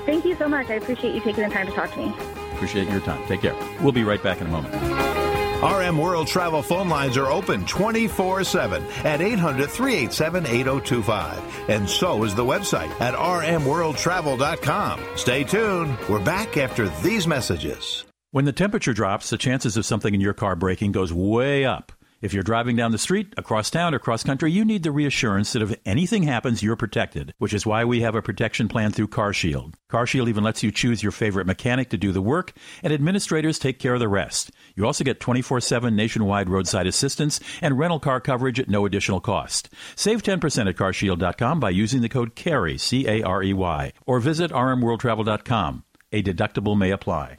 Thank 0.06 0.24
you 0.24 0.34
so 0.36 0.48
much. 0.48 0.68
I 0.70 0.74
appreciate 0.74 1.14
you 1.14 1.20
taking 1.20 1.44
the 1.44 1.50
time 1.50 1.66
to 1.66 1.72
talk 1.72 1.92
to 1.92 1.98
me. 1.98 2.14
Appreciate 2.54 2.88
your 2.88 3.00
time. 3.00 3.26
Take 3.26 3.42
care. 3.42 3.54
We'll 3.80 3.92
be 3.92 4.04
right 4.04 4.22
back 4.22 4.40
in 4.40 4.46
a 4.46 4.50
moment. 4.50 5.35
RM 5.62 5.96
World 5.96 6.26
Travel 6.26 6.62
phone 6.62 6.88
lines 6.90 7.16
are 7.16 7.26
open 7.26 7.64
24 7.64 8.44
7 8.44 8.82
at 9.04 9.22
800 9.22 9.70
387 9.70 10.46
8025. 10.46 11.70
And 11.70 11.88
so 11.88 12.24
is 12.24 12.34
the 12.34 12.44
website 12.44 12.90
at 13.00 13.14
rmworldtravel.com. 13.14 15.00
Stay 15.16 15.44
tuned. 15.44 15.98
We're 16.08 16.22
back 16.22 16.56
after 16.58 16.88
these 17.02 17.26
messages. 17.26 18.04
When 18.32 18.44
the 18.44 18.52
temperature 18.52 18.92
drops, 18.92 19.30
the 19.30 19.38
chances 19.38 19.78
of 19.78 19.86
something 19.86 20.14
in 20.14 20.20
your 20.20 20.34
car 20.34 20.56
breaking 20.56 20.92
goes 20.92 21.10
way 21.10 21.64
up. 21.64 21.92
If 22.26 22.34
you're 22.34 22.42
driving 22.42 22.74
down 22.74 22.90
the 22.90 22.98
street, 22.98 23.34
across 23.36 23.70
town, 23.70 23.94
or 23.94 24.00
cross 24.00 24.24
country, 24.24 24.50
you 24.50 24.64
need 24.64 24.82
the 24.82 24.90
reassurance 24.90 25.52
that 25.52 25.62
if 25.62 25.78
anything 25.86 26.24
happens, 26.24 26.60
you're 26.60 26.74
protected, 26.74 27.32
which 27.38 27.54
is 27.54 27.64
why 27.64 27.84
we 27.84 28.00
have 28.00 28.16
a 28.16 28.20
protection 28.20 28.66
plan 28.66 28.90
through 28.90 29.06
CarShield. 29.06 29.74
CarShield 29.88 30.28
even 30.28 30.42
lets 30.42 30.60
you 30.64 30.72
choose 30.72 31.04
your 31.04 31.12
favorite 31.12 31.46
mechanic 31.46 31.88
to 31.90 31.96
do 31.96 32.10
the 32.10 32.20
work, 32.20 32.52
and 32.82 32.92
administrators 32.92 33.60
take 33.60 33.78
care 33.78 33.94
of 33.94 34.00
the 34.00 34.08
rest. 34.08 34.50
You 34.74 34.84
also 34.84 35.04
get 35.04 35.20
24 35.20 35.60
7 35.60 35.94
nationwide 35.94 36.50
roadside 36.50 36.88
assistance 36.88 37.38
and 37.62 37.78
rental 37.78 38.00
car 38.00 38.20
coverage 38.20 38.58
at 38.58 38.68
no 38.68 38.86
additional 38.86 39.20
cost. 39.20 39.68
Save 39.94 40.24
10% 40.24 40.68
at 40.68 40.74
carshield.com 40.74 41.60
by 41.60 41.70
using 41.70 42.00
the 42.02 42.08
code 42.08 42.34
CAREY, 42.34 42.76
C 42.76 43.06
A 43.06 43.22
R 43.22 43.44
E 43.44 43.52
Y, 43.52 43.92
or 44.04 44.18
visit 44.18 44.50
rmworldtravel.com. 44.50 45.84
A 46.10 46.24
deductible 46.24 46.76
may 46.76 46.90
apply. 46.90 47.38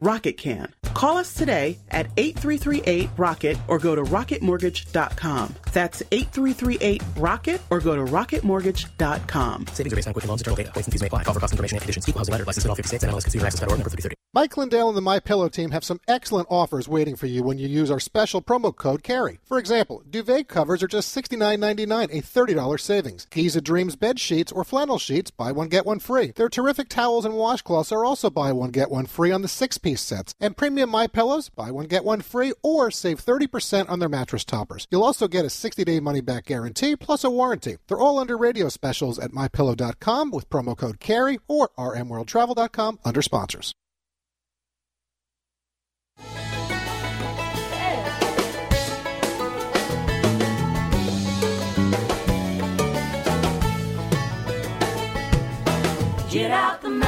Rocket 0.00 0.36
can. 0.36 0.74
Call 0.94 1.16
us 1.16 1.34
today 1.34 1.78
at 1.90 2.06
8338 2.16 3.10
Rocket 3.16 3.56
or 3.68 3.78
go 3.78 3.94
to 3.94 4.02
rocketmortgage.com. 4.02 5.54
That's 5.72 6.02
8338 6.12 7.02
Rocket 7.16 7.60
or 7.70 7.80
go 7.80 7.96
to 7.96 8.04
rocketmortgage.com. 8.10 9.66
Savings 9.68 9.92
are 9.92 9.96
based 9.96 10.08
on 10.08 10.14
Quicken 10.14 10.28
Loans, 10.28 10.40
internal 10.40 10.56
data. 10.56 10.72
Points 10.72 10.86
and 10.86 10.92
fees 10.92 11.00
may 11.00 11.08
apply. 11.08 11.24
Call 11.24 11.34
for 11.34 11.40
cost 11.40 11.52
information 11.52 11.76
and 11.76 11.82
conditions. 11.82 12.08
Equal 12.08 12.20
housing 12.20 12.32
letter. 12.32 12.44
License 12.44 12.64
in 12.64 12.70
all 12.70 12.76
50 12.76 12.88
states. 12.88 13.04
NMLS 13.04 13.24
Consumer 13.24 13.46
Access.org. 13.46 13.70
Number 13.78 13.90
3030. 13.90 14.16
Mike 14.36 14.56
Lindell 14.58 14.88
and 14.88 14.96
the 14.96 15.00
My 15.00 15.18
Pillow 15.18 15.48
team 15.48 15.70
have 15.70 15.82
some 15.82 15.98
excellent 16.06 16.46
offers 16.50 16.86
waiting 16.88 17.16
for 17.16 17.24
you 17.26 17.42
when 17.42 17.56
you 17.56 17.68
use 17.68 17.90
our 17.90 17.98
special 17.98 18.42
promo 18.42 18.74
code 18.74 19.02
CAREY. 19.02 19.38
For 19.44 19.58
example, 19.58 20.02
duvet 20.10 20.46
covers 20.46 20.82
are 20.82 20.88
just 20.88 21.16
$69.99, 21.16 22.04
a 22.04 22.20
$30 22.20 22.80
savings. 22.80 23.26
Giza 23.30 23.62
Dreams 23.62 23.96
bed 23.96 24.20
sheets 24.20 24.52
or 24.52 24.62
flannel 24.62 24.98
sheets, 24.98 25.30
buy 25.30 25.52
one 25.52 25.68
get 25.68 25.86
one 25.86 26.00
free. 26.00 26.32
Their 26.32 26.50
terrific 26.50 26.90
towels 26.90 27.24
and 27.24 27.32
washcloths 27.32 27.92
are 27.92 28.04
also 28.04 28.28
buy 28.28 28.52
one 28.52 28.72
get 28.72 28.90
one 28.90 29.06
free 29.06 29.32
on 29.32 29.40
the 29.40 29.48
six-piece 29.86 30.00
sets. 30.00 30.34
And 30.40 30.56
premium 30.56 30.90
My 30.90 31.06
Pillows, 31.06 31.48
buy 31.48 31.70
one 31.70 31.86
get 31.86 32.04
one 32.04 32.20
free 32.20 32.52
or 32.62 32.90
save 32.90 33.24
30% 33.24 33.88
on 33.88 33.98
their 33.98 34.08
mattress 34.08 34.44
toppers. 34.44 34.86
You'll 34.90 35.04
also 35.04 35.28
get 35.28 35.44
a 35.44 35.48
60-day 35.48 36.00
money-back 36.00 36.46
guarantee 36.46 36.96
plus 36.96 37.24
a 37.24 37.30
warranty. 37.30 37.76
They're 37.86 37.98
all 37.98 38.18
under 38.18 38.36
radio 38.36 38.68
specials 38.68 39.18
at 39.18 39.32
mypillow.com 39.32 40.30
with 40.30 40.50
promo 40.50 40.76
code 40.76 41.00
CAREY 41.00 41.38
or 41.48 41.70
rmworldtravel.com 41.78 42.98
under 43.04 43.22
sponsors. 43.22 43.74
Get 56.30 56.50
out 56.50 56.82
the 56.82 57.05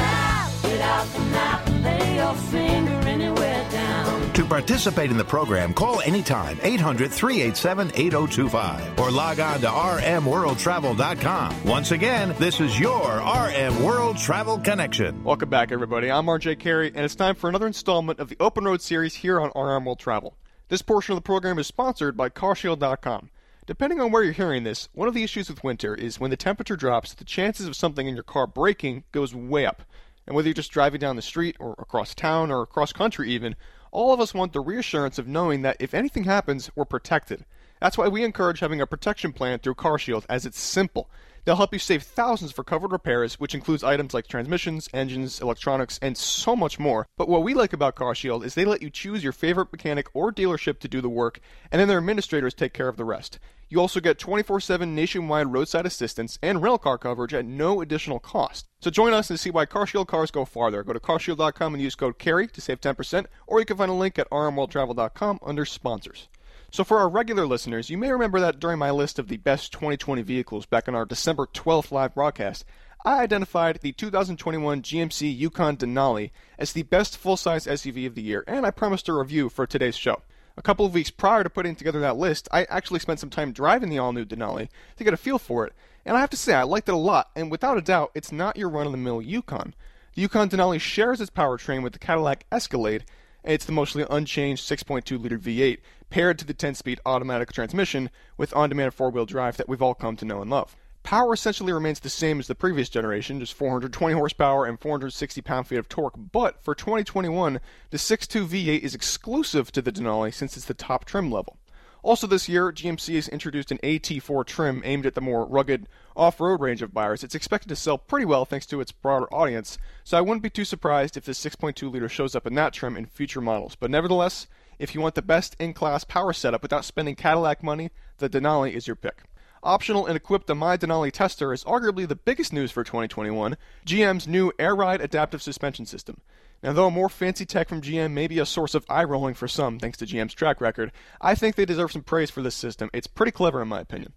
To 4.33 4.45
participate 4.45 5.09
in 5.09 5.17
the 5.17 5.25
program, 5.25 5.73
call 5.73 5.99
anytime 6.01 6.59
800 6.61 7.11
387 7.11 7.91
8025 7.95 8.99
or 8.99 9.09
log 9.09 9.39
on 9.39 9.59
to 9.61 9.67
rmworldtravel.com. 9.67 11.63
Once 11.65 11.91
again, 11.91 12.35
this 12.37 12.61
is 12.61 12.79
your 12.79 13.17
RM 13.17 13.83
World 13.83 14.17
Travel 14.17 14.59
Connection. 14.59 15.23
Welcome 15.23 15.49
back, 15.49 15.71
everybody. 15.71 16.11
I'm 16.11 16.27
RJ 16.27 16.59
Carey, 16.59 16.91
and 16.93 17.03
it's 17.03 17.15
time 17.15 17.33
for 17.33 17.49
another 17.49 17.67
installment 17.67 18.19
of 18.19 18.29
the 18.29 18.37
Open 18.39 18.63
Road 18.63 18.81
series 18.81 19.15
here 19.15 19.41
on 19.41 19.49
RM 19.55 19.85
World 19.85 19.99
Travel. 19.99 20.37
This 20.67 20.83
portion 20.83 21.13
of 21.13 21.17
the 21.17 21.21
program 21.21 21.57
is 21.57 21.65
sponsored 21.65 22.15
by 22.15 22.29
CarShield.com. 22.29 23.31
Depending 23.65 23.99
on 23.99 24.11
where 24.11 24.23
you're 24.23 24.33
hearing 24.33 24.63
this, 24.63 24.87
one 24.93 25.07
of 25.07 25.13
the 25.13 25.23
issues 25.23 25.49
with 25.49 25.63
winter 25.63 25.93
is 25.93 26.19
when 26.19 26.31
the 26.31 26.37
temperature 26.37 26.75
drops, 26.75 27.13
the 27.13 27.23
chances 27.23 27.67
of 27.67 27.75
something 27.75 28.07
in 28.07 28.15
your 28.15 28.23
car 28.23 28.47
breaking 28.47 29.03
goes 29.11 29.35
way 29.35 29.65
up. 29.65 29.83
And 30.29 30.35
whether 30.35 30.47
you're 30.47 30.53
just 30.53 30.71
driving 30.71 30.99
down 30.99 31.15
the 31.15 31.23
street 31.23 31.55
or 31.59 31.73
across 31.79 32.13
town 32.13 32.51
or 32.51 32.61
across 32.61 32.93
country 32.93 33.31
even, 33.31 33.55
all 33.91 34.13
of 34.13 34.19
us 34.19 34.31
want 34.31 34.53
the 34.53 34.59
reassurance 34.59 35.17
of 35.17 35.27
knowing 35.27 35.63
that 35.63 35.77
if 35.79 35.95
anything 35.95 36.25
happens, 36.25 36.69
we're 36.75 36.85
protected. 36.85 37.45
That's 37.81 37.97
why 37.97 38.09
we 38.09 38.23
encourage 38.23 38.59
having 38.59 38.79
a 38.79 38.85
protection 38.85 39.33
plan 39.33 39.57
through 39.57 39.73
CarShield 39.73 40.25
as 40.29 40.45
it's 40.45 40.59
simple. 40.59 41.09
They'll 41.49 41.55
help 41.55 41.73
you 41.73 41.79
save 41.79 42.03
thousands 42.03 42.51
for 42.51 42.63
covered 42.63 42.91
repairs, 42.91 43.39
which 43.39 43.55
includes 43.55 43.83
items 43.83 44.13
like 44.13 44.27
transmissions, 44.27 44.87
engines, 44.93 45.41
electronics, 45.41 45.97
and 45.99 46.15
so 46.15 46.55
much 46.55 46.77
more. 46.77 47.07
But 47.17 47.27
what 47.27 47.41
we 47.41 47.55
like 47.55 47.73
about 47.73 47.95
CarShield 47.95 48.45
is 48.45 48.53
they 48.53 48.65
let 48.65 48.83
you 48.83 48.91
choose 48.91 49.23
your 49.23 49.33
favorite 49.33 49.71
mechanic 49.71 50.09
or 50.13 50.31
dealership 50.31 50.77
to 50.81 50.87
do 50.87 51.01
the 51.01 51.09
work, 51.09 51.39
and 51.71 51.81
then 51.81 51.87
their 51.87 51.97
administrators 51.97 52.53
take 52.53 52.71
care 52.71 52.87
of 52.87 52.97
the 52.97 53.03
rest. 53.03 53.39
You 53.67 53.81
also 53.81 53.99
get 53.99 54.19
24 54.19 54.59
7 54.59 54.93
nationwide 54.93 55.51
roadside 55.51 55.87
assistance 55.87 56.37
and 56.43 56.61
rental 56.61 56.77
car 56.77 56.99
coverage 56.99 57.33
at 57.33 57.45
no 57.45 57.81
additional 57.81 58.19
cost. 58.19 58.67
So 58.79 58.91
join 58.91 59.13
us 59.13 59.31
and 59.31 59.39
see 59.39 59.49
why 59.49 59.65
CarShield 59.65 60.05
cars 60.05 60.29
go 60.29 60.45
farther. 60.45 60.83
Go 60.83 60.93
to 60.93 60.99
carshield.com 60.99 61.73
and 61.73 61.81
use 61.81 61.95
code 61.95 62.19
CAREY 62.19 62.45
to 62.49 62.61
save 62.61 62.79
10%, 62.79 63.25
or 63.47 63.57
you 63.57 63.65
can 63.65 63.77
find 63.77 63.89
a 63.89 63.95
link 63.95 64.19
at 64.19 64.29
rmworldtravel.com 64.29 65.39
under 65.41 65.65
sponsors. 65.65 66.27
So, 66.71 66.83
for 66.83 66.99
our 66.99 67.09
regular 67.09 67.47
listeners, 67.47 67.89
you 67.89 67.97
may 67.97 68.11
remember 68.11 68.39
that 68.41 68.59
during 68.59 68.77
my 68.77 68.91
list 68.91 69.17
of 69.17 69.27
the 69.27 69.37
best 69.37 69.73
2020 69.73 70.21
vehicles 70.21 70.67
back 70.67 70.87
in 70.87 70.93
our 70.93 71.03
December 71.03 71.47
12th 71.47 71.91
live 71.91 72.13
broadcast, 72.13 72.63
I 73.03 73.23
identified 73.23 73.79
the 73.81 73.91
2021 73.91 74.83
GMC 74.83 75.35
Yukon 75.35 75.77
Denali 75.77 76.29
as 76.59 76.73
the 76.73 76.83
best 76.83 77.17
full 77.17 77.37
size 77.37 77.65
SUV 77.65 78.05
of 78.05 78.13
the 78.13 78.21
year, 78.21 78.43
and 78.47 78.67
I 78.67 78.71
promised 78.71 79.09
a 79.09 79.13
review 79.13 79.49
for 79.49 79.65
today's 79.65 79.97
show. 79.97 80.21
A 80.57 80.61
couple 80.61 80.85
of 80.85 80.93
weeks 80.93 81.09
prior 81.09 81.43
to 81.43 81.49
putting 81.49 81.75
together 81.75 82.01
that 82.01 82.17
list, 82.17 82.47
I 82.51 82.65
actually 82.65 82.99
spent 82.99 83.19
some 83.19 83.31
time 83.31 83.51
driving 83.51 83.89
the 83.89 83.97
all 83.97 84.13
new 84.13 84.25
Denali 84.25 84.69
to 84.97 85.03
get 85.03 85.13
a 85.13 85.17
feel 85.17 85.39
for 85.39 85.65
it, 85.65 85.73
and 86.05 86.15
I 86.15 86.19
have 86.19 86.29
to 86.29 86.37
say 86.37 86.53
I 86.53 86.63
liked 86.63 86.87
it 86.87 86.93
a 86.93 86.97
lot, 86.97 87.31
and 87.35 87.49
without 87.49 87.79
a 87.79 87.81
doubt, 87.81 88.11
it's 88.13 88.31
not 88.31 88.57
your 88.57 88.69
run 88.69 88.85
of 88.85 88.91
the 88.91 88.97
mill 88.99 89.23
Yukon. 89.23 89.73
The 90.13 90.21
Yukon 90.21 90.49
Denali 90.49 90.79
shares 90.79 91.19
its 91.19 91.31
powertrain 91.31 91.81
with 91.81 91.93
the 91.93 91.99
Cadillac 91.99 92.45
Escalade, 92.51 93.05
and 93.43 93.53
it's 93.53 93.65
the 93.65 93.71
mostly 93.71 94.05
unchanged 94.09 94.69
6.2 94.69 95.19
liter 95.19 95.39
V8 95.39 95.79
paired 96.09 96.39
to 96.39 96.45
the 96.45 96.53
10 96.53 96.75
speed 96.75 96.99
automatic 97.05 97.51
transmission 97.51 98.09
with 98.37 98.55
on 98.55 98.69
demand 98.69 98.93
four 98.93 99.09
wheel 99.09 99.25
drive 99.25 99.57
that 99.57 99.69
we've 99.69 99.81
all 99.81 99.95
come 99.95 100.15
to 100.15 100.25
know 100.25 100.41
and 100.41 100.49
love. 100.49 100.75
Power 101.03 101.33
essentially 101.33 101.71
remains 101.71 101.99
the 101.99 102.09
same 102.09 102.39
as 102.39 102.47
the 102.47 102.55
previous 102.55 102.89
generation, 102.89 103.39
just 103.39 103.53
420 103.53 104.13
horsepower 104.13 104.65
and 104.65 104.79
460 104.79 105.41
pound 105.41 105.67
feet 105.67 105.77
of 105.77 105.89
torque, 105.89 106.15
but 106.17 106.63
for 106.63 106.75
2021, 106.75 107.59
the 107.89 107.97
6.2 107.97 108.45
V8 108.47 108.79
is 108.79 108.93
exclusive 108.93 109.71
to 109.71 109.81
the 109.81 109.91
Denali 109.91 110.33
since 110.33 110.57
it's 110.57 110.65
the 110.65 110.73
top 110.73 111.05
trim 111.05 111.31
level. 111.31 111.57
Also, 112.01 112.27
this 112.27 112.47
year, 112.47 112.71
GMC 112.71 113.15
has 113.15 113.27
introduced 113.27 113.71
an 113.71 113.79
AT4 113.79 114.45
trim 114.45 114.81
aimed 114.85 115.05
at 115.05 115.15
the 115.15 115.21
more 115.21 115.45
rugged 115.45 115.87
off 116.15 116.39
road 116.39 116.61
range 116.61 116.81
of 116.81 116.93
buyers. 116.93 117.23
It's 117.23 117.35
expected 117.35 117.67
to 117.69 117.75
sell 117.75 117.97
pretty 117.97 118.25
well 118.25 118.45
thanks 118.45 118.65
to 118.67 118.79
its 118.79 118.91
broader 118.91 119.27
audience, 119.33 119.77
so 120.03 120.17
I 120.17 120.21
wouldn't 120.21 120.43
be 120.43 120.49
too 120.49 120.63
surprised 120.65 121.17
if 121.17 121.25
the 121.25 121.33
6.2 121.33 121.91
liter 121.91 122.07
shows 122.07 122.35
up 122.35 122.47
in 122.47 122.55
that 122.55 122.73
trim 122.73 122.95
in 122.95 123.05
future 123.05 123.41
models. 123.41 123.75
But 123.75 123.91
nevertheless, 123.91 124.47
if 124.79 124.95
you 124.95 125.01
want 125.01 125.15
the 125.15 125.21
best 125.21 125.55
in 125.59 125.73
class 125.73 126.03
power 126.03 126.33
setup 126.33 126.61
without 126.61 126.85
spending 126.85 127.15
Cadillac 127.15 127.61
money, 127.61 127.91
the 128.17 128.29
Denali 128.29 128.73
is 128.73 128.87
your 128.87 128.95
pick. 128.95 129.23
Optional 129.61 130.07
and 130.07 130.15
equipped 130.15 130.47
the 130.47 130.55
My 130.55 130.77
Denali 130.77 131.11
tester 131.11 131.51
is 131.51 131.65
arguably 131.65 132.07
the 132.07 132.15
biggest 132.15 132.53
news 132.53 132.71
for 132.71 132.83
2021 132.85 133.57
GM's 133.85 134.27
new 134.27 134.53
Air 134.57 134.73
Ride 134.73 135.01
adaptive 135.01 135.41
suspension 135.41 135.85
system. 135.85 136.21
Now, 136.63 136.73
though 136.73 136.89
more 136.89 137.09
fancy 137.09 137.45
tech 137.45 137.69
from 137.69 137.81
GM 137.81 138.11
may 138.11 138.27
be 138.27 138.39
a 138.39 138.45
source 138.45 138.73
of 138.73 138.85
eye 138.89 139.03
rolling 139.03 139.33
for 139.33 139.47
some 139.47 139.79
thanks 139.79 139.97
to 139.97 140.05
GM's 140.05 140.33
track 140.33 140.61
record, 140.61 140.91
I 141.19 141.35
think 141.35 141.55
they 141.55 141.65
deserve 141.65 141.91
some 141.91 142.03
praise 142.03 142.29
for 142.29 142.41
this 142.41 142.55
system. 142.55 142.89
It's 142.93 143.07
pretty 143.07 143.31
clever 143.31 143.61
in 143.61 143.67
my 143.67 143.81
opinion. 143.81 144.13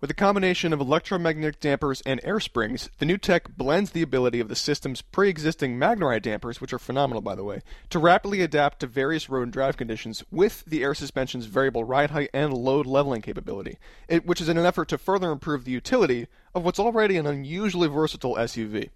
With 0.00 0.12
a 0.12 0.14
combination 0.14 0.72
of 0.72 0.78
electromagnetic 0.78 1.58
dampers 1.58 2.02
and 2.02 2.20
air 2.22 2.38
springs, 2.38 2.88
the 3.00 3.04
new 3.04 3.18
tech 3.18 3.56
blends 3.56 3.90
the 3.90 4.02
ability 4.02 4.38
of 4.38 4.46
the 4.46 4.54
system's 4.54 5.02
pre 5.02 5.28
existing 5.28 5.76
MagneRide 5.76 6.22
dampers, 6.22 6.60
which 6.60 6.72
are 6.72 6.78
phenomenal 6.78 7.20
by 7.20 7.34
the 7.34 7.42
way, 7.42 7.62
to 7.90 7.98
rapidly 7.98 8.40
adapt 8.40 8.78
to 8.78 8.86
various 8.86 9.28
road 9.28 9.42
and 9.42 9.52
drive 9.52 9.76
conditions 9.76 10.22
with 10.30 10.64
the 10.66 10.84
air 10.84 10.94
suspension's 10.94 11.46
variable 11.46 11.82
ride 11.82 12.12
height 12.12 12.30
and 12.32 12.54
load 12.54 12.86
leveling 12.86 13.22
capability, 13.22 13.76
which 14.22 14.40
is 14.40 14.48
in 14.48 14.56
an 14.56 14.64
effort 14.64 14.86
to 14.86 14.98
further 14.98 15.32
improve 15.32 15.64
the 15.64 15.72
utility 15.72 16.28
of 16.54 16.62
what's 16.62 16.78
already 16.78 17.16
an 17.16 17.26
unusually 17.26 17.88
versatile 17.88 18.36
SUV. 18.36 18.90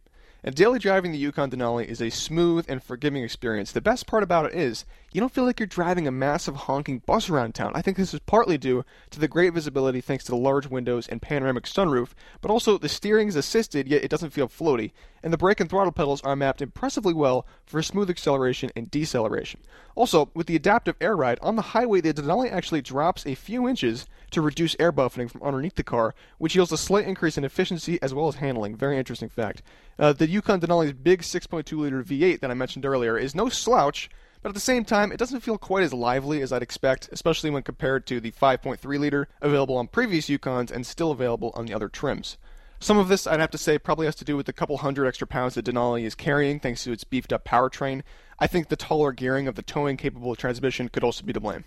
And 0.44 0.56
daily 0.56 0.80
driving 0.80 1.12
the 1.12 1.18
Yukon 1.18 1.52
Denali 1.52 1.84
is 1.84 2.02
a 2.02 2.10
smooth 2.10 2.64
and 2.68 2.82
forgiving 2.82 3.22
experience. 3.22 3.70
The 3.70 3.80
best 3.80 4.08
part 4.08 4.24
about 4.24 4.46
it 4.46 4.54
is 4.54 4.84
you 5.12 5.20
don't 5.20 5.32
feel 5.32 5.44
like 5.44 5.60
you're 5.60 5.68
driving 5.68 6.08
a 6.08 6.10
massive 6.10 6.56
honking 6.56 6.98
bus 7.06 7.30
around 7.30 7.54
town. 7.54 7.70
I 7.76 7.82
think 7.82 7.96
this 7.96 8.12
is 8.12 8.18
partly 8.18 8.58
due 8.58 8.84
to 9.10 9.20
the 9.20 9.28
great 9.28 9.52
visibility 9.52 10.00
thanks 10.00 10.24
to 10.24 10.32
the 10.32 10.36
large 10.36 10.66
windows 10.66 11.06
and 11.06 11.22
panoramic 11.22 11.62
sunroof, 11.62 12.08
but 12.40 12.50
also 12.50 12.76
the 12.76 12.88
steering 12.88 13.28
is 13.28 13.36
assisted 13.36 13.86
yet 13.86 14.02
it 14.02 14.10
doesn't 14.10 14.30
feel 14.30 14.48
floaty, 14.48 14.90
and 15.22 15.32
the 15.32 15.38
brake 15.38 15.60
and 15.60 15.70
throttle 15.70 15.92
pedals 15.92 16.20
are 16.22 16.34
mapped 16.34 16.60
impressively 16.60 17.14
well 17.14 17.46
for 17.64 17.80
smooth 17.80 18.10
acceleration 18.10 18.68
and 18.74 18.90
deceleration. 18.90 19.60
Also, 19.94 20.30
with 20.34 20.46
the 20.46 20.56
adaptive 20.56 20.96
air 21.00 21.14
ride 21.14 21.38
on 21.42 21.56
the 21.56 21.62
highway, 21.62 22.00
the 22.00 22.14
Denali 22.14 22.50
actually 22.50 22.80
drops 22.80 23.26
a 23.26 23.34
few 23.34 23.68
inches 23.68 24.06
to 24.30 24.40
reduce 24.40 24.74
air 24.78 24.92
buffeting 24.92 25.28
from 25.28 25.42
underneath 25.42 25.74
the 25.74 25.82
car, 25.82 26.14
which 26.38 26.54
yields 26.54 26.72
a 26.72 26.78
slight 26.78 27.06
increase 27.06 27.36
in 27.36 27.44
efficiency 27.44 27.98
as 28.00 28.14
well 28.14 28.28
as 28.28 28.36
handling. 28.36 28.74
Very 28.74 28.98
interesting 28.98 29.28
fact. 29.28 29.62
Uh, 29.98 30.12
the 30.12 30.28
Yukon 30.28 30.60
Denali's 30.60 30.94
big 30.94 31.20
6.2 31.20 31.76
liter 31.76 32.02
V8 32.02 32.40
that 32.40 32.50
I 32.50 32.54
mentioned 32.54 32.86
earlier 32.86 33.18
is 33.18 33.34
no 33.34 33.48
slouch, 33.48 34.08
but 34.42 34.48
at 34.48 34.54
the 34.54 34.60
same 34.60 34.84
time, 34.84 35.12
it 35.12 35.18
doesn't 35.18 35.40
feel 35.40 35.58
quite 35.58 35.84
as 35.84 35.92
lively 35.92 36.42
as 36.42 36.52
I'd 36.52 36.62
expect, 36.62 37.08
especially 37.12 37.50
when 37.50 37.62
compared 37.62 38.06
to 38.06 38.18
the 38.18 38.32
5.3 38.32 38.98
liter 38.98 39.28
available 39.40 39.76
on 39.76 39.86
previous 39.86 40.28
Yukons 40.28 40.70
and 40.70 40.86
still 40.86 41.12
available 41.12 41.52
on 41.54 41.66
the 41.66 41.74
other 41.74 41.88
trims. 41.88 42.38
Some 42.82 42.98
of 42.98 43.06
this, 43.06 43.28
I'd 43.28 43.38
have 43.38 43.52
to 43.52 43.58
say, 43.58 43.78
probably 43.78 44.06
has 44.06 44.16
to 44.16 44.24
do 44.24 44.36
with 44.36 44.46
the 44.46 44.52
couple 44.52 44.78
hundred 44.78 45.06
extra 45.06 45.24
pounds 45.24 45.54
that 45.54 45.66
Denali 45.66 46.02
is 46.02 46.16
carrying 46.16 46.58
thanks 46.58 46.82
to 46.82 46.90
its 46.90 47.04
beefed 47.04 47.32
up 47.32 47.44
powertrain. 47.44 48.02
I 48.40 48.48
think 48.48 48.68
the 48.68 48.76
taller 48.76 49.12
gearing 49.12 49.46
of 49.46 49.54
the 49.54 49.62
towing 49.62 49.96
capable 49.96 50.34
transmission 50.34 50.88
could 50.88 51.04
also 51.04 51.24
be 51.24 51.32
to 51.32 51.38
blame. 51.38 51.62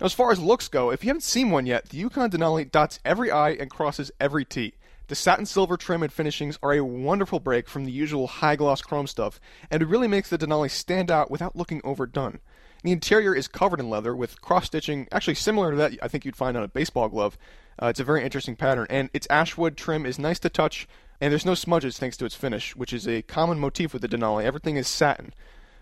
Now, 0.00 0.04
as 0.04 0.12
far 0.12 0.30
as 0.30 0.38
looks 0.38 0.68
go, 0.68 0.92
if 0.92 1.02
you 1.02 1.08
haven't 1.08 1.22
seen 1.22 1.50
one 1.50 1.66
yet, 1.66 1.88
the 1.88 1.96
Yukon 1.96 2.30
Denali 2.30 2.70
dots 2.70 3.00
every 3.04 3.32
I 3.32 3.50
and 3.50 3.68
crosses 3.68 4.12
every 4.20 4.44
T. 4.44 4.74
The 5.08 5.16
satin 5.16 5.44
silver 5.44 5.76
trim 5.76 6.04
and 6.04 6.12
finishings 6.12 6.56
are 6.62 6.72
a 6.72 6.84
wonderful 6.84 7.40
break 7.40 7.68
from 7.68 7.84
the 7.84 7.90
usual 7.90 8.28
high 8.28 8.54
gloss 8.54 8.80
chrome 8.80 9.08
stuff, 9.08 9.40
and 9.72 9.82
it 9.82 9.88
really 9.88 10.06
makes 10.06 10.30
the 10.30 10.38
Denali 10.38 10.70
stand 10.70 11.10
out 11.10 11.32
without 11.32 11.56
looking 11.56 11.80
overdone. 11.82 12.38
The 12.84 12.92
interior 12.92 13.34
is 13.34 13.48
covered 13.48 13.80
in 13.80 13.90
leather 13.90 14.14
with 14.14 14.40
cross 14.40 14.66
stitching, 14.66 15.08
actually 15.10 15.34
similar 15.34 15.72
to 15.72 15.76
that 15.78 15.94
I 16.00 16.06
think 16.06 16.24
you'd 16.24 16.36
find 16.36 16.56
on 16.56 16.62
a 16.62 16.68
baseball 16.68 17.08
glove. 17.08 17.36
Uh, 17.78 17.86
it's 17.86 18.00
a 18.00 18.04
very 18.04 18.24
interesting 18.24 18.56
pattern, 18.56 18.86
and 18.90 19.10
its 19.12 19.26
ashwood 19.30 19.76
trim 19.76 20.04
is 20.06 20.18
nice 20.18 20.38
to 20.40 20.48
touch, 20.48 20.86
and 21.20 21.30
there's 21.30 21.46
no 21.46 21.54
smudges 21.54 21.98
thanks 21.98 22.16
to 22.16 22.24
its 22.24 22.34
finish, 22.34 22.74
which 22.76 22.92
is 22.92 23.06
a 23.06 23.22
common 23.22 23.58
motif 23.58 23.92
with 23.92 24.02
the 24.02 24.08
Denali. 24.08 24.44
Everything 24.44 24.76
is 24.76 24.88
satin. 24.88 25.32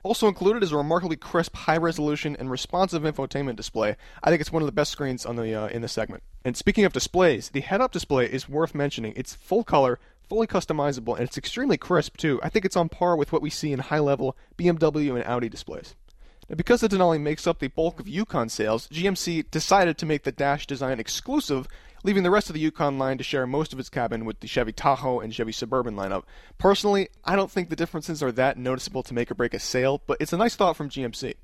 Also 0.05 0.29
included 0.29 0.63
is 0.63 0.73
a 0.73 0.77
remarkably 0.77 1.17
crisp, 1.17 1.57
high-resolution, 1.57 2.37
and 2.39 2.51
responsive 2.51 3.03
infotainment 3.03 3.57
display. 3.57 3.97
I 4.23 4.31
think 4.31 4.41
it's 4.41 4.53
one 4.53 4.63
of 4.63 4.67
the 4.67 4.73
best 4.73 4.93
screens 4.93 5.27
on 5.27 5.37
the 5.37 5.55
uh, 5.55 5.67
in 5.69 5.83
the 5.83 5.89
segment. 5.89 6.23
And 6.45 6.57
speaking 6.57 6.85
of 6.85 6.93
displays, 6.93 7.51
the 7.51 7.61
head-up 7.61 7.93
display 7.93 8.27
is 8.27 8.49
worth 8.49 8.75
mentioning. 8.75 9.13
It's 9.17 9.35
full 9.35 9.65
color, 9.65 9.99
fully 10.29 10.47
customizable, 10.47 11.17
and 11.17 11.27
it's 11.27 11.37
extremely 11.37 11.77
crisp 11.77 12.17
too. 12.17 12.41
I 12.43 12.49
think 12.49 12.65
it's 12.65 12.77
on 12.77 12.89
par 12.89 13.17
with 13.17 13.33
what 13.33 13.43
we 13.43 13.51
see 13.51 13.73
in 13.73 13.81
high-level 13.81 14.37
BMW 14.57 15.17
and 15.17 15.25
Audi 15.25 15.49
displays. 15.49 15.95
Now, 16.49 16.57
because 16.57 16.81
the 16.81 16.89
Denali 16.89 17.21
makes 17.21 17.47
up 17.47 17.59
the 17.59 17.69
bulk 17.69 18.01
of 18.01 18.09
Yukon 18.09 18.49
sales, 18.49 18.89
GMC 18.89 19.51
decided 19.51 19.99
to 19.99 20.07
make 20.07 20.25
the 20.25 20.33
dash 20.33 20.67
design 20.67 20.99
exclusive 20.99 21.69
leaving 22.05 22.23
the 22.23 22.31
rest 22.31 22.49
of 22.49 22.55
the 22.55 22.61
Yukon 22.61 22.99
line 22.99 23.19
to 23.19 23.25
share 23.25 23.47
most 23.47 23.73
of 23.73 23.79
its 23.79 23.91
cabin 23.91 24.25
with 24.25 24.41
the 24.41 24.47
Chevy 24.47 24.73
Tahoe 24.73 25.21
and 25.21 25.35
Chevy 25.35 25.53
Suburban 25.53 25.95
lineup. 25.95 26.23
Personally, 26.57 27.09
I 27.25 27.37
don't 27.37 27.51
think 27.51 27.69
the 27.69 27.77
differences 27.77 28.23
are 28.23 28.33
that 28.33 28.57
noticeable 28.57 29.03
to 29.03 29.15
make 29.15 29.31
or 29.31 29.35
break 29.35 29.53
a 29.53 29.59
sale, 29.59 30.01
but 30.07 30.17
it's 30.21 30.33
a 30.33 30.37
nice 30.37 30.57
thought 30.57 30.77
from 30.77 30.91
GMC. 30.91 31.35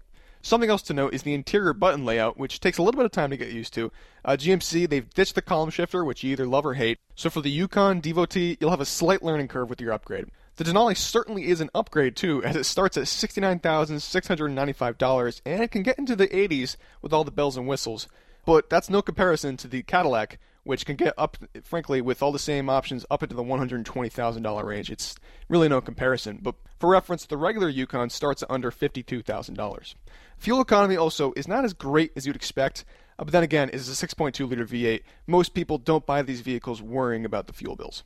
Something 0.42 0.68
else 0.68 0.82
to 0.82 0.94
note 0.94 1.14
is 1.14 1.22
the 1.22 1.32
interior 1.32 1.72
button 1.72 2.04
layout, 2.04 2.36
which 2.36 2.60
takes 2.60 2.76
a 2.76 2.82
little 2.82 2.98
bit 2.98 3.06
of 3.06 3.12
time 3.12 3.30
to 3.30 3.36
get 3.36 3.50
used 3.50 3.72
to. 3.74 3.90
Uh, 4.24 4.32
GMC, 4.32 4.88
they've 4.88 5.08
ditched 5.14 5.34
the 5.34 5.42
column 5.42 5.70
shifter, 5.70 6.04
which 6.04 6.22
you 6.22 6.32
either 6.32 6.46
love 6.46 6.66
or 6.66 6.74
hate. 6.74 6.98
So 7.14 7.30
for 7.30 7.40
the 7.40 7.50
Yukon 7.50 8.00
devotee, 8.00 8.58
you'll 8.60 8.70
have 8.70 8.80
a 8.80 8.84
slight 8.84 9.22
learning 9.22 9.48
curve 9.48 9.70
with 9.70 9.80
your 9.80 9.92
upgrade. 9.92 10.26
The 10.56 10.62
Denali 10.62 10.96
certainly 10.96 11.48
is 11.48 11.60
an 11.60 11.68
upgrade 11.74 12.14
too, 12.14 12.40
as 12.44 12.54
it 12.54 12.62
starts 12.62 12.96
at 12.96 13.06
$69,695 13.06 15.40
and 15.44 15.60
it 15.60 15.72
can 15.72 15.82
get 15.82 15.98
into 15.98 16.14
the 16.14 16.28
80s 16.28 16.76
with 17.02 17.12
all 17.12 17.24
the 17.24 17.32
bells 17.32 17.56
and 17.56 17.66
whistles. 17.66 18.06
But 18.46 18.70
that's 18.70 18.88
no 18.88 19.02
comparison 19.02 19.56
to 19.56 19.66
the 19.66 19.82
Cadillac, 19.82 20.38
which 20.62 20.86
can 20.86 20.94
get 20.94 21.12
up, 21.18 21.38
frankly, 21.64 22.00
with 22.00 22.22
all 22.22 22.30
the 22.30 22.38
same 22.38 22.70
options, 22.70 23.04
up 23.10 23.24
into 23.24 23.34
the 23.34 23.42
$120,000 23.42 24.64
range. 24.64 24.92
It's 24.92 25.16
really 25.48 25.68
no 25.68 25.80
comparison. 25.80 26.38
But 26.40 26.54
for 26.78 26.88
reference, 26.88 27.26
the 27.26 27.36
regular 27.36 27.68
Yukon 27.68 28.10
starts 28.10 28.44
at 28.44 28.50
under 28.50 28.70
$52,000. 28.70 29.94
Fuel 30.38 30.60
economy 30.60 30.96
also 30.96 31.32
is 31.34 31.48
not 31.48 31.64
as 31.64 31.72
great 31.72 32.12
as 32.14 32.28
you'd 32.28 32.36
expect, 32.36 32.84
uh, 33.18 33.24
but 33.24 33.32
then 33.32 33.42
again, 33.42 33.70
it 33.70 33.74
is 33.74 33.88
a 33.88 34.06
6.2 34.06 34.48
liter 34.48 34.64
V8. 34.64 35.02
Most 35.26 35.52
people 35.52 35.78
don't 35.78 36.06
buy 36.06 36.22
these 36.22 36.42
vehicles 36.42 36.80
worrying 36.80 37.24
about 37.24 37.48
the 37.48 37.52
fuel 37.52 37.74
bills. 37.74 38.04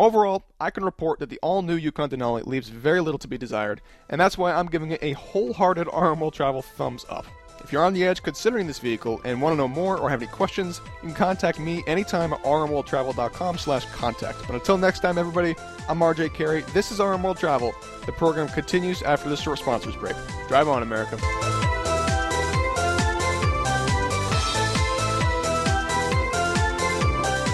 Overall, 0.00 0.46
I 0.58 0.70
can 0.70 0.82
report 0.82 1.18
that 1.18 1.28
the 1.28 1.38
all 1.42 1.60
new 1.60 1.74
Yukon 1.74 2.08
Denali 2.08 2.46
leaves 2.46 2.70
very 2.70 3.02
little 3.02 3.18
to 3.18 3.28
be 3.28 3.36
desired, 3.36 3.82
and 4.08 4.18
that's 4.18 4.38
why 4.38 4.50
I'm 4.50 4.66
giving 4.66 4.92
it 4.92 5.02
a 5.02 5.12
wholehearted 5.12 5.88
RM 5.92 6.20
World 6.20 6.32
Travel 6.32 6.62
thumbs 6.62 7.04
up. 7.10 7.26
If 7.62 7.70
you're 7.70 7.84
on 7.84 7.92
the 7.92 8.04
edge 8.04 8.22
considering 8.22 8.66
this 8.66 8.78
vehicle 8.78 9.20
and 9.26 9.42
want 9.42 9.52
to 9.52 9.58
know 9.58 9.68
more 9.68 9.98
or 9.98 10.08
have 10.08 10.22
any 10.22 10.32
questions, 10.32 10.80
you 11.02 11.08
can 11.08 11.14
contact 11.14 11.60
me 11.60 11.84
anytime 11.86 12.32
at 12.32 12.42
rmworldtravel.com 12.44 13.58
slash 13.58 13.84
contact. 13.92 14.38
But 14.46 14.54
until 14.54 14.78
next 14.78 15.00
time, 15.00 15.18
everybody, 15.18 15.54
I'm 15.86 15.98
RJ 15.98 16.32
Carey. 16.32 16.62
This 16.72 16.90
is 16.90 16.98
RM 16.98 17.22
World 17.22 17.36
Travel. 17.36 17.74
The 18.06 18.12
program 18.12 18.48
continues 18.48 19.02
after 19.02 19.28
this 19.28 19.42
short 19.42 19.58
sponsors 19.58 19.96
break. 19.96 20.16
Drive 20.48 20.66
on, 20.66 20.82
America. 20.82 21.18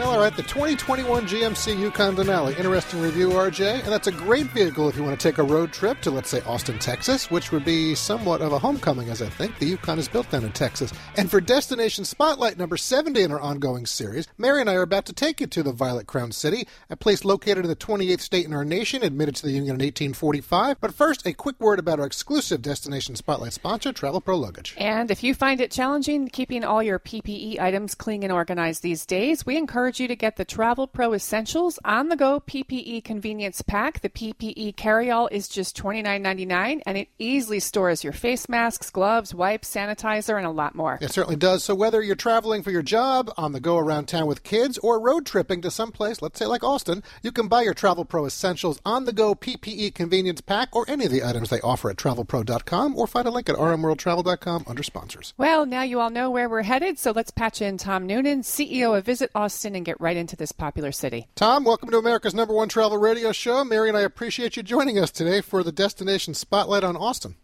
Well, 0.00 0.12
all 0.12 0.18
right, 0.20 0.34
the 0.34 0.42
2021 0.42 1.26
GMC 1.26 1.78
Yukon 1.78 2.16
Denali. 2.16 2.56
Interesting 2.56 3.02
review, 3.02 3.28
RJ. 3.28 3.82
And 3.82 3.92
that's 3.92 4.06
a 4.06 4.12
great 4.12 4.46
vehicle 4.46 4.88
if 4.88 4.96
you 4.96 5.04
want 5.04 5.20
to 5.20 5.28
take 5.28 5.36
a 5.36 5.42
road 5.42 5.74
trip 5.74 6.00
to, 6.00 6.10
let's 6.10 6.30
say, 6.30 6.40
Austin, 6.46 6.78
Texas, 6.78 7.30
which 7.30 7.52
would 7.52 7.66
be 7.66 7.94
somewhat 7.94 8.40
of 8.40 8.54
a 8.54 8.58
homecoming, 8.58 9.10
as 9.10 9.20
I 9.20 9.28
think. 9.28 9.58
The 9.58 9.66
Yukon 9.66 9.98
is 9.98 10.08
built 10.08 10.30
down 10.30 10.44
in 10.44 10.52
Texas. 10.52 10.90
And 11.18 11.30
for 11.30 11.38
Destination 11.38 12.06
Spotlight 12.06 12.56
number 12.56 12.78
70 12.78 13.22
in 13.22 13.30
our 13.30 13.40
ongoing 13.40 13.84
series, 13.84 14.26
Mary 14.38 14.62
and 14.62 14.70
I 14.70 14.74
are 14.76 14.82
about 14.82 15.04
to 15.04 15.12
take 15.12 15.38
you 15.38 15.46
to 15.48 15.62
the 15.62 15.70
Violet 15.70 16.06
Crown 16.06 16.32
City, 16.32 16.66
a 16.88 16.96
place 16.96 17.22
located 17.22 17.58
in 17.58 17.68
the 17.68 17.76
28th 17.76 18.20
state 18.20 18.46
in 18.46 18.54
our 18.54 18.64
nation, 18.64 19.02
admitted 19.02 19.36
to 19.36 19.42
the 19.42 19.52
Union 19.52 19.74
in 19.74 19.84
1845. 19.84 20.80
But 20.80 20.94
first, 20.94 21.26
a 21.26 21.34
quick 21.34 21.60
word 21.60 21.78
about 21.78 22.00
our 22.00 22.06
exclusive 22.06 22.62
Destination 22.62 23.16
Spotlight 23.16 23.52
sponsor, 23.52 23.92
Travel 23.92 24.22
Pro 24.22 24.38
Luggage. 24.38 24.74
And 24.78 25.10
if 25.10 25.22
you 25.22 25.34
find 25.34 25.60
it 25.60 25.70
challenging 25.70 26.28
keeping 26.28 26.64
all 26.64 26.82
your 26.82 26.98
PPE 26.98 27.60
items 27.60 27.94
clean 27.94 28.22
and 28.22 28.32
organized 28.32 28.82
these 28.82 29.04
days, 29.04 29.44
we 29.44 29.58
encourage 29.58 29.89
encourage 29.90 30.00
you 30.00 30.06
to 30.06 30.14
get 30.14 30.36
the 30.36 30.44
Travel 30.44 30.86
Pro 30.86 31.14
Essentials 31.14 31.76
on 31.84 32.10
the 32.10 32.16
go 32.16 32.38
PPE 32.38 33.02
convenience 33.02 33.60
pack. 33.60 34.02
The 34.02 34.08
PPE 34.08 34.76
carry-all 34.76 35.26
is 35.32 35.48
just 35.48 35.76
$29.99 35.76 36.82
and 36.86 36.96
it 36.96 37.08
easily 37.18 37.58
stores 37.58 38.04
your 38.04 38.12
face 38.12 38.48
masks, 38.48 38.88
gloves, 38.88 39.34
wipes, 39.34 39.68
sanitizer, 39.68 40.36
and 40.36 40.46
a 40.46 40.50
lot 40.50 40.76
more. 40.76 41.00
It 41.00 41.10
certainly 41.10 41.34
does. 41.34 41.64
So 41.64 41.74
whether 41.74 42.00
you're 42.00 42.14
traveling 42.14 42.62
for 42.62 42.70
your 42.70 42.82
job, 42.82 43.32
on 43.36 43.50
the 43.50 43.58
go 43.58 43.78
around 43.78 44.06
town 44.06 44.26
with 44.26 44.44
kids, 44.44 44.78
or 44.78 45.00
road 45.00 45.26
tripping 45.26 45.60
to 45.62 45.72
some 45.72 45.90
place, 45.90 46.22
let's 46.22 46.38
say 46.38 46.46
like 46.46 46.62
Austin, 46.62 47.02
you 47.24 47.32
can 47.32 47.48
buy 47.48 47.62
your 47.62 47.74
Travel 47.74 48.04
Pro 48.04 48.26
Essentials 48.26 48.80
on 48.86 49.06
the 49.06 49.12
go 49.12 49.34
PPE 49.34 49.92
convenience 49.96 50.40
pack 50.40 50.68
or 50.76 50.84
any 50.86 51.06
of 51.06 51.10
the 51.10 51.24
items 51.24 51.50
they 51.50 51.60
offer 51.62 51.90
at 51.90 51.96
travelpro.com 51.96 52.96
or 52.96 53.08
find 53.08 53.26
a 53.26 53.32
link 53.32 53.48
at 53.48 53.56
rmworldtravel.com 53.56 54.64
under 54.68 54.84
sponsors. 54.84 55.34
Well, 55.36 55.66
now 55.66 55.82
you 55.82 55.98
all 55.98 56.10
know 56.10 56.30
where 56.30 56.48
we're 56.48 56.62
headed, 56.62 56.96
so 57.00 57.10
let's 57.10 57.32
patch 57.32 57.60
in 57.60 57.76
Tom 57.76 58.06
Noonan, 58.06 58.42
CEO 58.42 58.96
of 58.96 59.04
Visit 59.04 59.32
Austin, 59.34 59.79
and 59.80 59.86
get 59.86 60.00
right 60.00 60.16
into 60.16 60.36
this 60.36 60.52
popular 60.52 60.92
city. 60.92 61.26
Tom, 61.34 61.64
welcome 61.64 61.90
to 61.90 61.98
America's 61.98 62.34
number 62.34 62.54
one 62.54 62.68
travel 62.68 62.98
radio 62.98 63.32
show. 63.32 63.64
Mary 63.64 63.88
and 63.88 63.96
I 63.96 64.02
appreciate 64.02 64.56
you 64.56 64.62
joining 64.62 64.98
us 64.98 65.10
today 65.10 65.40
for 65.40 65.62
the 65.62 65.72
Destination 65.72 66.34
Spotlight 66.34 66.84
on 66.84 66.96
Austin. 66.96 67.36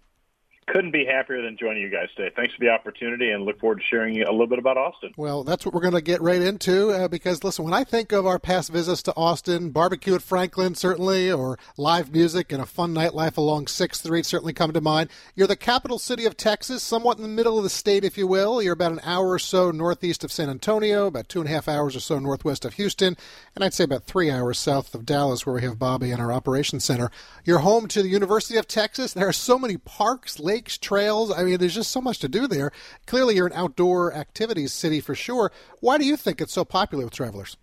Couldn't 0.69 0.91
be 0.91 1.05
happier 1.05 1.41
than 1.43 1.57
joining 1.57 1.81
you 1.81 1.91
guys 1.91 2.09
today. 2.17 2.35
Thanks 2.35 2.53
for 2.53 2.59
the 2.59 2.71
opportunity 2.71 3.31
and 3.31 3.45
look 3.45 3.61
forward 3.61 3.79
to 3.79 3.85
sharing 3.85 4.21
a 4.21 4.33
little 4.33 4.49
bit 4.49 4.59
about 4.59 4.77
Austin. 4.77 5.13
Well, 5.17 5.45
that's 5.45 5.65
what 5.65 5.73
we're 5.73 5.81
going 5.81 5.95
to 5.95 6.01
get 6.01 6.21
right 6.21 6.43
into 6.43 6.91
uh, 6.91 7.07
because, 7.07 7.45
listen, 7.45 7.65
when 7.65 7.73
I 7.73 7.85
think 7.85 8.11
of 8.11 8.27
our 8.27 8.41
past 8.41 8.73
visits 8.73 9.01
to 9.05 9.15
Austin, 9.17 9.71
barbecue 9.71 10.17
at 10.17 10.23
Franklin, 10.23 10.75
certainly, 10.75 11.31
or 11.31 11.57
live 11.77 12.11
music 12.11 12.51
and 12.51 12.61
a 12.61 12.67
fun 12.67 12.93
nightlife 12.93 13.37
along 13.37 13.67
6th 13.67 13.95
Street 13.95 14.27
certainly 14.27 14.53
come 14.53 14.73
to 14.73 14.81
mind. 14.81 15.09
You're 15.37 15.47
the 15.47 15.55
capital 15.55 16.01
city 16.01 16.25
of 16.25 16.37
Texas, 16.37 16.83
somewhat 16.83 17.19
in 17.19 17.23
the 17.23 17.29
middle 17.29 17.59
of 17.59 17.63
the 17.63 17.71
state, 17.71 18.03
if 18.03 18.19
you 18.19 18.27
will. 18.27 18.61
You're 18.61 18.73
about 18.73 18.91
an 18.91 19.01
hour 19.05 19.29
or 19.29 19.39
so 19.39 19.71
northeast 19.71 20.25
of 20.25 20.33
San 20.33 20.51
Antonio, 20.51 21.07
about 21.07 21.29
two 21.29 21.39
and 21.39 21.49
a 21.49 21.53
half 21.53 21.69
hours 21.69 21.95
or 21.95 22.01
so 22.01 22.19
northwest 22.19 22.65
of 22.65 22.75
Houston, 22.75 23.17
and 23.55 23.65
I'd 23.65 23.73
say 23.73 23.85
about 23.85 24.03
three 24.03 24.33
hours 24.33 24.59
south 24.59 24.97
of 24.97 25.07
Dallas, 25.07 25.47
where 25.47 25.55
we 25.55 25.63
have 25.63 25.79
Bobby 25.79 26.11
and 26.11 26.21
our 26.21 26.33
operations 26.33 26.85
center. 26.85 27.13
You're 27.45 27.61
home 27.61 27.87
to 27.87 28.03
the 28.03 28.09
University 28.09 28.59
of 28.59 28.67
Texas. 28.67 29.13
There 29.13 29.29
are 29.29 29.33
so 29.33 29.61
many 29.61 29.77
parks, 29.77 30.41
lakes, 30.41 30.56
trails. 30.65 31.31
I 31.31 31.45
mean, 31.45 31.59
there's 31.59 31.75
just 31.75 31.91
so 31.91 32.01
much 32.01 32.19
to 32.21 32.29
do 32.29 32.47
there. 32.47 32.73
Clearly, 33.07 33.37
you're 33.37 33.47
an 33.47 33.53
outdoor 33.53 34.13
activities 34.13 34.73
city 34.73 35.01
for 35.01 35.15
sure. 35.15 35.53
Why 35.81 35.99
do 35.99 36.05
you 36.05 36.17
think 36.17 36.41
it's 36.41 36.53
so 36.53 36.65
popular 36.65 37.05
with 37.05 37.15
travelers? 37.15 37.57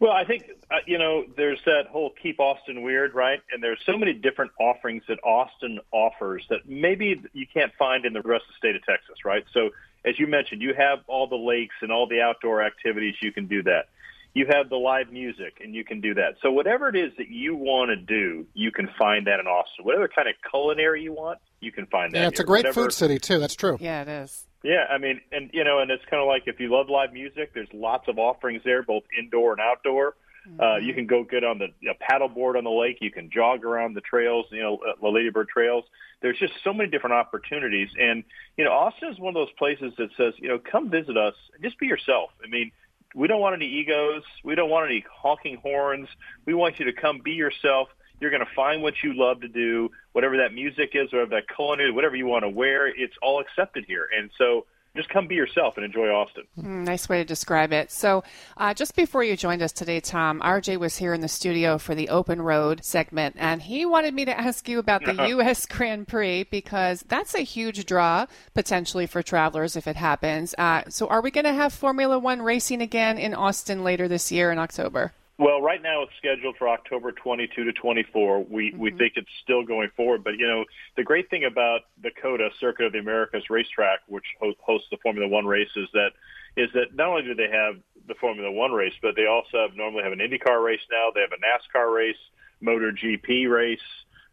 Well, 0.00 0.12
I 0.12 0.24
think 0.24 0.50
uh, 0.70 0.76
you 0.86 0.98
know 0.98 1.24
there's 1.36 1.60
that 1.66 1.86
whole 1.90 2.12
keep 2.22 2.40
Austin 2.40 2.82
weird, 2.82 3.14
right? 3.14 3.40
And 3.52 3.62
there's 3.62 3.80
so 3.84 3.96
many 3.96 4.12
different 4.12 4.50
offerings 4.58 5.02
that 5.08 5.18
Austin 5.22 5.78
offers 5.92 6.44
that 6.48 6.68
maybe 6.68 7.22
you 7.32 7.46
can't 7.52 7.72
find 7.78 8.04
in 8.04 8.12
the 8.12 8.22
rest 8.22 8.44
of 8.48 8.54
the 8.54 8.58
state 8.58 8.76
of 8.76 8.84
Texas, 8.84 9.24
right? 9.24 9.44
So 9.52 9.70
as 10.04 10.18
you 10.18 10.26
mentioned, 10.26 10.62
you 10.62 10.74
have 10.74 11.00
all 11.06 11.26
the 11.26 11.36
lakes 11.36 11.74
and 11.82 11.92
all 11.92 12.06
the 12.06 12.20
outdoor 12.20 12.62
activities. 12.62 13.14
You 13.20 13.32
can 13.32 13.46
do 13.46 13.62
that. 13.64 13.88
You 14.32 14.46
have 14.50 14.68
the 14.68 14.76
live 14.76 15.10
music, 15.12 15.58
and 15.62 15.74
you 15.74 15.84
can 15.84 16.00
do 16.00 16.14
that. 16.14 16.36
So 16.40 16.52
whatever 16.52 16.88
it 16.88 16.96
is 16.96 17.12
that 17.18 17.28
you 17.28 17.56
want 17.56 17.90
to 17.90 17.96
do, 17.96 18.46
you 18.54 18.70
can 18.70 18.88
find 18.98 19.26
that 19.26 19.40
in 19.40 19.46
Austin. 19.46 19.84
Whatever 19.84 20.06
kind 20.08 20.28
of 20.28 20.34
culinary 20.48 21.02
you 21.02 21.12
want, 21.12 21.38
you 21.60 21.72
can 21.72 21.86
find 21.86 22.12
that. 22.12 22.18
Yeah, 22.18 22.28
it's 22.28 22.38
here. 22.38 22.44
a 22.44 22.46
great 22.46 22.64
Whatever- 22.64 22.82
food 22.82 22.92
city 22.92 23.18
too. 23.18 23.38
That's 23.40 23.56
true. 23.56 23.76
Yeah, 23.80 24.02
it 24.02 24.08
is. 24.08 24.46
Yeah, 24.62 24.84
I 24.90 24.98
mean, 24.98 25.20
and 25.32 25.50
you 25.52 25.64
know, 25.64 25.78
and 25.80 25.90
it's 25.90 26.04
kind 26.04 26.20
of 26.22 26.28
like 26.28 26.44
if 26.46 26.60
you 26.60 26.68
love 26.70 26.88
live 26.88 27.12
music, 27.12 27.54
there's 27.54 27.72
lots 27.72 28.08
of 28.08 28.18
offerings 28.18 28.62
there, 28.64 28.82
both 28.82 29.02
indoor 29.18 29.52
and 29.52 29.60
outdoor. 29.60 30.14
Uh, 30.58 30.76
you 30.76 30.94
can 30.94 31.06
go 31.06 31.22
get 31.22 31.44
on 31.44 31.58
the 31.58 31.66
you 31.80 31.88
know, 31.88 31.94
paddleboard 32.00 32.56
on 32.56 32.64
the 32.64 32.70
lake. 32.70 32.98
You 33.00 33.10
can 33.10 33.30
jog 33.30 33.64
around 33.64 33.94
the 33.94 34.00
trails, 34.00 34.46
you 34.50 34.62
know, 34.62 34.76
uh, 34.76 34.92
the 35.00 35.06
Ladybird 35.08 35.48
trails. 35.48 35.84
There's 36.22 36.38
just 36.38 36.54
so 36.64 36.72
many 36.72 36.88
different 36.90 37.14
opportunities, 37.14 37.88
and 37.98 38.24
you 38.56 38.64
know, 38.64 38.72
Austin 38.72 39.10
is 39.12 39.18
one 39.18 39.30
of 39.30 39.34
those 39.34 39.52
places 39.58 39.92
that 39.98 40.08
says, 40.16 40.34
you 40.38 40.48
know, 40.48 40.58
come 40.58 40.88
visit 40.90 41.16
us, 41.16 41.34
just 41.62 41.78
be 41.78 41.86
yourself. 41.86 42.30
I 42.44 42.48
mean, 42.48 42.72
we 43.14 43.28
don't 43.28 43.40
want 43.40 43.54
any 43.54 43.66
egos. 43.66 44.22
We 44.44 44.54
don't 44.54 44.70
want 44.70 44.86
any 44.86 45.04
honking 45.12 45.56
horns. 45.56 46.08
We 46.46 46.54
want 46.54 46.78
you 46.78 46.86
to 46.86 46.92
come 46.92 47.20
be 47.22 47.32
yourself. 47.32 47.88
You're 48.20 48.30
going 48.30 48.44
to 48.44 48.54
find 48.54 48.82
what 48.82 48.94
you 49.02 49.14
love 49.14 49.40
to 49.40 49.48
do, 49.48 49.90
whatever 50.12 50.36
that 50.38 50.52
music 50.52 50.90
is, 50.92 51.10
whatever 51.12 51.30
that 51.30 51.44
culinary, 51.54 51.90
whatever 51.90 52.16
you 52.16 52.26
want 52.26 52.44
to 52.44 52.50
wear. 52.50 52.86
It's 52.86 53.14
all 53.22 53.40
accepted 53.40 53.84
here, 53.86 54.08
and 54.16 54.30
so 54.36 54.66
just 54.96 55.08
come 55.08 55.28
be 55.28 55.34
yourself 55.34 55.76
and 55.76 55.84
enjoy 55.84 56.08
Austin. 56.08 56.44
Mm, 56.58 56.84
nice 56.84 57.08
way 57.08 57.18
to 57.18 57.24
describe 57.24 57.72
it. 57.72 57.90
So, 57.92 58.24
uh, 58.56 58.74
just 58.74 58.96
before 58.96 59.22
you 59.22 59.36
joined 59.36 59.62
us 59.62 59.72
today, 59.72 60.00
Tom, 60.00 60.40
RJ 60.40 60.78
was 60.78 60.96
here 60.96 61.14
in 61.14 61.20
the 61.20 61.28
studio 61.28 61.78
for 61.78 61.94
the 61.94 62.08
Open 62.08 62.42
Road 62.42 62.84
segment, 62.84 63.36
and 63.38 63.62
he 63.62 63.86
wanted 63.86 64.14
me 64.14 64.24
to 64.24 64.38
ask 64.38 64.68
you 64.68 64.78
about 64.78 65.04
the 65.04 65.12
U.S. 65.28 65.66
Grand 65.66 66.08
Prix 66.08 66.44
because 66.44 67.04
that's 67.08 67.34
a 67.34 67.40
huge 67.40 67.86
draw 67.86 68.26
potentially 68.54 69.06
for 69.06 69.22
travelers 69.22 69.76
if 69.76 69.86
it 69.86 69.96
happens. 69.96 70.54
Uh, 70.58 70.82
so, 70.88 71.06
are 71.06 71.20
we 71.20 71.30
going 71.30 71.44
to 71.44 71.52
have 71.52 71.72
Formula 71.72 72.18
One 72.18 72.42
racing 72.42 72.82
again 72.82 73.16
in 73.16 73.34
Austin 73.34 73.84
later 73.84 74.08
this 74.08 74.32
year 74.32 74.50
in 74.50 74.58
October? 74.58 75.12
Well, 75.40 75.62
right 75.62 75.80
now 75.80 76.02
it's 76.02 76.12
scheduled 76.18 76.56
for 76.58 76.68
October 76.68 77.12
22 77.12 77.64
to 77.64 77.72
24. 77.72 78.44
We 78.44 78.74
we 78.76 78.90
mm-hmm. 78.90 78.98
think 78.98 79.14
it's 79.16 79.30
still 79.42 79.64
going 79.64 79.88
forward, 79.96 80.22
but 80.22 80.34
you 80.36 80.46
know 80.46 80.66
the 80.98 81.02
great 81.02 81.30
thing 81.30 81.46
about 81.46 81.80
the 82.02 82.10
COTA 82.20 82.50
Circuit 82.60 82.84
of 82.84 82.92
the 82.92 82.98
Americas 82.98 83.48
racetrack, 83.48 84.00
which 84.06 84.26
hosts 84.38 84.88
the 84.90 84.98
Formula 85.02 85.26
One 85.26 85.46
race, 85.46 85.70
is 85.76 85.88
that 85.94 86.10
is 86.58 86.68
that 86.74 86.94
not 86.94 87.08
only 87.08 87.22
do 87.22 87.34
they 87.34 87.48
have 87.50 87.76
the 88.06 88.14
Formula 88.20 88.52
One 88.52 88.72
race, 88.72 88.92
but 89.00 89.16
they 89.16 89.24
also 89.24 89.62
have 89.66 89.74
normally 89.74 90.02
have 90.02 90.12
an 90.12 90.18
IndyCar 90.18 90.62
race 90.62 90.84
now. 90.92 91.08
They 91.14 91.22
have 91.22 91.32
a 91.32 91.40
NASCAR 91.40 91.94
race, 91.94 92.20
MotoGP 92.62 93.50
race. 93.50 93.80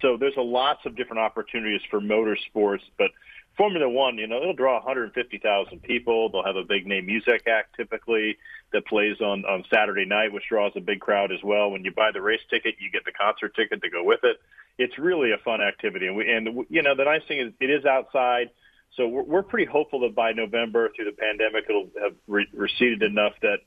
So 0.02 0.18
there's 0.18 0.36
a 0.36 0.42
lots 0.42 0.86
of 0.86 0.98
different 0.98 1.22
opportunities 1.22 1.82
for 1.90 2.02
motorsports, 2.02 2.84
but 2.98 3.12
Formula 3.58 3.90
One, 3.90 4.18
you 4.18 4.28
know, 4.28 4.38
it'll 4.38 4.54
draw 4.54 4.76
150,000 4.76 5.82
people. 5.82 6.30
They'll 6.30 6.46
have 6.46 6.56
a 6.56 6.64
big 6.64 6.86
name 6.86 7.08
music 7.08 7.48
act 7.48 7.76
typically 7.76 8.38
that 8.72 8.86
plays 8.86 9.20
on 9.20 9.46
on 9.46 9.64
Saturday 9.74 10.06
night, 10.06 10.32
which 10.32 10.44
draws 10.48 10.74
a 10.76 10.80
big 10.80 11.00
crowd 11.00 11.32
as 11.32 11.40
well. 11.44 11.72
When 11.72 11.84
you 11.84 11.92
buy 11.92 12.12
the 12.14 12.22
race 12.22 12.42
ticket, 12.50 12.76
you 12.80 12.92
get 12.92 13.04
the 13.06 13.12
concert 13.12 13.56
ticket 13.56 13.82
to 13.82 13.90
go 13.90 14.04
with 14.04 14.20
it. 14.24 14.38
It's 14.78 14.98
really 15.00 15.32
a 15.32 15.38
fun 15.44 15.62
activity, 15.62 16.08
and 16.08 16.16
we 16.16 16.32
and 16.32 16.66
you 16.70 16.84
know 16.84 16.96
the 16.96 17.06
nice 17.06 17.24
thing 17.28 17.40
is 17.40 17.54
it 17.60 17.70
is 17.72 17.84
outside, 17.86 18.52
so 18.96 19.08
we're, 19.08 19.24
we're 19.24 19.44
pretty 19.44 19.66
hopeful 19.66 20.02
that 20.02 20.14
by 20.14 20.34
November 20.34 20.90
through 20.96 21.06
the 21.06 21.18
pandemic 21.18 21.66
it'll 21.68 21.90
have 22.02 22.14
re- 22.28 22.48
receded 22.54 23.02
enough 23.02 23.34
that 23.42 23.58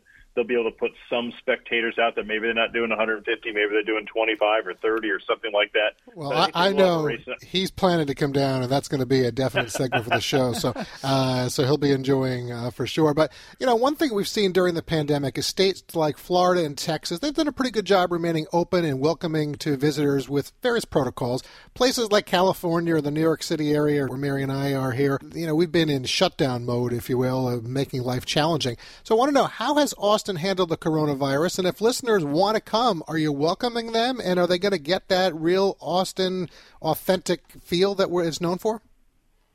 they'll 0.40 0.46
be 0.46 0.58
able 0.58 0.70
to 0.70 0.76
put 0.76 0.92
some 1.10 1.32
spectators 1.38 1.98
out 1.98 2.14
there. 2.14 2.24
Maybe 2.24 2.46
they're 2.46 2.54
not 2.54 2.72
doing 2.72 2.88
150, 2.88 3.52
maybe 3.52 3.68
they're 3.70 3.82
doing 3.82 4.06
25 4.06 4.66
or 4.66 4.74
30 4.74 5.10
or 5.10 5.20
something 5.20 5.52
like 5.52 5.72
that. 5.74 5.96
Well, 6.14 6.32
I, 6.32 6.50
I 6.54 6.72
there's 6.72 6.82
a 6.82 6.86
lot 6.86 7.10
of 7.10 7.26
know 7.26 7.34
he's 7.46 7.70
planning 7.70 8.06
to 8.06 8.14
come 8.14 8.32
down, 8.32 8.62
and 8.62 8.72
that's 8.72 8.88
going 8.88 9.00
to 9.00 9.06
be 9.06 9.24
a 9.24 9.32
definite 9.32 9.70
segment 9.70 10.04
for 10.04 10.10
the 10.10 10.20
show. 10.20 10.54
So, 10.54 10.72
uh, 11.04 11.48
so 11.48 11.64
he'll 11.64 11.76
be 11.76 11.92
enjoying 11.92 12.52
uh, 12.52 12.70
for 12.70 12.86
sure. 12.86 13.12
But 13.12 13.32
you 13.58 13.66
know, 13.66 13.76
one 13.76 13.96
thing 13.96 14.14
we've 14.14 14.28
seen 14.28 14.52
during 14.52 14.74
the 14.74 14.82
pandemic 14.82 15.36
is 15.36 15.46
states 15.46 15.82
like 15.94 16.16
Florida 16.16 16.64
and 16.64 16.76
Texas 16.76 17.18
they've 17.18 17.34
done 17.34 17.48
a 17.48 17.52
pretty 17.52 17.70
good 17.70 17.84
job 17.84 18.12
remaining 18.12 18.46
open 18.52 18.84
and 18.84 19.00
welcoming 19.00 19.54
to 19.56 19.76
visitors 19.76 20.28
with 20.28 20.52
various 20.62 20.84
protocols. 20.84 21.42
Places 21.74 22.10
like 22.10 22.24
California 22.24 22.94
or 22.94 23.00
the 23.00 23.10
New 23.10 23.20
York 23.20 23.42
City 23.42 23.72
area, 23.72 24.06
where 24.06 24.18
Mary 24.18 24.42
and 24.42 24.52
I 24.52 24.72
are 24.74 24.92
here, 24.92 25.18
you 25.34 25.46
know, 25.46 25.54
we've 25.54 25.72
been 25.72 25.90
in 25.90 26.04
shutdown 26.04 26.64
mode, 26.64 26.92
if 26.92 27.10
you 27.10 27.18
will, 27.18 27.48
of 27.48 27.66
making 27.66 28.02
life 28.02 28.24
challenging. 28.24 28.76
So, 29.02 29.14
I 29.14 29.18
want 29.18 29.28
to 29.28 29.34
know 29.34 29.44
how 29.44 29.74
has 29.76 29.94
Austin 29.98 30.29
handled 30.36 30.68
the 30.68 30.76
coronavirus, 30.76 31.60
and 31.60 31.68
if 31.68 31.80
listeners 31.80 32.24
want 32.24 32.56
to 32.56 32.60
come, 32.60 33.02
are 33.08 33.18
you 33.18 33.32
welcoming 33.32 33.92
them, 33.92 34.20
and 34.22 34.38
are 34.38 34.46
they 34.46 34.58
going 34.58 34.72
to 34.72 34.78
get 34.78 35.08
that 35.08 35.34
real 35.34 35.76
Austin 35.80 36.48
authentic 36.82 37.42
feel 37.62 37.94
that 37.94 38.10
we're, 38.10 38.24
it's 38.24 38.40
known 38.40 38.58
for? 38.58 38.82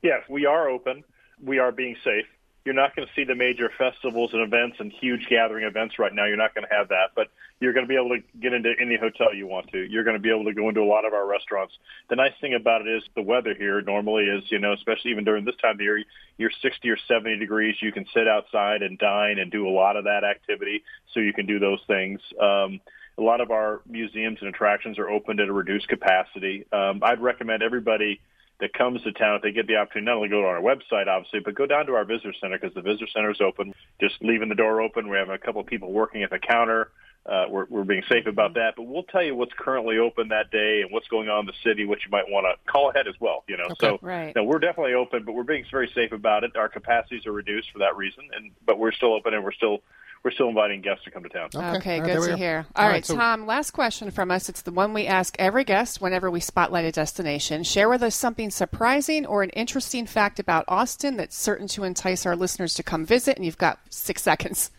Yes, 0.02 0.22
we 0.30 0.46
are 0.46 0.70
open. 0.70 1.04
We 1.44 1.60
are 1.60 1.72
being 1.72 1.96
safe. 2.04 2.26
You're 2.64 2.76
not 2.76 2.96
going 2.96 3.08
to 3.08 3.14
see 3.16 3.24
the 3.24 3.36
major 3.36 3.72
festivals 3.78 4.32
and 4.34 4.42
events 4.42 4.78
and 4.80 4.92
huge 4.92 5.28
gathering 5.30 5.66
events 5.66 6.00
right 6.00 6.14
now. 6.14 6.26
You're 6.26 6.38
not 6.38 6.56
going 6.56 6.68
to 6.68 6.76
have 6.76 6.90
that, 6.90 7.12
but 7.16 7.28
you're 7.60 7.74
going 7.74 7.86
to 7.86 7.88
be 7.88 7.96
able 7.96 8.10
to 8.10 8.22
get 8.40 8.54
into 8.54 8.74
any 8.80 8.98
hotel 8.98 9.34
you 9.34 9.48
want 9.48 9.72
to. 9.72 9.80
You're 9.90 10.04
going 10.04 10.18
to 10.18 10.22
be 10.22 10.30
able 10.30 10.46
to 10.46 10.54
go 10.54 10.68
into 10.68 10.82
a 10.82 10.86
lot 10.86 11.06
of 11.06 11.14
our 11.14 11.26
restaurants. 11.26 11.74
The 12.10 12.18
nice 12.18 12.34
thing 12.42 12.54
about 12.54 12.82
it 12.82 12.88
is 12.88 13.04
the 13.16 13.22
weather 13.22 13.56
here 13.56 13.82
normally 13.82 14.26
is, 14.26 14.44
you 14.52 14.60
know, 14.60 14.74
especially 14.74 15.12
even 15.12 15.24
during 15.24 15.46
this 15.46 15.56
time 15.62 15.76
of 15.76 15.82
year, 15.82 16.04
you're 16.38 16.52
60 16.62 16.90
or 16.90 16.98
70 17.08 17.38
degrees. 17.38 17.76
You 17.82 17.94
can 17.94 18.06
sit 18.14 18.28
outside 18.28 18.82
and 18.82 18.98
dine 18.98 19.40
and 19.40 19.52
do 19.52 19.68
a 19.68 19.72
lot 19.72 19.96
of 19.96 20.04
that 20.04 20.24
activity. 20.24 20.84
So 21.14 21.22
you 21.22 21.32
can 21.32 21.46
do 21.46 21.60
those 21.60 21.80
things. 21.88 22.20
Um, 22.42 22.82
a 23.18 23.22
lot 23.22 23.40
of 23.40 23.52
our 23.52 23.82
museums 23.88 24.40
and 24.42 24.50
attractions 24.50 25.00
are 25.00 25.10
opened 25.10 25.40
at 25.40 25.48
a 25.48 25.54
reduced 25.54 25.88
capacity. 25.88 26.66
Um, 26.74 27.02
I'd 27.04 27.22
recommend 27.22 27.64
everybody 27.64 28.20
that 28.60 28.74
comes 28.74 29.02
to 29.04 29.12
town, 29.12 29.36
if 29.36 29.42
they 29.42 29.52
get 29.52 29.68
the 29.68 29.76
opportunity, 29.76 30.06
not 30.06 30.16
only 30.16 30.30
go 30.30 30.42
to 30.42 30.48
our 30.48 30.62
website, 30.62 31.08
obviously, 31.08 31.40
but 31.40 31.56
go 31.56 31.66
down 31.66 31.86
to 31.88 31.94
our 31.94 32.06
visitor 32.06 32.34
center 32.40 32.58
because 32.58 32.74
the 32.74 32.82
visitor 32.82 33.08
center 33.14 33.32
is 33.32 33.42
open. 33.42 33.74
Just 34.00 34.16
leaving 34.22 34.50
the 34.50 34.56
door 34.56 34.82
open. 34.82 35.10
We 35.10 35.18
have 35.18 35.30
a 35.30 35.38
couple 35.38 35.62
of 35.62 35.68
people 35.68 35.92
working 35.92 36.24
at 36.24 36.30
the 36.30 36.40
counter. 36.40 36.90
Uh, 37.26 37.46
we're, 37.50 37.66
we're 37.72 37.84
being 37.84 38.04
safe 38.08 38.28
about 38.28 38.54
that, 38.54 38.74
but 38.78 38.84
we'll 38.84 39.02
tell 39.04 39.24
you 39.24 39.36
what's 39.36 39.52
currently 39.58 39.98
open 39.98 40.28
that 40.28 40.52
day 40.52 40.82
and 40.84 40.92
what's 40.92 41.08
going 41.08 41.28
on 41.28 41.40
in 41.40 41.46
the 41.48 41.54
city, 41.64 41.84
what 41.84 41.98
you 42.06 42.12
might 42.12 42.26
want 42.30 42.46
to 42.46 42.72
call 42.72 42.92
ahead 42.92 43.08
as 43.08 43.16
well. 43.20 43.44
You 43.48 43.58
know, 43.58 43.66
so 43.82 43.98
Right. 44.04 44.32
no, 44.36 44.44
we're 44.44 44.60
definitely 44.60 44.94
open, 44.94 45.24
but 45.26 45.34
we're 45.34 45.42
being 45.44 45.66
very 45.72 45.90
safe 45.96 46.12
about 46.12 46.44
it. 46.44 46.56
Our 46.56 46.70
capacities 46.70 47.26
are 47.26 47.32
reduced 47.32 47.72
for 47.72 47.80
that 47.80 47.98
reason, 47.98 48.26
and 48.36 48.52
but 48.66 48.78
we're 48.78 48.92
still 48.92 49.14
open 49.16 49.34
and 49.34 49.44
we're 49.44 49.54
still 49.54 49.80
we're 50.24 50.32
still 50.32 50.50
inviting 50.50 50.82
guests 50.82 51.04
to 51.06 51.12
come 51.12 51.22
to 51.24 51.30
town. 51.30 51.50
Okay, 51.54 51.60
All 51.60 51.72
right, 51.72 51.84
good 51.84 52.22
to 52.22 52.28
go. 52.32 52.36
hear. 52.36 52.66
All 52.76 52.84
All 52.84 52.88
right, 52.90 52.94
right, 52.96 53.06
so- 53.06 53.16
Tom, 53.16 53.46
last 53.48 53.72
question 53.72 54.10
from 54.12 54.30
us. 54.32 54.48
It's 54.50 54.62
the 54.64 54.72
one 54.72 54.94
we 54.94 55.06
ask 55.08 55.36
every 55.40 55.64
guest 55.64 56.02
whenever 56.02 56.30
we 56.32 56.40
spotlight 56.40 56.86
a 56.86 56.92
destination. 56.92 57.64
Share 57.64 57.90
with 57.90 58.02
us 58.04 58.16
something 58.16 58.50
surprising 58.52 59.26
or 59.28 59.42
an 59.44 59.50
interesting 59.52 60.06
fact 60.08 60.40
about 60.40 60.66
Austin 60.68 61.18
that's 61.18 61.36
certain 61.36 61.68
to 61.70 61.84
entice 61.84 62.26
our 62.26 62.36
listeners 62.36 62.74
to 62.76 62.84
come 62.84 63.06
visit, 63.06 63.36
and 63.38 63.46
you've 63.46 63.58
got 63.60 63.80
six 63.92 64.22
seconds. 64.24 64.72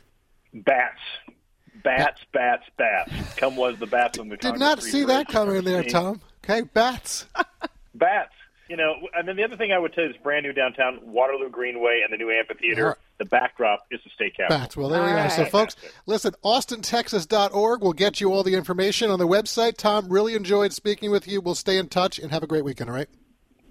Bats. 0.52 0.98
Bats, 1.86 2.20
bats, 2.32 2.64
bats. 2.76 3.12
Come 3.36 3.56
was 3.56 3.78
the 3.78 3.86
bats 3.86 4.18
on 4.18 4.28
the 4.28 4.36
Did 4.36 4.58
not 4.58 4.82
see 4.82 5.04
that 5.04 5.28
coming 5.28 5.62
there, 5.62 5.84
Tom. 5.84 6.20
Okay, 6.44 6.62
bats. 6.62 7.26
bats. 7.94 8.32
You 8.68 8.76
know, 8.76 8.94
and 9.14 9.28
then 9.28 9.36
the 9.36 9.44
other 9.44 9.56
thing 9.56 9.70
I 9.70 9.78
would 9.78 9.92
tell 9.92 10.02
you 10.02 10.10
is 10.10 10.16
brand 10.16 10.44
new 10.44 10.52
downtown 10.52 10.98
Waterloo 11.04 11.48
Greenway 11.48 12.00
and 12.02 12.12
the 12.12 12.16
new 12.16 12.32
amphitheater. 12.32 12.96
Yeah. 12.98 13.04
The 13.18 13.24
backdrop 13.26 13.86
is 13.92 14.00
the 14.02 14.10
state 14.10 14.36
capitol. 14.36 14.58
Bats. 14.58 14.76
Well, 14.76 14.88
there 14.88 15.02
we 15.02 15.10
go. 15.10 15.28
So, 15.28 15.44
folks, 15.44 15.76
listen, 16.04 16.34
austintexas.org 16.44 17.80
will 17.80 17.92
get 17.92 18.20
you 18.20 18.32
all 18.32 18.42
the 18.42 18.54
information 18.54 19.08
on 19.08 19.20
the 19.20 19.28
website. 19.28 19.76
Tom, 19.76 20.08
really 20.08 20.34
enjoyed 20.34 20.72
speaking 20.72 21.12
with 21.12 21.28
you. 21.28 21.40
We'll 21.40 21.54
stay 21.54 21.78
in 21.78 21.88
touch 21.88 22.18
and 22.18 22.32
have 22.32 22.42
a 22.42 22.48
great 22.48 22.64
weekend, 22.64 22.90
all 22.90 22.96
right? 22.96 23.08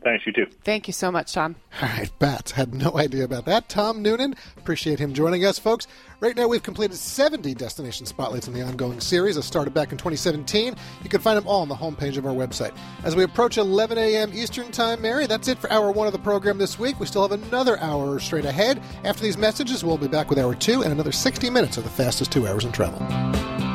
Thanks, 0.05 0.23
you 0.27 0.33
too. 0.33 0.45
Thank 0.63 0.85
you 0.85 0.93
so 0.93 1.11
much, 1.11 1.33
Tom. 1.33 1.55
All 1.81 1.89
right, 1.89 2.11
bats. 2.19 2.51
Had 2.51 2.75
no 2.75 2.95
idea 2.95 3.23
about 3.23 3.45
that. 3.45 3.69
Tom 3.69 4.03
Noonan, 4.03 4.35
appreciate 4.55 4.99
him 4.99 5.15
joining 5.15 5.43
us, 5.43 5.57
folks. 5.57 5.87
Right 6.19 6.35
now, 6.35 6.47
we've 6.47 6.61
completed 6.61 6.95
70 6.95 7.55
destination 7.55 8.05
spotlights 8.05 8.47
in 8.47 8.53
the 8.53 8.61
ongoing 8.61 8.99
series 8.99 9.35
that 9.35 9.41
started 9.41 9.73
back 9.73 9.91
in 9.91 9.97
2017. 9.97 10.75
You 11.01 11.09
can 11.09 11.21
find 11.21 11.35
them 11.35 11.47
all 11.47 11.63
on 11.63 11.69
the 11.69 11.75
homepage 11.75 12.17
of 12.17 12.27
our 12.27 12.33
website. 12.33 12.77
As 13.03 13.15
we 13.15 13.23
approach 13.23 13.57
11 13.57 13.97
a.m. 13.97 14.29
Eastern 14.31 14.71
Time, 14.71 15.01
Mary, 15.01 15.25
that's 15.25 15.47
it 15.47 15.57
for 15.57 15.71
hour 15.71 15.91
one 15.91 16.05
of 16.05 16.13
the 16.13 16.19
program 16.19 16.59
this 16.59 16.77
week. 16.77 16.99
We 16.99 17.07
still 17.07 17.27
have 17.27 17.43
another 17.43 17.79
hour 17.79 18.19
straight 18.19 18.45
ahead. 18.45 18.83
After 19.03 19.23
these 19.23 19.39
messages, 19.39 19.83
we'll 19.83 19.97
be 19.97 20.07
back 20.07 20.29
with 20.29 20.37
hour 20.37 20.53
two 20.53 20.83
and 20.83 20.93
another 20.93 21.11
60 21.11 21.49
minutes 21.49 21.77
of 21.77 21.83
the 21.83 21.89
fastest 21.89 22.31
two 22.31 22.47
hours 22.47 22.63
in 22.63 22.71
travel. 22.71 23.74